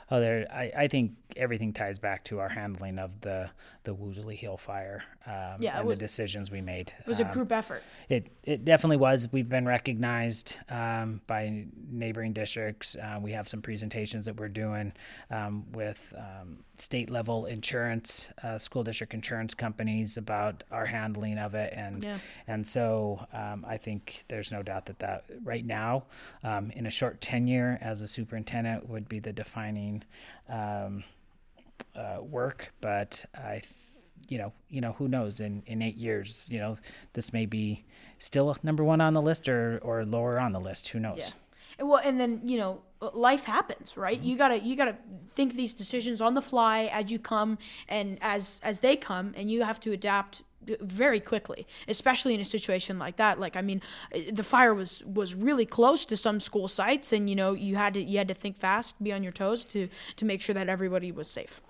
Oh, 0.11 0.19
there. 0.19 0.45
I, 0.51 0.71
I 0.75 0.87
think 0.89 1.13
everything 1.37 1.71
ties 1.71 1.97
back 1.97 2.25
to 2.25 2.39
our 2.39 2.49
handling 2.49 2.99
of 2.99 3.21
the 3.21 3.49
the 3.83 3.93
Woolsey 3.95 4.35
Hill 4.35 4.57
fire 4.57 5.03
um, 5.25 5.55
Yeah, 5.59 5.79
and 5.79 5.87
was- 5.87 5.97
the 5.97 6.05
decisions 6.05 6.51
we 6.51 6.61
made. 6.61 6.93
it 6.99 7.07
was 7.07 7.19
a 7.19 7.25
Um, 7.25 7.31
group 7.31 7.51
effort 7.51 7.81
It 8.09 8.27
it 8.43 8.63
definitely 8.65 8.97
was. 8.97 9.27
We've 9.31 9.47
been 9.49 9.65
recognized 9.65 10.57
um, 10.69 11.21
by 11.25 11.65
neighboring 11.89 12.33
districts. 12.33 12.95
Uh, 12.95 13.19
we 13.21 13.31
have 13.31 13.47
some 13.47 13.61
presentations 13.61 14.25
that 14.25 14.35
we're 14.39 14.49
doing 14.49 14.93
um, 15.31 15.65
with 15.71 16.13
um, 16.17 16.59
state 16.77 17.09
level 17.09 17.45
insurance, 17.45 18.29
uh, 18.43 18.57
school 18.57 18.83
district 18.83 19.13
insurance 19.13 19.53
companies 19.55 20.17
about 20.17 20.63
our 20.71 20.85
handling 20.85 21.37
of 21.39 21.55
it, 21.55 21.73
and 21.75 22.03
Yeah. 22.03 22.17
and 22.47 22.67
so 22.67 23.25
um, 23.33 23.65
I 23.67 23.77
think 23.77 24.25
there's 24.27 24.51
no 24.51 24.61
doubt 24.61 24.85
that 24.87 24.99
that 24.99 25.25
right 25.43 25.65
now, 25.65 26.03
um, 26.43 26.69
in 26.71 26.85
a 26.85 26.91
short 26.91 27.21
tenure 27.21 27.77
as 27.81 28.01
a 28.01 28.07
superintendent, 28.07 28.89
would 28.89 29.07
be 29.07 29.19
the 29.19 29.33
defining 29.33 30.00
um, 30.49 31.03
uh, 31.95 32.21
work. 32.21 32.73
But 32.81 33.25
I. 33.35 33.59
Th- 33.59 33.65
you 34.29 34.37
know, 34.37 34.53
you 34.69 34.79
know, 34.79 34.93
who 34.93 35.09
knows? 35.09 35.41
In 35.41 35.61
in 35.65 35.81
eight 35.81 35.97
years, 35.97 36.47
you 36.49 36.59
know, 36.59 36.77
this 37.13 37.33
may 37.33 37.45
be 37.45 37.83
still 38.17 38.55
number 38.63 38.81
one 38.81 39.01
on 39.01 39.13
the 39.13 39.21
list 39.21 39.49
or 39.49 39.79
or 39.83 40.05
lower 40.05 40.39
on 40.39 40.53
the 40.53 40.59
list. 40.59 40.87
Who 40.89 41.01
knows? 41.01 41.35
And 41.77 41.89
Well, 41.89 42.01
and 42.03 42.19
then 42.19 42.41
you 42.43 42.57
know, 42.57 42.81
life 43.13 43.45
happens, 43.45 43.97
right? 43.97 44.17
Mm-hmm. 44.17 44.27
You 44.27 44.37
gotta 44.37 44.59
you 44.59 44.75
gotta 44.75 44.97
think 45.35 45.55
these 45.55 45.73
decisions 45.73 46.21
on 46.21 46.33
the 46.33 46.41
fly 46.41 46.89
as 46.93 47.11
you 47.11 47.19
come 47.19 47.57
and 47.89 48.17
as 48.21 48.61
as 48.63 48.79
they 48.79 48.95
come, 48.95 49.33
and 49.35 49.49
you 49.49 49.63
have 49.63 49.79
to 49.81 49.91
adapt 49.91 50.43
very 50.81 51.19
quickly, 51.19 51.67
especially 51.87 52.33
in 52.33 52.41
a 52.41 52.45
situation 52.45 52.99
like 52.99 53.17
that. 53.17 53.39
Like, 53.39 53.55
I 53.55 53.61
mean, 53.61 53.81
the 54.31 54.43
fire 54.43 54.73
was 54.73 55.03
was 55.05 55.35
really 55.35 55.65
close 55.65 56.05
to 56.05 56.17
some 56.17 56.39
school 56.39 56.67
sites, 56.67 57.13
and 57.13 57.29
you 57.29 57.35
know, 57.35 57.53
you 57.53 57.75
had 57.75 57.93
to 57.95 58.01
you 58.01 58.17
had 58.17 58.27
to 58.27 58.33
think 58.33 58.57
fast, 58.57 59.01
be 59.03 59.11
on 59.11 59.23
your 59.23 59.31
toes 59.31 59.65
to 59.65 59.87
to 60.15 60.25
make 60.25 60.41
sure 60.41 60.53
that 60.53 60.69
everybody 60.69 61.11
was 61.11 61.29
safe. 61.29 61.61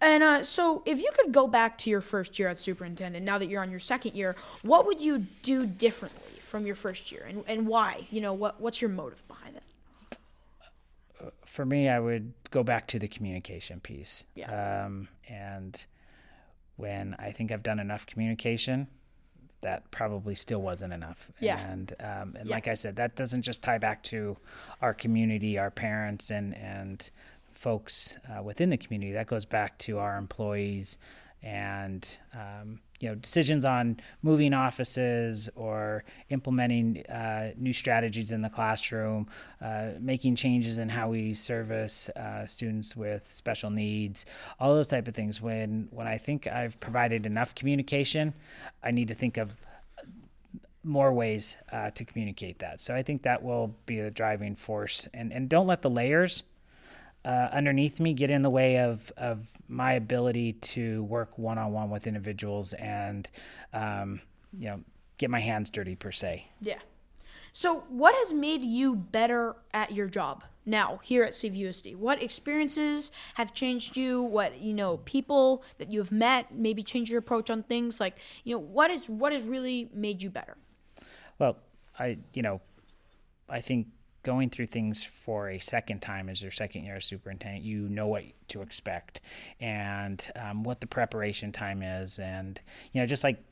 And 0.00 0.22
uh, 0.22 0.44
so, 0.44 0.82
if 0.86 0.98
you 0.98 1.10
could 1.14 1.32
go 1.32 1.46
back 1.46 1.76
to 1.78 1.90
your 1.90 2.00
first 2.00 2.38
year 2.38 2.48
as 2.48 2.60
superintendent, 2.60 3.24
now 3.24 3.36
that 3.36 3.48
you're 3.48 3.60
on 3.60 3.70
your 3.70 3.80
second 3.80 4.14
year, 4.14 4.34
what 4.62 4.86
would 4.86 5.00
you 5.00 5.26
do 5.42 5.66
differently 5.66 6.40
from 6.40 6.64
your 6.66 6.74
first 6.74 7.12
year, 7.12 7.26
and, 7.28 7.44
and 7.46 7.66
why? 7.66 8.06
You 8.10 8.22
know, 8.22 8.32
what 8.32 8.60
what's 8.60 8.80
your 8.80 8.90
motive 8.90 9.26
behind 9.28 9.56
it? 9.56 9.62
For 11.44 11.66
me, 11.66 11.88
I 11.88 12.00
would 12.00 12.32
go 12.50 12.62
back 12.62 12.86
to 12.88 12.98
the 12.98 13.08
communication 13.08 13.80
piece. 13.80 14.24
Yeah. 14.34 14.84
Um, 14.86 15.08
and 15.28 15.84
when 16.80 17.14
I 17.18 17.30
think 17.32 17.52
I've 17.52 17.62
done 17.62 17.78
enough 17.78 18.06
communication, 18.06 18.88
that 19.62 19.90
probably 19.90 20.34
still 20.34 20.62
wasn't 20.62 20.92
enough. 20.92 21.28
Yeah. 21.38 21.58
And 21.58 21.92
um, 22.00 22.34
and 22.38 22.48
Yeah. 22.48 22.54
like 22.54 22.66
I 22.68 22.74
said, 22.74 22.96
that 22.96 23.14
doesn't 23.16 23.42
just 23.42 23.62
tie 23.62 23.78
back 23.78 24.02
to 24.04 24.36
our 24.80 24.94
community, 24.94 25.58
our 25.58 25.70
parents, 25.70 26.30
and 26.30 26.56
and 26.56 27.10
folks 27.52 28.16
uh, 28.28 28.42
within 28.42 28.70
the 28.70 28.78
community. 28.78 29.12
That 29.12 29.26
goes 29.26 29.44
back 29.44 29.76
to 29.80 29.98
our 29.98 30.16
employees, 30.16 30.96
and 31.42 32.16
um, 32.32 32.80
you 33.00 33.08
know 33.08 33.14
decisions 33.14 33.64
on 33.64 33.98
moving 34.22 34.52
offices 34.52 35.48
or 35.56 36.04
implementing 36.28 37.04
uh, 37.06 37.52
new 37.56 37.72
strategies 37.72 38.30
in 38.30 38.42
the 38.42 38.48
classroom, 38.48 39.26
uh, 39.62 39.88
making 39.98 40.36
changes 40.36 40.78
in 40.78 40.88
how 40.88 41.08
we 41.08 41.34
service 41.34 42.10
uh, 42.10 42.46
students 42.46 42.94
with 42.94 43.30
special 43.30 43.70
needs, 43.70 44.26
all 44.60 44.74
those 44.74 44.86
type 44.86 45.08
of 45.08 45.14
things. 45.14 45.40
When 45.40 45.88
when 45.90 46.06
I 46.06 46.18
think 46.18 46.46
I've 46.46 46.78
provided 46.78 47.26
enough 47.26 47.54
communication, 47.54 48.34
I 48.84 48.90
need 48.90 49.08
to 49.08 49.14
think 49.14 49.38
of 49.38 49.50
more 50.84 51.12
ways 51.12 51.56
uh, 51.72 51.90
to 51.90 52.04
communicate 52.04 52.58
that. 52.60 52.80
So 52.80 52.94
I 52.94 53.02
think 53.02 53.22
that 53.22 53.42
will 53.42 53.74
be 53.86 54.00
the 54.00 54.10
driving 54.10 54.54
force. 54.56 55.08
And 55.14 55.32
and 55.32 55.48
don't 55.48 55.66
let 55.66 55.80
the 55.80 55.90
layers 55.90 56.44
uh, 57.24 57.48
underneath 57.52 57.98
me 57.98 58.12
get 58.12 58.30
in 58.30 58.42
the 58.42 58.50
way 58.50 58.78
of 58.78 59.10
of 59.16 59.46
my 59.70 59.92
ability 59.92 60.54
to 60.54 61.04
work 61.04 61.38
one 61.38 61.56
on 61.56 61.72
one 61.72 61.90
with 61.90 62.06
individuals 62.06 62.72
and 62.74 63.30
um, 63.72 64.20
you 64.58 64.68
know 64.68 64.80
get 65.18 65.30
my 65.30 65.40
hands 65.40 65.70
dirty 65.70 65.94
per 65.94 66.10
se. 66.10 66.46
Yeah. 66.60 66.78
So, 67.52 67.84
what 67.88 68.14
has 68.14 68.32
made 68.32 68.62
you 68.62 68.94
better 68.96 69.56
at 69.72 69.92
your 69.92 70.06
job 70.06 70.44
now 70.66 71.00
here 71.02 71.24
at 71.24 71.32
CVUSD? 71.32 71.96
What 71.96 72.22
experiences 72.22 73.10
have 73.34 73.52
changed 73.54 73.96
you? 73.96 74.22
What 74.22 74.60
you 74.60 74.74
know, 74.74 74.98
people 74.98 75.64
that 75.78 75.92
you've 75.92 76.12
met 76.12 76.54
maybe 76.54 76.82
change 76.82 77.10
your 77.10 77.18
approach 77.18 77.50
on 77.50 77.62
things? 77.62 78.00
Like, 78.00 78.18
you 78.44 78.54
know, 78.54 78.60
what 78.60 78.90
is 78.90 79.08
what 79.08 79.32
has 79.32 79.42
really 79.42 79.90
made 79.94 80.22
you 80.22 80.30
better? 80.30 80.56
Well, 81.38 81.56
I 81.98 82.18
you 82.34 82.42
know, 82.42 82.60
I 83.48 83.60
think 83.60 83.88
going 84.22 84.50
through 84.50 84.66
things 84.66 85.02
for 85.02 85.50
a 85.50 85.58
second 85.58 86.00
time 86.00 86.28
as 86.28 86.42
your 86.42 86.50
second 86.50 86.84
year 86.84 86.96
as 86.96 87.04
superintendent, 87.04 87.64
you 87.64 87.88
know 87.88 88.06
what 88.06 88.24
to 88.48 88.62
expect 88.62 89.20
and 89.60 90.30
um, 90.36 90.62
what 90.62 90.80
the 90.80 90.86
preparation 90.86 91.52
time 91.52 91.82
is, 91.82 92.18
and 92.18 92.60
you 92.92 93.00
know, 93.00 93.06
just 93.06 93.24
like 93.24 93.42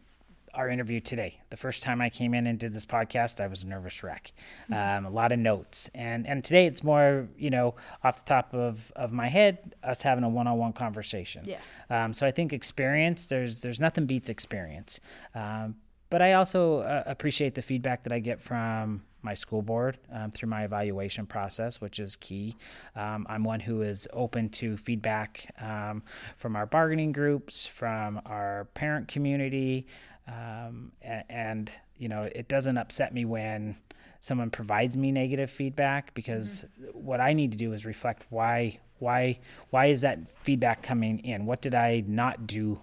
our 0.55 0.69
interview 0.69 1.01
today. 1.01 1.39
The 1.51 1.57
first 1.57 1.83
time 1.83 2.01
I 2.01 2.11
came 2.11 2.35
in 2.35 2.47
and 2.47 2.59
did 2.59 2.73
this 2.73 2.87
podcast, 2.87 3.41
I 3.41 3.47
was 3.47 3.63
a 3.63 3.67
nervous 3.67 4.03
wreck. 4.03 4.33
Um, 4.73 5.07
a 5.07 5.11
lot 5.11 5.33
of 5.33 5.39
notes, 5.39 5.91
and 5.95 6.27
and 6.27 6.43
today 6.43 6.67
it's 6.67 6.83
more 6.83 7.29
you 7.39 7.51
know 7.51 7.75
off 8.03 8.25
the 8.25 8.29
top 8.29 8.55
of 8.55 8.93
of 8.97 9.13
my 9.13 9.29
head, 9.29 9.75
us 9.83 10.03
having 10.03 10.25
a 10.25 10.29
one 10.29 10.47
on 10.47 10.59
one 10.59 10.73
conversation. 10.73 11.45
Yeah. 11.45 11.59
Um, 11.91 12.13
so 12.13 12.27
I 12.27 12.31
think 12.31 12.53
experience. 12.53 13.27
There's 13.27 13.61
there's 13.61 13.81
nothing 13.81 14.07
beats 14.07 14.29
experience. 14.29 15.01
Um, 15.35 15.77
but 16.11 16.23
I 16.23 16.35
also 16.35 16.79
uh, 16.79 17.03
appreciate 17.07 17.55
the 17.55 17.63
feedback 17.63 18.05
that 18.05 18.13
I 18.13 18.19
get 18.19 18.41
from 18.41 19.03
my 19.23 19.35
school 19.35 19.63
board 19.63 19.99
um, 20.13 20.31
through 20.31 20.49
my 20.49 20.65
evaluation 20.65 21.27
process, 21.27 21.81
which 21.81 21.99
is 21.99 22.17
key. 22.17 22.57
Um, 22.95 23.27
I'm 23.29 23.45
one 23.45 23.61
who 23.61 23.83
is 23.83 24.07
open 24.13 24.49
to 24.51 24.77
feedback 24.77 25.55
um, 25.61 26.03
from 26.37 26.57
our 26.57 26.67
bargaining 26.67 27.13
groups, 27.13 27.67
from 27.67 28.21
our 28.27 28.69
parent 28.75 29.09
community, 29.09 29.87
um, 30.27 30.93
and, 31.03 31.25
and 31.29 31.73
you 31.97 32.09
know 32.09 32.29
it 32.35 32.49
doesn't 32.49 32.79
upset 32.79 33.13
me 33.13 33.25
when 33.25 33.77
someone 34.21 34.51
provides 34.51 34.97
me 34.97 35.13
negative 35.13 35.51
feedback 35.51 36.13
because 36.15 36.65
what 36.93 37.21
I 37.21 37.33
need 37.33 37.53
to 37.53 37.59
do 37.59 37.73
is 37.73 37.85
reflect 37.85 38.27
why 38.31 38.79
why 38.99 39.39
why 39.71 39.87
is 39.87 40.01
that 40.03 40.19
feedback 40.43 40.83
coming 40.83 41.21
in? 41.21 41.47
What 41.47 41.61
did 41.61 41.75
I 41.75 42.03
not 42.07 42.47
do? 42.47 42.81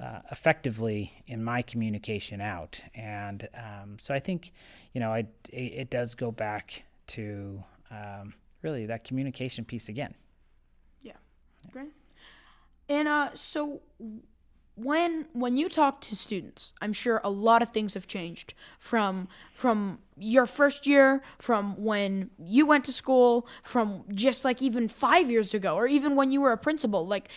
Uh, 0.00 0.20
effectively 0.30 1.12
in 1.26 1.44
my 1.44 1.60
communication 1.60 2.40
out. 2.40 2.80
And 2.94 3.46
um, 3.54 3.98
so 4.00 4.14
I 4.14 4.20
think, 4.20 4.52
you 4.94 5.00
know, 5.00 5.12
I, 5.12 5.26
it, 5.50 5.72
it 5.82 5.90
does 5.90 6.14
go 6.14 6.32
back 6.32 6.84
to 7.08 7.62
um, 7.90 8.32
really 8.62 8.86
that 8.86 9.04
communication 9.04 9.66
piece 9.66 9.90
again. 9.90 10.14
Yeah. 11.02 11.18
Great. 11.72 11.92
And 12.88 13.06
uh, 13.06 13.34
so 13.34 13.82
when 14.82 15.26
when 15.32 15.56
you 15.56 15.68
talk 15.68 16.00
to 16.02 16.16
students, 16.16 16.72
I'm 16.80 16.92
sure 16.92 17.20
a 17.22 17.30
lot 17.30 17.62
of 17.62 17.70
things 17.70 17.94
have 17.94 18.06
changed 18.06 18.54
from 18.78 19.28
from 19.52 19.98
your 20.16 20.46
first 20.46 20.86
year, 20.86 21.22
from 21.38 21.82
when 21.82 22.30
you 22.38 22.66
went 22.66 22.84
to 22.84 22.92
school, 22.92 23.46
from 23.62 24.04
just 24.14 24.44
like 24.44 24.60
even 24.62 24.88
five 24.88 25.30
years 25.30 25.54
ago, 25.54 25.74
or 25.74 25.86
even 25.86 26.16
when 26.16 26.30
you 26.30 26.40
were 26.40 26.52
a 26.52 26.58
principal. 26.58 27.06
Like 27.06 27.28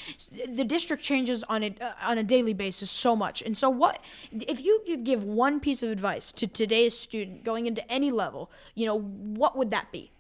the 0.48 0.64
district 0.64 1.04
changes 1.04 1.44
on 1.46 1.64
a 1.64 1.76
uh, 1.82 1.94
on 2.04 2.18
a 2.18 2.24
daily 2.24 2.54
basis 2.54 2.90
so 2.90 3.16
much. 3.16 3.42
And 3.42 3.58
so, 3.58 3.70
what 3.70 4.00
if 4.32 4.64
you 4.64 4.82
could 4.86 5.04
give 5.04 5.24
one 5.24 5.60
piece 5.60 5.84
of 5.84 5.90
advice 5.90 6.32
to 6.34 6.48
today's 6.48 6.98
student 6.98 7.44
going 7.44 7.66
into 7.66 7.90
any 7.92 8.12
level? 8.12 8.52
You 8.74 8.86
know, 8.86 9.00
what 9.00 9.58
would 9.58 9.72
that 9.72 9.92
be? 9.92 10.12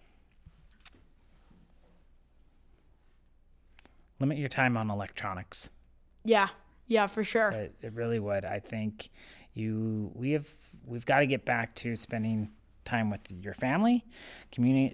Limit 4.20 4.38
your 4.38 4.50
time 4.50 4.78
on 4.78 4.90
electronics. 4.90 5.70
Yeah, 6.24 6.48
yeah, 6.88 7.08
for 7.08 7.24
sure. 7.24 7.52
It, 7.52 7.76
it 7.82 7.94
really 7.94 8.20
would. 8.20 8.46
I 8.46 8.60
think 8.60 9.10
you 9.54 10.12
we 10.14 10.32
have 10.32 10.48
we've 10.86 11.06
got 11.06 11.20
to 11.20 11.28
get 11.28 11.46
back 11.46 11.76
to 11.76 11.96
spending 11.96 12.52
time 12.84 13.10
with 13.10 13.22
your 13.32 13.56
family, 13.56 14.06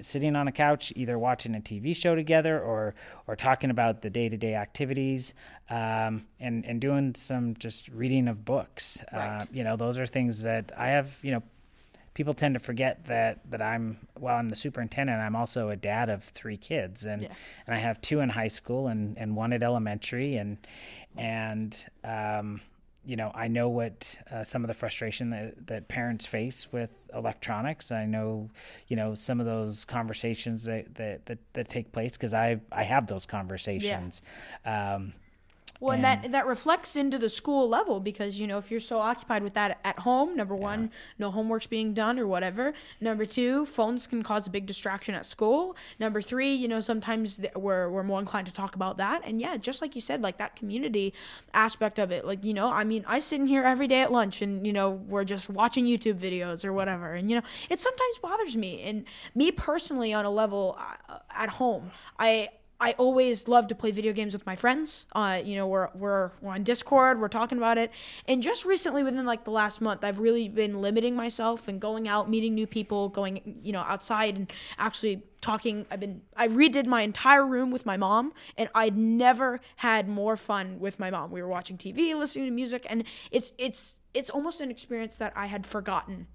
sitting 0.01 0.35
on 0.35 0.47
a 0.47 0.51
couch, 0.51 0.93
either 0.95 1.19
watching 1.19 1.55
a 1.55 1.59
TV 1.59 1.95
show 1.95 2.15
together 2.15 2.59
or 2.59 2.95
or 3.27 3.35
talking 3.35 3.69
about 3.69 4.01
the 4.01 4.09
day 4.09 4.29
to 4.29 4.37
day 4.37 4.55
activities, 4.55 5.33
um, 5.69 6.25
and 6.39 6.65
and 6.65 6.79
doing 6.79 7.13
some 7.15 7.55
just 7.55 7.89
reading 7.89 8.27
of 8.27 8.45
books. 8.45 9.03
Uh, 9.11 9.45
you 9.51 9.63
know, 9.63 9.75
those 9.75 9.97
are 9.97 10.07
things 10.07 10.41
that 10.43 10.71
I 10.77 10.87
have. 10.87 11.11
You 11.21 11.33
know, 11.33 11.43
people 12.13 12.33
tend 12.33 12.53
to 12.55 12.59
forget 12.59 13.05
that 13.05 13.39
that 13.49 13.61
I'm 13.61 13.97
well, 14.19 14.35
I'm 14.35 14.49
the 14.49 14.55
superintendent. 14.55 15.19
I'm 15.19 15.35
also 15.35 15.69
a 15.69 15.75
dad 15.75 16.09
of 16.09 16.23
three 16.23 16.57
kids, 16.57 17.05
and 17.05 17.23
Yeah. 17.23 17.33
and 17.67 17.75
I 17.75 17.79
have 17.79 18.01
two 18.01 18.19
in 18.19 18.29
high 18.29 18.49
school 18.49 18.87
and 18.87 19.17
and 19.17 19.35
one 19.35 19.53
at 19.53 19.63
elementary, 19.63 20.35
and 20.37 20.57
and 21.17 21.85
um, 22.03 22.61
you 23.05 23.15
know 23.15 23.31
I 23.33 23.47
know 23.47 23.69
what 23.69 24.17
uh, 24.31 24.43
some 24.43 24.63
of 24.63 24.67
the 24.67 24.73
frustration 24.73 25.29
that 25.31 25.67
that 25.67 25.87
parents 25.87 26.25
face 26.25 26.71
with 26.71 26.91
electronics. 27.13 27.91
I 27.91 28.05
know 28.05 28.49
you 28.87 28.95
know 28.95 29.15
some 29.15 29.39
of 29.39 29.45
those 29.45 29.85
conversations 29.85 30.65
that 30.65 30.93
that 30.95 31.25
that, 31.25 31.39
that 31.53 31.69
take 31.69 31.91
place 31.91 32.13
because 32.13 32.33
I 32.33 32.59
I 32.71 32.83
have 32.83 33.07
those 33.07 33.25
conversations. 33.25 34.21
Um, 34.65 35.13
Well, 35.81 35.95
and, 35.95 36.03
that 36.03 36.31
that 36.31 36.45
reflects 36.45 36.95
into 36.95 37.17
the 37.17 37.27
school 37.27 37.67
level 37.67 37.99
because 37.99 38.39
you 38.39 38.45
know 38.45 38.59
if 38.59 38.69
you're 38.69 38.79
so 38.79 38.99
occupied 38.99 39.41
with 39.41 39.55
that 39.55 39.79
at 39.83 39.97
home, 39.97 40.35
number 40.35 40.55
one, 40.55 40.91
no 41.17 41.31
homework's 41.31 41.65
being 41.65 41.95
done 41.95 42.19
or 42.19 42.27
whatever. 42.27 42.73
Number 43.01 43.25
two, 43.25 43.65
phones 43.65 44.05
can 44.05 44.21
cause 44.21 44.45
a 44.45 44.51
big 44.51 44.67
distraction 44.67 45.15
at 45.15 45.25
school. 45.25 45.75
Number 45.99 46.21
three, 46.21 46.53
you 46.53 46.67
know 46.67 46.81
sometimes 46.81 47.37
th- 47.37 47.55
we're 47.55 47.89
we're 47.89 48.03
more 48.03 48.19
inclined 48.19 48.45
to 48.45 48.53
talk 48.53 48.75
about 48.75 48.97
that. 48.97 49.23
And 49.25 49.41
yeah, 49.41 49.57
just 49.57 49.81
like 49.81 49.95
you 49.95 50.01
said, 50.01 50.21
like 50.21 50.37
that 50.37 50.55
community 50.55 51.15
aspect 51.55 51.97
of 51.97 52.11
it. 52.11 52.25
Like 52.25 52.43
you 52.45 52.53
know, 52.53 52.71
I 52.71 52.83
mean, 52.83 53.03
I 53.07 53.17
sit 53.17 53.41
in 53.41 53.47
here 53.47 53.63
every 53.63 53.87
day 53.87 54.01
at 54.01 54.11
lunch, 54.11 54.43
and 54.43 54.67
you 54.67 54.73
know 54.73 54.91
we're 54.91 55.23
just 55.23 55.49
watching 55.49 55.85
YouTube 55.85 56.19
videos 56.19 56.63
or 56.63 56.73
whatever, 56.73 57.15
and 57.15 57.27
you 57.27 57.37
know 57.37 57.43
it 57.71 57.79
sometimes 57.79 58.19
bothers 58.21 58.55
me. 58.55 58.83
And 58.83 59.05
me 59.33 59.51
personally, 59.51 60.13
on 60.13 60.25
a 60.25 60.31
level 60.31 60.77
uh, 60.77 61.17
at 61.31 61.49
home, 61.49 61.89
I. 62.19 62.49
I 62.81 62.93
always 62.97 63.47
love 63.47 63.67
to 63.67 63.75
play 63.75 63.91
video 63.91 64.11
games 64.11 64.33
with 64.33 64.43
my 64.47 64.55
friends. 64.55 65.05
Uh, 65.13 65.39
you 65.45 65.55
know, 65.55 65.67
we're, 65.67 65.89
we're 65.93 66.31
we're 66.41 66.53
on 66.53 66.63
Discord, 66.63 67.21
we're 67.21 67.27
talking 67.27 67.59
about 67.59 67.77
it, 67.77 67.91
and 68.27 68.41
just 68.41 68.65
recently, 68.65 69.03
within 69.03 69.23
like 69.23 69.43
the 69.43 69.51
last 69.51 69.81
month, 69.81 70.03
I've 70.03 70.17
really 70.17 70.49
been 70.49 70.81
limiting 70.81 71.15
myself 71.15 71.67
and 71.67 71.79
going 71.79 72.07
out, 72.07 72.27
meeting 72.27 72.55
new 72.55 72.65
people, 72.65 73.07
going 73.07 73.59
you 73.61 73.71
know 73.71 73.81
outside 73.81 74.35
and 74.35 74.51
actually 74.79 75.21
talking. 75.41 75.85
I've 75.91 75.99
been 75.99 76.23
I 76.35 76.47
redid 76.47 76.87
my 76.87 77.03
entire 77.03 77.45
room 77.45 77.69
with 77.69 77.85
my 77.85 77.97
mom, 77.97 78.33
and 78.57 78.67
I'd 78.73 78.97
never 78.97 79.61
had 79.75 80.09
more 80.09 80.35
fun 80.35 80.79
with 80.79 80.99
my 80.99 81.11
mom. 81.11 81.29
We 81.29 81.43
were 81.43 81.47
watching 81.47 81.77
TV, 81.77 82.17
listening 82.17 82.45
to 82.45 82.51
music, 82.51 82.87
and 82.89 83.03
it's 83.29 83.53
it's 83.59 83.99
it's 84.15 84.31
almost 84.31 84.59
an 84.59 84.71
experience 84.71 85.17
that 85.17 85.33
I 85.35 85.45
had 85.45 85.67
forgotten 85.67 86.27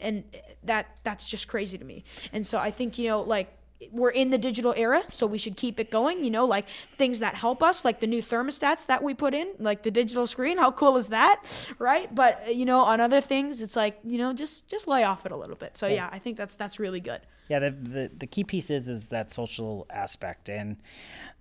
and 0.00 0.24
that 0.64 0.96
that's 1.04 1.24
just 1.24 1.46
crazy 1.46 1.78
to 1.78 1.84
me. 1.84 2.02
And 2.32 2.44
so 2.44 2.58
I 2.58 2.70
think 2.70 2.98
you 2.98 3.08
know 3.08 3.20
like 3.20 3.56
we're 3.90 4.10
in 4.10 4.30
the 4.30 4.38
digital 4.38 4.74
era, 4.76 5.02
so 5.10 5.26
we 5.26 5.38
should 5.38 5.56
keep 5.56 5.80
it 5.80 5.90
going. 5.90 6.24
You 6.24 6.30
know, 6.30 6.44
like 6.44 6.68
things 6.98 7.18
that 7.20 7.34
help 7.34 7.62
us, 7.62 7.84
like 7.84 8.00
the 8.00 8.06
new 8.06 8.22
thermostats 8.22 8.86
that 8.86 9.02
we 9.02 9.14
put 9.14 9.34
in, 9.34 9.52
like 9.58 9.82
the 9.82 9.90
digital 9.90 10.26
screen. 10.26 10.58
How 10.62 10.70
cool 10.70 10.96
is 10.96 11.08
that, 11.08 11.42
right? 11.78 12.12
But 12.14 12.44
uh, 12.46 12.50
you 12.50 12.64
know, 12.64 12.80
on 12.80 13.00
other 13.00 13.20
things, 13.20 13.60
it's 13.62 13.76
like 13.76 13.98
you 14.04 14.18
know, 14.18 14.32
just 14.32 14.68
just 14.68 14.86
lay 14.86 15.04
off 15.04 15.26
it 15.26 15.32
a 15.32 15.36
little 15.36 15.56
bit. 15.56 15.76
So 15.76 15.86
yeah, 15.86 16.08
I 16.12 16.18
think 16.18 16.36
that's 16.36 16.54
that's 16.54 16.78
really 16.78 17.00
good. 17.00 17.20
Yeah, 17.48 17.58
the, 17.58 17.70
the, 17.70 18.10
the 18.18 18.26
key 18.26 18.44
piece 18.44 18.70
is 18.70 18.88
is 18.88 19.08
that 19.08 19.30
social 19.30 19.86
aspect 19.90 20.48
and 20.48 20.76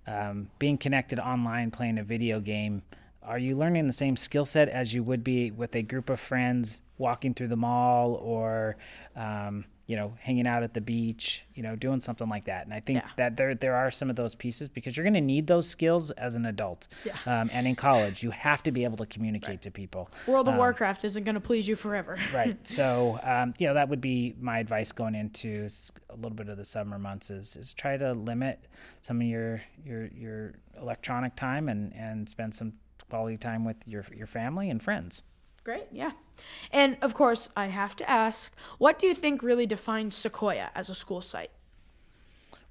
um, 0.08 0.50
being 0.60 0.78
connected 0.78 1.20
online, 1.20 1.72
playing 1.72 2.00
a 2.00 2.04
video 2.04 2.39
game. 2.39 2.82
Are 3.24 3.38
you 3.38 3.56
learning 3.56 3.86
the 3.86 3.94
same 3.94 4.18
skill 4.18 4.46
set 4.46 4.68
as 4.68 4.94
you 4.94 5.04
would 5.04 5.24
be 5.24 5.52
with 5.52 5.76
a 5.76 5.84
group 5.84 6.10
of 6.10 6.20
friends 6.20 6.82
walking 6.98 7.34
through 7.34 7.50
the 7.50 7.56
mall 7.56 8.16
or 8.16 8.78
um, 9.16 9.66
you 9.92 9.98
know, 9.98 10.14
hanging 10.22 10.48
out 10.48 10.64
at 10.64 10.74
the 10.74 10.80
beach, 10.80 11.44
you 11.54 11.62
know, 11.62 11.76
doing 11.76 12.00
something 12.00 12.30
like 12.30 12.46
that. 12.46 12.64
And 12.64 12.74
I 12.74 12.80
think 12.80 13.00
Yeah. 13.00 13.10
that 13.18 13.36
there 13.36 13.54
there 13.56 13.76
are 13.76 13.92
some 13.92 14.10
of 14.10 14.16
those 14.16 14.36
pieces 14.36 14.70
because 14.70 14.96
you're 14.96 15.04
going 15.04 15.16
to 15.16 15.20
need 15.36 15.48
those 15.48 15.68
skills 15.68 16.12
as 16.12 16.36
an 16.36 16.46
adult. 16.46 16.88
Yeah. 17.04 17.18
Um, 17.26 17.50
and 17.52 17.68
in 17.68 17.76
college, 17.76 18.24
you 18.24 18.32
have 18.32 18.64
to 18.64 18.72
be 18.72 18.86
able 18.86 18.96
to 19.00 19.06
communicate 19.06 19.62
to 19.64 19.70
people. 19.72 20.10
World 20.28 20.48
of 20.48 20.56
Warcraft 20.56 21.04
isn't 21.04 21.26
going 21.26 21.36
to 21.36 21.42
please 21.42 21.68
you 21.68 21.76
forever. 21.76 22.18
Right. 22.34 22.56
So, 22.66 23.20
um, 23.24 23.54
you 23.60 23.68
know, 23.68 23.74
that 23.74 23.89
would 23.89 24.00
be 24.00 24.34
my 24.39 24.60
advice 24.60 24.94
going 24.94 25.16
into 25.16 25.68
a 26.10 26.16
little 26.16 26.38
bit 26.38 26.48
of 26.48 26.56
the 26.56 26.64
summer 26.64 26.98
months 26.98 27.30
is, 27.30 27.58
is 27.58 27.74
try 27.74 27.98
to 27.98 28.14
limit 28.14 28.68
some 29.02 29.20
of 29.20 29.28
your, 29.28 29.62
your, 29.86 30.06
your 30.08 30.54
electronic 30.80 31.36
time 31.36 31.68
and, 31.68 31.94
and 31.94 32.30
spend 32.30 32.56
some 32.56 32.72
quality 33.10 33.36
time 33.36 33.66
with 33.66 33.86
your, 33.86 34.06
your 34.16 34.28
family 34.28 34.70
and 34.70 34.82
friends. 34.82 35.24
Great, 35.64 35.88
yeah. 35.91 36.12
And 36.72 36.97
of 37.01 37.14
course, 37.14 37.49
I 37.55 37.66
have 37.68 37.95
to 37.97 38.09
ask, 38.09 38.51
what 38.80 38.97
do 38.97 39.05
you 39.07 39.14
think 39.14 39.43
really 39.43 39.68
defines 39.68 40.16
Sequoia 40.16 40.72
as 40.74 40.89
a 40.89 40.95
school 40.95 41.22
site? 41.22 41.51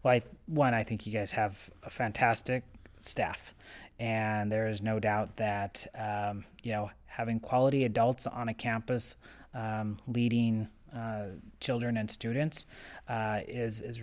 Well, 0.02 0.14
I, 0.14 0.22
one, 0.46 0.74
I 0.74 0.82
think 0.82 1.06
you 1.06 1.12
guys 1.12 1.30
have 1.32 1.70
a 1.84 1.90
fantastic 1.90 2.64
staff, 2.98 3.54
and 3.98 4.50
there 4.50 4.66
is 4.66 4.82
no 4.82 4.98
doubt 4.98 5.36
that 5.36 5.86
um, 5.94 6.44
you 6.62 6.72
know 6.72 6.90
having 7.06 7.38
quality 7.38 7.84
adults 7.84 8.26
on 8.26 8.48
a 8.48 8.54
campus 8.54 9.16
um, 9.54 9.98
leading 10.06 10.68
uh, 10.96 11.26
children 11.60 11.96
and 11.98 12.10
students 12.10 12.66
uh, 13.08 13.40
is 13.46 13.82
is 13.82 14.00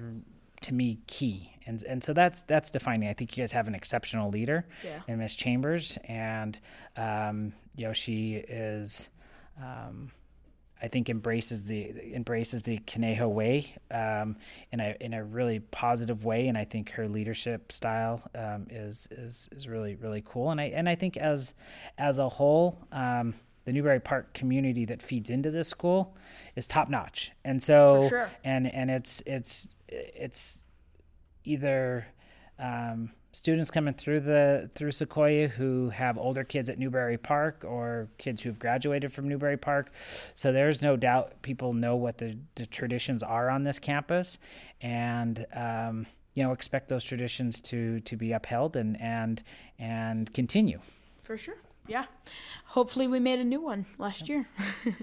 to 0.61 0.73
me 0.73 0.99
key, 1.07 1.53
and 1.65 1.81
and 1.83 2.03
so 2.03 2.13
that's 2.13 2.41
that's 2.43 2.69
defining. 2.69 3.09
I 3.09 3.13
think 3.13 3.35
you 3.37 3.43
guys 3.43 3.51
have 3.51 3.67
an 3.67 3.75
exceptional 3.75 4.29
leader 4.29 4.65
Yeah. 4.83 5.01
in 5.07 5.19
Miss 5.19 5.35
Chambers, 5.35 5.97
and 6.05 6.59
um, 6.95 7.53
you 7.75 7.87
know 7.87 7.93
she 7.93 8.35
is. 8.35 9.09
Um, 9.61 10.11
I 10.79 10.87
think 10.87 11.09
embraces 11.09 11.65
the 11.65 11.91
embraces 12.13 12.61
the 12.61 12.77
Conejo 12.85 13.27
way 13.27 13.73
um, 13.89 14.37
in 14.71 14.79
a 14.79 14.95
in 15.01 15.13
a 15.15 15.23
really 15.23 15.59
positive 15.59 16.23
way, 16.23 16.47
and 16.49 16.57
I 16.57 16.65
think 16.65 16.91
her 16.91 17.07
leadership 17.07 17.71
style 17.71 18.21
um, 18.35 18.67
is 18.69 19.07
is 19.09 19.49
is 19.51 19.67
really 19.67 19.95
really 19.95 20.21
cool. 20.23 20.51
And 20.51 20.61
I 20.61 20.65
and 20.65 20.87
I 20.87 20.93
think 20.93 21.17
as 21.17 21.55
as 21.97 22.19
a 22.19 22.29
whole, 22.29 22.77
um, 22.91 23.33
the 23.65 23.73
Newbury 23.73 23.99
Park 23.99 24.35
community 24.35 24.85
that 24.85 25.01
feeds 25.01 25.31
into 25.31 25.49
this 25.49 25.67
school 25.67 26.15
is 26.55 26.67
top 26.67 26.89
notch. 26.89 27.31
And 27.43 27.61
so 27.61 28.07
sure. 28.07 28.29
and 28.43 28.71
and 28.71 28.91
it's 28.91 29.23
it's 29.25 29.67
it's 29.88 30.63
either 31.43 32.05
um, 32.59 33.11
students 33.31 33.69
coming 33.69 33.93
through 33.93 34.19
the 34.19 34.69
through 34.73 34.91
Sequoia 34.91 35.47
who 35.47 35.89
have 35.89 36.17
older 36.17 36.43
kids 36.43 36.69
at 36.69 36.79
Newbury 36.79 37.17
Park 37.17 37.63
or 37.63 38.07
kids 38.17 38.41
who've 38.41 38.57
graduated 38.57 39.13
from 39.13 39.27
Newbury 39.27 39.57
Park. 39.57 39.91
So 40.35 40.51
there's 40.51 40.81
no 40.81 40.95
doubt 40.95 41.41
people 41.41 41.73
know 41.73 41.95
what 41.95 42.17
the, 42.17 42.38
the 42.55 42.65
traditions 42.65 43.21
are 43.21 43.49
on 43.49 43.63
this 43.63 43.79
campus, 43.79 44.39
and 44.81 45.45
um, 45.53 46.07
you 46.33 46.43
know 46.43 46.51
expect 46.51 46.89
those 46.89 47.03
traditions 47.03 47.61
to 47.61 47.99
to 48.01 48.17
be 48.17 48.31
upheld 48.31 48.75
and 48.75 48.99
and 48.99 49.43
and 49.77 50.33
continue. 50.33 50.79
For 51.21 51.38
sure. 51.38 51.57
Yeah. 51.88 52.05
Hopefully, 52.65 53.07
we 53.07 53.19
made 53.19 53.39
a 53.39 53.43
new 53.43 53.61
one 53.61 53.85
last 53.97 54.27
year. 54.27 54.47
All 54.85 54.93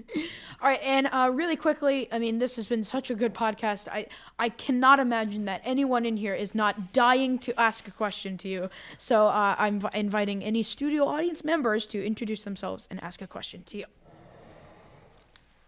right, 0.69 0.79
and 0.83 1.07
uh, 1.11 1.31
really 1.33 1.55
quickly, 1.55 2.07
I 2.11 2.19
mean, 2.19 2.39
this 2.39 2.55
has 2.57 2.67
been 2.67 2.83
such 2.83 3.09
a 3.09 3.15
good 3.15 3.33
podcast. 3.33 3.87
I 3.91 4.07
I 4.37 4.49
cannot 4.49 4.99
imagine 4.99 5.45
that 5.45 5.61
anyone 5.65 6.05
in 6.05 6.17
here 6.17 6.35
is 6.35 6.53
not 6.53 6.93
dying 6.93 7.39
to 7.39 7.59
ask 7.59 7.87
a 7.87 7.91
question 7.91 8.37
to 8.37 8.47
you. 8.47 8.69
So 8.97 9.27
uh, 9.27 9.55
I'm 9.57 9.79
v- 9.79 9.87
inviting 9.93 10.43
any 10.43 10.63
studio 10.63 11.05
audience 11.05 11.43
members 11.43 11.87
to 11.87 12.05
introduce 12.05 12.43
themselves 12.43 12.87
and 12.91 13.03
ask 13.03 13.21
a 13.21 13.27
question 13.27 13.63
to 13.63 13.77
you. 13.77 13.85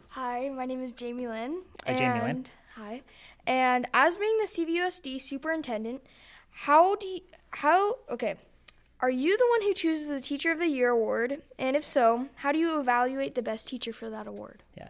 Hi, 0.09 0.49
my 0.49 0.65
name 0.65 0.81
is 0.81 0.93
Jamie 0.93 1.27
Lynn. 1.27 1.61
Hi, 1.85 1.93
Jamie 1.93 2.21
Lynn. 2.21 2.45
Hi. 2.75 3.01
And 3.45 3.87
as 3.93 4.17
being 4.17 4.37
the 4.39 4.47
CVUSD 4.47 5.21
superintendent, 5.21 6.01
how 6.51 6.95
do 6.95 7.07
you, 7.07 7.21
how, 7.51 7.97
okay, 8.09 8.35
are 8.99 9.09
you 9.09 9.37
the 9.37 9.47
one 9.49 9.61
who 9.61 9.73
chooses 9.73 10.09
the 10.09 10.19
Teacher 10.19 10.51
of 10.51 10.59
the 10.59 10.67
Year 10.67 10.89
award? 10.89 11.41
And 11.59 11.75
if 11.75 11.83
so, 11.83 12.27
how 12.37 12.51
do 12.51 12.57
you 12.57 12.79
evaluate 12.79 13.35
the 13.35 13.41
best 13.41 13.67
teacher 13.67 13.93
for 13.93 14.09
that 14.09 14.27
award? 14.27 14.63
Yeah. 14.75 14.89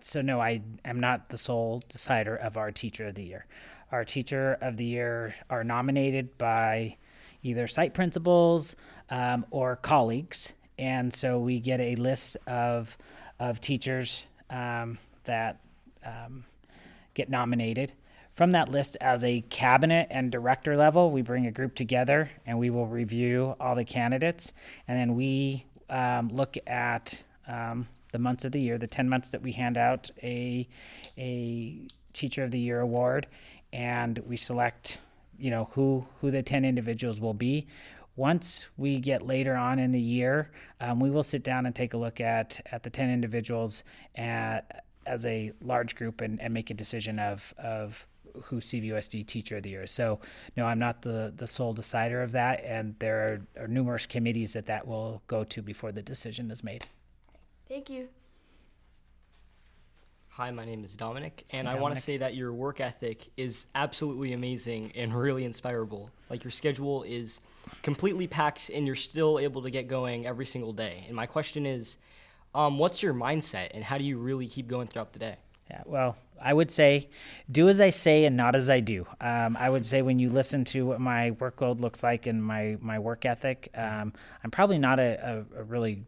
So 0.00 0.20
no, 0.20 0.40
I 0.40 0.60
am 0.84 1.00
not 1.00 1.28
the 1.28 1.38
sole 1.38 1.82
decider 1.88 2.36
of 2.36 2.56
our 2.56 2.70
teacher 2.70 3.06
of 3.06 3.14
the 3.14 3.24
year. 3.24 3.46
Our 3.92 4.04
teacher 4.04 4.58
of 4.60 4.76
the 4.76 4.84
year 4.84 5.34
are 5.48 5.64
nominated 5.64 6.36
by 6.36 6.96
either 7.42 7.68
site 7.68 7.94
principals 7.94 8.74
um, 9.08 9.46
or 9.50 9.76
colleagues, 9.76 10.52
and 10.78 11.14
so 11.14 11.38
we 11.38 11.60
get 11.60 11.80
a 11.80 11.94
list 11.96 12.36
of 12.46 12.98
of 13.38 13.60
teachers 13.60 14.24
um, 14.50 14.98
that 15.24 15.60
um, 16.04 16.44
get 17.14 17.30
nominated. 17.30 17.92
From 18.34 18.50
that 18.50 18.68
list, 18.68 18.96
as 19.00 19.22
a 19.22 19.42
cabinet 19.42 20.08
and 20.10 20.32
director 20.32 20.76
level, 20.76 21.12
we 21.12 21.22
bring 21.22 21.46
a 21.46 21.52
group 21.52 21.76
together 21.76 22.32
and 22.44 22.58
we 22.58 22.68
will 22.68 22.88
review 22.88 23.54
all 23.60 23.76
the 23.76 23.84
candidates, 23.84 24.52
and 24.88 24.98
then 24.98 25.14
we 25.14 25.66
um, 25.88 26.28
look 26.30 26.56
at 26.66 27.22
um, 27.46 27.86
the 28.10 28.18
months 28.18 28.44
of 28.44 28.50
the 28.50 28.60
year, 28.60 28.76
the 28.76 28.88
ten 28.88 29.08
months 29.08 29.30
that 29.30 29.40
we 29.40 29.52
hand 29.52 29.78
out 29.78 30.10
a 30.22 30.68
a 31.16 31.86
teacher 32.12 32.42
of 32.42 32.50
the 32.50 32.58
year 32.58 32.80
award, 32.80 33.28
and 33.72 34.18
we 34.26 34.36
select, 34.36 34.98
you 35.38 35.50
know, 35.52 35.68
who 35.72 36.04
who 36.20 36.32
the 36.32 36.42
ten 36.42 36.64
individuals 36.64 37.20
will 37.20 37.34
be. 37.34 37.68
Once 38.16 38.66
we 38.76 38.98
get 38.98 39.22
later 39.22 39.54
on 39.54 39.78
in 39.78 39.92
the 39.92 40.00
year, 40.00 40.50
um, 40.80 40.98
we 40.98 41.10
will 41.10 41.22
sit 41.22 41.44
down 41.44 41.66
and 41.66 41.74
take 41.74 41.94
a 41.94 41.96
look 41.96 42.20
at 42.20 42.60
at 42.72 42.82
the 42.82 42.90
ten 42.90 43.10
individuals 43.10 43.84
at, 44.16 44.84
as 45.06 45.24
a 45.24 45.52
large 45.62 45.94
group 45.94 46.20
and, 46.20 46.40
and 46.40 46.52
make 46.52 46.70
a 46.70 46.74
decision 46.74 47.20
of 47.20 47.54
of 47.58 48.04
who 48.42 48.56
CVUSD 48.56 49.26
Teacher 49.26 49.58
of 49.58 49.62
the 49.62 49.70
Year. 49.70 49.86
So, 49.86 50.20
no, 50.56 50.66
I'm 50.66 50.78
not 50.78 51.02
the 51.02 51.32
the 51.36 51.46
sole 51.46 51.72
decider 51.72 52.22
of 52.22 52.32
that, 52.32 52.64
and 52.64 52.94
there 52.98 53.44
are, 53.56 53.62
are 53.64 53.68
numerous 53.68 54.06
committees 54.06 54.52
that 54.54 54.66
that 54.66 54.86
will 54.86 55.22
go 55.26 55.44
to 55.44 55.62
before 55.62 55.92
the 55.92 56.02
decision 56.02 56.50
is 56.50 56.64
made. 56.64 56.86
Thank 57.68 57.90
you. 57.90 58.08
Hi, 60.30 60.50
my 60.50 60.64
name 60.64 60.82
is 60.82 60.96
Dominic, 60.96 61.44
and 61.50 61.68
Hi, 61.68 61.74
I 61.74 61.80
want 61.80 61.94
to 61.94 62.00
say 62.00 62.16
that 62.16 62.34
your 62.34 62.52
work 62.52 62.80
ethic 62.80 63.30
is 63.36 63.66
absolutely 63.76 64.32
amazing 64.32 64.90
and 64.96 65.14
really 65.14 65.44
inspirable. 65.44 66.10
Like 66.28 66.42
your 66.42 66.50
schedule 66.50 67.04
is 67.04 67.40
completely 67.82 68.26
packed, 68.26 68.68
and 68.68 68.84
you're 68.84 68.96
still 68.96 69.38
able 69.38 69.62
to 69.62 69.70
get 69.70 69.86
going 69.86 70.26
every 70.26 70.44
single 70.44 70.72
day. 70.72 71.04
And 71.06 71.14
my 71.14 71.26
question 71.26 71.66
is, 71.66 71.98
um, 72.52 72.78
what's 72.78 73.00
your 73.00 73.14
mindset, 73.14 73.70
and 73.74 73.84
how 73.84 73.96
do 73.96 74.02
you 74.02 74.18
really 74.18 74.48
keep 74.48 74.66
going 74.66 74.88
throughout 74.88 75.12
the 75.12 75.20
day? 75.20 75.36
Yeah, 75.70 75.82
well, 75.86 76.16
I 76.42 76.52
would 76.52 76.70
say 76.70 77.08
do 77.50 77.68
as 77.68 77.80
I 77.80 77.90
say 77.90 78.24
and 78.26 78.36
not 78.36 78.54
as 78.54 78.68
I 78.68 78.80
do. 78.80 79.06
Um, 79.20 79.56
I 79.58 79.70
would 79.70 79.86
say 79.86 80.02
when 80.02 80.18
you 80.18 80.28
listen 80.28 80.64
to 80.66 80.84
what 80.86 81.00
my 81.00 81.30
workload 81.32 81.80
looks 81.80 82.02
like 82.02 82.26
and 82.26 82.44
my, 82.44 82.76
my 82.80 82.98
work 82.98 83.24
ethic, 83.24 83.70
um, 83.74 84.12
I'm 84.42 84.50
probably 84.50 84.78
not 84.78 84.98
a, 84.98 85.44
a, 85.56 85.60
a 85.60 85.62
really 85.64 86.02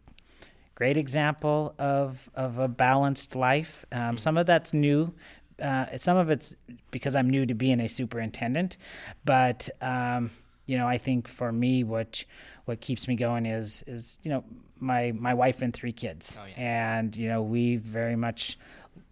great 0.74 0.98
example 0.98 1.74
of, 1.78 2.28
of 2.34 2.58
a 2.58 2.68
balanced 2.68 3.34
life. 3.34 3.86
Um, 3.92 4.18
some 4.18 4.36
of 4.36 4.46
that's 4.46 4.74
new. 4.74 5.14
Uh, 5.62 5.86
some 5.96 6.18
of 6.18 6.30
it's 6.30 6.54
because 6.90 7.16
I'm 7.16 7.30
new 7.30 7.46
to 7.46 7.54
being 7.54 7.80
a 7.80 7.88
superintendent, 7.88 8.76
but 9.24 9.70
um, 9.80 10.30
you 10.66 10.76
know, 10.76 10.86
I 10.86 10.98
think 10.98 11.28
for 11.28 11.50
me, 11.50 11.82
what 11.82 12.22
what 12.66 12.80
keeps 12.82 13.08
me 13.08 13.16
going 13.16 13.46
is 13.46 13.82
is 13.86 14.18
you 14.22 14.30
know 14.30 14.44
my 14.80 15.12
my 15.12 15.32
wife 15.32 15.62
and 15.62 15.72
three 15.72 15.92
kids, 15.92 16.36
Oh, 16.38 16.44
yeah. 16.44 16.98
and 16.98 17.16
you 17.16 17.28
know 17.28 17.40
we 17.40 17.76
very 17.76 18.16
much 18.16 18.58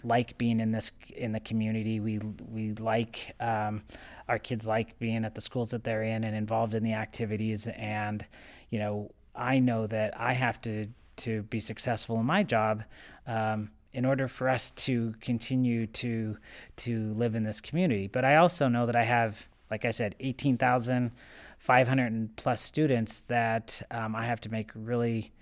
like 0.05 0.37
being 0.39 0.61
in 0.61 0.71
this 0.71 0.93
in 1.17 1.33
the 1.33 1.41
community. 1.41 2.01
We 2.01 2.19
we 2.19 2.75
like 2.75 3.35
um, 3.41 3.83
our 4.29 4.39
kids 4.39 4.67
like 4.67 4.99
being 4.99 5.25
at 5.25 5.35
the 5.35 5.41
schools 5.41 5.71
that 5.71 5.85
they're 5.85 6.03
in 6.03 6.25
and 6.25 6.37
involved 6.37 6.75
in 6.75 6.85
the 6.85 6.93
activities. 6.93 7.67
And 7.67 8.25
you 8.71 8.79
know, 8.79 9.11
I 9.35 9.59
know 9.59 9.87
that 9.87 10.19
I 10.21 10.35
have 10.35 10.61
to 10.63 10.87
to 11.17 11.43
be 11.45 11.61
successful 11.61 12.19
in 12.21 12.27
my 12.27 12.43
job. 12.43 12.85
Um, 13.27 13.71
in 13.93 14.05
order 14.05 14.27
for 14.27 14.49
us 14.49 14.73
to 14.73 15.15
continue 15.21 15.87
to 15.87 16.37
to 16.77 17.13
live 17.13 17.37
in 17.37 17.45
this 17.45 17.61
community, 17.61 18.09
but 18.09 18.25
I 18.25 18.37
also 18.37 18.67
know 18.67 18.87
that 18.87 18.97
I 18.97 19.05
have, 19.05 19.47
like 19.71 19.85
I 19.85 19.93
said, 19.93 20.17
eighteen 20.19 20.59
thousand 20.59 21.13
five 21.59 21.87
hundred 21.87 22.35
plus 22.37 22.61
students 22.61 23.21
that 23.29 23.81
um, 23.93 24.17
I 24.17 24.27
have 24.27 24.41
to 24.43 24.49
make 24.49 24.73
really 24.75 25.33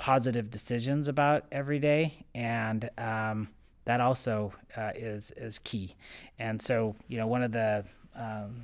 positive 0.00 0.50
decisions 0.50 1.08
about 1.08 1.44
every 1.52 1.78
day 1.78 2.24
and 2.34 2.88
um, 2.96 3.48
that 3.84 4.00
also 4.00 4.50
uh, 4.74 4.92
is 4.94 5.30
is 5.32 5.58
key. 5.58 5.94
And 6.38 6.60
so, 6.62 6.96
you 7.06 7.18
know, 7.18 7.26
one 7.26 7.42
of 7.42 7.52
the 7.52 7.84
um, 8.16 8.62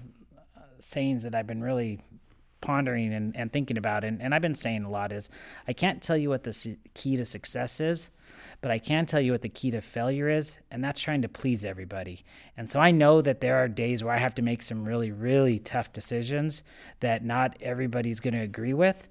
sayings 0.79 1.25
that 1.25 1.35
I've 1.35 1.47
been 1.47 1.63
really 1.63 2.01
pondering 2.63 3.13
and, 3.13 3.37
and 3.37 3.53
thinking 3.53 3.77
about, 3.77 4.03
and, 4.03 4.23
and 4.23 4.35
I've 4.35 4.41
been 4.41 4.55
saying 4.55 4.85
a 4.85 4.91
lot, 4.91 5.13
is 5.13 5.29
I 5.69 5.75
can't 5.75 6.03
tell 6.03 6.17
you 6.17 6.31
what 6.31 6.43
the 6.43 6.77
key 6.95 7.19
to 7.19 7.25
success 7.27 7.81
is, 7.81 8.09
but 8.63 8.71
I 8.71 8.79
can 8.79 9.05
tell 9.05 9.21
you 9.21 9.33
what 9.33 9.43
the 9.43 9.51
key 9.51 9.71
to 9.73 9.83
failure 9.83 10.31
is, 10.31 10.57
and 10.71 10.83
that's 10.83 11.01
trying 11.01 11.21
to 11.21 11.29
please 11.29 11.67
everybody. 11.67 12.25
And 12.57 12.71
so 12.71 12.81
I 12.81 12.93
know 12.93 13.21
that 13.21 13.43
there 13.43 13.57
are 13.57 13.69
days 13.69 14.03
where 14.03 14.15
I 14.15 14.19
have 14.19 14.35
to 14.37 14.43
make 14.43 14.63
some 14.63 14.87
really, 14.87 15.13
really 15.13 15.59
tough 15.59 15.93
decisions 15.93 16.63
that 17.01 17.23
not 17.23 17.59
everybody's 17.61 18.21
going 18.21 18.35
to 18.35 18.41
agree 18.41 18.75
with, 18.75 19.07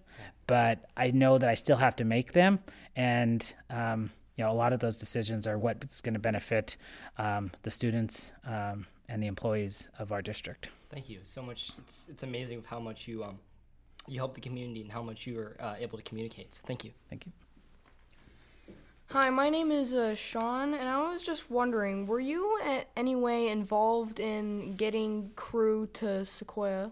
but 0.48 0.86
I 0.96 1.12
know 1.12 1.38
that 1.38 1.50
I 1.50 1.56
still 1.56 1.78
have 1.78 1.96
to 1.98 2.06
make 2.06 2.32
them. 2.32 2.60
And, 2.96 3.54
um, 3.70 4.12
you 4.36 4.44
know, 4.44 4.52
a 4.52 4.54
lot 4.54 4.74
of 4.74 4.80
those 4.80 5.00
decisions 5.00 5.48
are 5.48 5.58
what's 5.58 6.02
going 6.02 6.14
to 6.14 6.20
benefit 6.20 6.78
um, 7.18 7.52
the 7.64 7.72
students 7.72 8.32
um, 8.46 8.86
and 9.10 9.22
the 9.22 9.28
employees 9.28 9.90
of 10.00 10.12
our 10.12 10.22
district. 10.22 10.70
Thank 10.90 11.10
you 11.10 11.20
so 11.24 11.42
much. 11.42 11.72
It's 11.80 12.08
it's 12.10 12.24
amazing 12.24 12.60
of 12.60 12.66
how 12.66 12.80
much 12.80 13.08
you 13.08 13.24
um 13.24 13.40
you 14.08 14.18
help 14.18 14.34
the 14.34 14.42
community 14.42 14.82
and 14.82 14.92
how 14.92 15.02
much 15.02 15.28
you 15.28 15.40
are 15.40 15.58
uh, 15.60 15.76
able 15.80 15.98
to 15.98 16.04
communicate. 16.04 16.54
So 16.54 16.64
thank 16.66 16.86
you. 16.86 16.92
Thank 17.10 17.26
you. 17.26 17.32
Hi, 19.08 19.30
my 19.30 19.50
name 19.50 19.72
is 19.72 19.94
uh, 19.94 20.16
Sean, 20.16 20.74
and 20.74 20.90
I 20.90 21.12
was 21.12 21.24
just 21.24 21.52
wondering, 21.52 22.08
were 22.08 22.20
you 22.20 22.60
in 22.66 22.84
any 22.98 23.16
way 23.16 23.50
involved 23.50 24.20
in 24.20 24.76
getting 24.76 25.32
crew 25.36 25.88
to 25.94 26.26
Sequoia? 26.26 26.92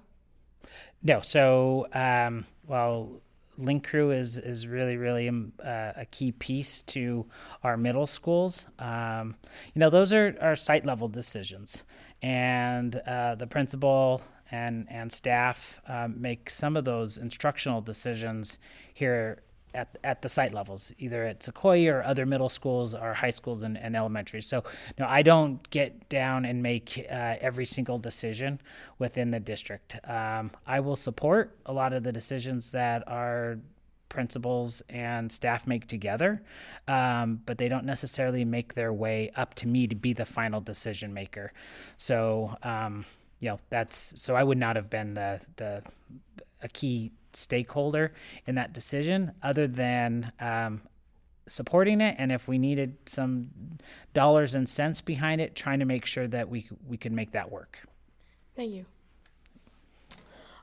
No. 1.01 1.21
So, 1.21 1.87
um, 1.93 2.45
well, 2.67 3.21
Link 3.57 3.87
Crew 3.87 4.11
is 4.11 4.37
is 4.37 4.67
really 4.67 4.97
really 4.97 5.27
um, 5.29 5.53
uh, 5.63 5.93
a 5.95 6.05
key 6.09 6.31
piece 6.31 6.81
to 6.83 7.25
our 7.63 7.77
middle 7.77 8.07
schools. 8.07 8.65
Um, 8.79 9.35
you 9.73 9.79
know, 9.79 9.89
those 9.89 10.11
are, 10.13 10.35
are 10.41 10.55
site 10.55 10.85
level 10.85 11.07
decisions, 11.07 11.83
and 12.21 12.95
uh, 12.95 13.35
the 13.35 13.47
principal 13.47 14.21
and 14.51 14.87
and 14.89 15.11
staff 15.11 15.81
um, 15.87 16.19
make 16.19 16.49
some 16.49 16.75
of 16.75 16.85
those 16.85 17.17
instructional 17.17 17.81
decisions 17.81 18.57
here 18.93 19.42
at 19.73 19.97
at 20.03 20.21
the 20.21 20.29
site 20.29 20.53
levels, 20.53 20.93
either 20.97 21.23
at 21.23 21.43
Sequoia 21.43 21.95
or 21.95 22.03
other 22.03 22.25
middle 22.25 22.49
schools 22.49 22.93
or 22.93 23.13
high 23.13 23.29
schools 23.29 23.63
and, 23.63 23.77
and 23.77 23.95
elementary. 23.95 24.41
So, 24.41 24.63
no, 24.99 25.05
I 25.07 25.21
don't 25.21 25.67
get 25.69 26.09
down 26.09 26.45
and 26.45 26.61
make 26.61 27.05
uh, 27.11 27.35
every 27.41 27.65
single 27.65 27.97
decision 27.97 28.59
within 28.99 29.31
the 29.31 29.39
district. 29.39 29.97
Um, 30.09 30.51
I 30.67 30.79
will 30.79 30.95
support 30.95 31.57
a 31.65 31.73
lot 31.73 31.93
of 31.93 32.03
the 32.03 32.11
decisions 32.11 32.71
that 32.71 33.07
our 33.07 33.57
principals 34.09 34.83
and 34.89 35.31
staff 35.31 35.65
make 35.65 35.87
together, 35.87 36.41
um, 36.87 37.41
but 37.45 37.57
they 37.57 37.67
don't 37.67 37.85
necessarily 37.85 38.45
make 38.45 38.75
their 38.75 38.93
way 38.93 39.31
up 39.35 39.55
to 39.55 39.67
me 39.67 39.87
to 39.87 39.95
be 39.95 40.13
the 40.13 40.25
final 40.25 40.61
decision 40.61 41.13
maker. 41.13 41.51
So, 41.97 42.55
um, 42.61 43.05
you 43.39 43.49
know, 43.49 43.57
that's 43.69 44.13
so 44.15 44.35
I 44.35 44.43
would 44.43 44.57
not 44.57 44.75
have 44.75 44.89
been 44.89 45.15
the 45.15 45.41
the 45.57 45.83
a 46.61 46.69
key 46.69 47.11
stakeholder 47.35 48.13
in 48.45 48.55
that 48.55 48.73
decision 48.73 49.31
other 49.41 49.67
than 49.67 50.31
um, 50.39 50.81
supporting 51.47 51.99
it 52.01 52.15
and 52.17 52.31
if 52.31 52.47
we 52.47 52.57
needed 52.57 52.97
some 53.05 53.49
dollars 54.13 54.55
and 54.55 54.69
cents 54.69 55.01
behind 55.01 55.41
it 55.41 55.55
trying 55.55 55.79
to 55.79 55.85
make 55.85 56.05
sure 56.05 56.27
that 56.27 56.47
we 56.49 56.67
we 56.87 56.97
could 56.97 57.11
make 57.11 57.31
that 57.31 57.51
work 57.51 57.83
Thank 58.55 58.71
you. 58.71 58.85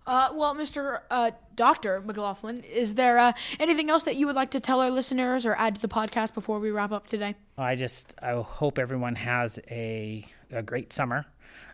Uh, 0.06 0.30
well, 0.32 0.54
Mr. 0.54 1.00
Uh, 1.10 1.30
Dr. 1.54 2.00
McLaughlin, 2.00 2.64
is 2.64 2.94
there 2.94 3.18
uh, 3.18 3.32
anything 3.60 3.90
else 3.90 4.04
that 4.04 4.16
you 4.16 4.26
would 4.26 4.34
like 4.34 4.50
to 4.50 4.60
tell 4.60 4.80
our 4.80 4.90
listeners 4.90 5.44
or 5.44 5.54
add 5.56 5.74
to 5.76 5.80
the 5.80 5.88
podcast 5.88 6.34
before 6.34 6.58
we 6.58 6.70
wrap 6.70 6.90
up 6.92 7.06
today? 7.06 7.34
i 7.58 7.74
just 7.76 8.14
i 8.22 8.32
hope 8.32 8.78
everyone 8.78 9.14
has 9.14 9.60
a, 9.70 10.26
a 10.50 10.62
great 10.62 10.92
summer 10.92 11.26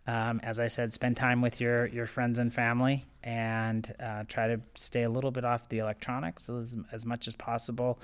um, 0.07 0.40
as 0.42 0.61
I 0.61 0.68
said, 0.68 0.92
spend 0.92 1.16
time 1.16 1.40
with 1.40 1.61
your, 1.61 1.86
your 1.86 2.07
friends 2.07 2.38
and 2.38 2.52
family 2.52 3.04
and 3.24 3.92
uh, 4.00 4.24
try 4.28 4.46
to 4.46 4.61
stay 4.76 5.02
a 5.02 5.11
little 5.11 5.32
bit 5.32 5.44
off 5.44 5.68
the 5.68 5.78
electronics 5.78 6.48
as, 6.48 6.76
as 6.92 7.04
much 7.04 7.26
as 7.26 7.34
possible 7.34 7.98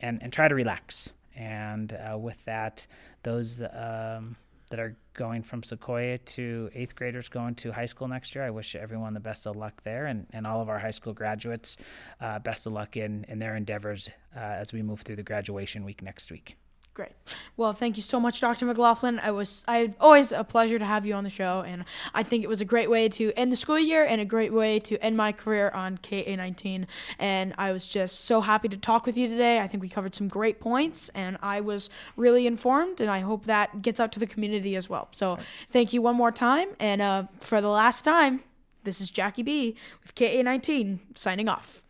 and, 0.00 0.22
and 0.22 0.32
try 0.32 0.48
to 0.48 0.54
relax. 0.54 1.12
And 1.34 1.92
uh, 1.92 2.18
with 2.18 2.44
that, 2.44 2.86
those 3.22 3.62
um, 3.62 4.36
that 4.70 4.80
are 4.80 4.96
going 5.14 5.42
from 5.42 5.62
Sequoia 5.62 6.18
to 6.18 6.70
eighth 6.74 6.94
graders 6.94 7.28
going 7.28 7.54
to 7.56 7.72
high 7.72 7.86
school 7.86 8.08
next 8.08 8.34
year, 8.34 8.44
I 8.44 8.50
wish 8.50 8.74
everyone 8.74 9.14
the 9.14 9.20
best 9.20 9.46
of 9.46 9.56
luck 9.56 9.82
there 9.82 10.06
and, 10.06 10.26
and 10.32 10.46
all 10.46 10.60
of 10.60 10.68
our 10.68 10.78
high 10.78 10.90
school 10.90 11.14
graduates, 11.14 11.78
uh, 12.20 12.38
best 12.38 12.66
of 12.66 12.72
luck 12.72 12.96
in, 12.96 13.24
in 13.28 13.38
their 13.38 13.56
endeavors 13.56 14.10
uh, 14.36 14.40
as 14.40 14.72
we 14.72 14.82
move 14.82 15.00
through 15.00 15.16
the 15.16 15.22
graduation 15.22 15.84
week 15.84 16.02
next 16.02 16.30
week. 16.30 16.56
Great. 16.96 17.12
Well, 17.58 17.74
thank 17.74 17.98
you 17.98 18.02
so 18.02 18.18
much, 18.18 18.40
Dr. 18.40 18.64
McLaughlin. 18.64 19.18
I 19.18 19.30
was 19.30 19.66
I 19.68 19.92
always 20.00 20.32
a 20.32 20.42
pleasure 20.42 20.78
to 20.78 20.84
have 20.86 21.04
you 21.04 21.12
on 21.12 21.24
the 21.24 21.30
show, 21.30 21.60
and 21.60 21.84
I 22.14 22.22
think 22.22 22.42
it 22.42 22.46
was 22.46 22.62
a 22.62 22.64
great 22.64 22.88
way 22.88 23.10
to 23.10 23.34
end 23.36 23.52
the 23.52 23.56
school 23.56 23.78
year 23.78 24.02
and 24.02 24.18
a 24.18 24.24
great 24.24 24.50
way 24.50 24.78
to 24.80 24.96
end 25.04 25.14
my 25.14 25.30
career 25.30 25.68
on 25.74 25.98
KA19. 25.98 26.86
And 27.18 27.52
I 27.58 27.72
was 27.72 27.86
just 27.86 28.20
so 28.20 28.40
happy 28.40 28.70
to 28.70 28.78
talk 28.78 29.04
with 29.04 29.18
you 29.18 29.28
today. 29.28 29.60
I 29.60 29.68
think 29.68 29.82
we 29.82 29.90
covered 29.90 30.14
some 30.14 30.26
great 30.26 30.58
points, 30.58 31.10
and 31.10 31.36
I 31.42 31.60
was 31.60 31.90
really 32.16 32.46
informed, 32.46 33.02
and 33.02 33.10
I 33.10 33.20
hope 33.20 33.44
that 33.44 33.82
gets 33.82 34.00
out 34.00 34.10
to 34.12 34.18
the 34.18 34.26
community 34.26 34.74
as 34.74 34.88
well. 34.88 35.08
So 35.12 35.38
thank 35.68 35.92
you 35.92 36.00
one 36.00 36.16
more 36.16 36.32
time, 36.32 36.68
and 36.80 37.02
uh, 37.02 37.24
for 37.40 37.60
the 37.60 37.68
last 37.68 38.06
time, 38.06 38.42
this 38.84 39.02
is 39.02 39.10
Jackie 39.10 39.42
B 39.42 39.76
with 40.02 40.14
KA19 40.14 41.00
signing 41.14 41.46
off. 41.46 41.82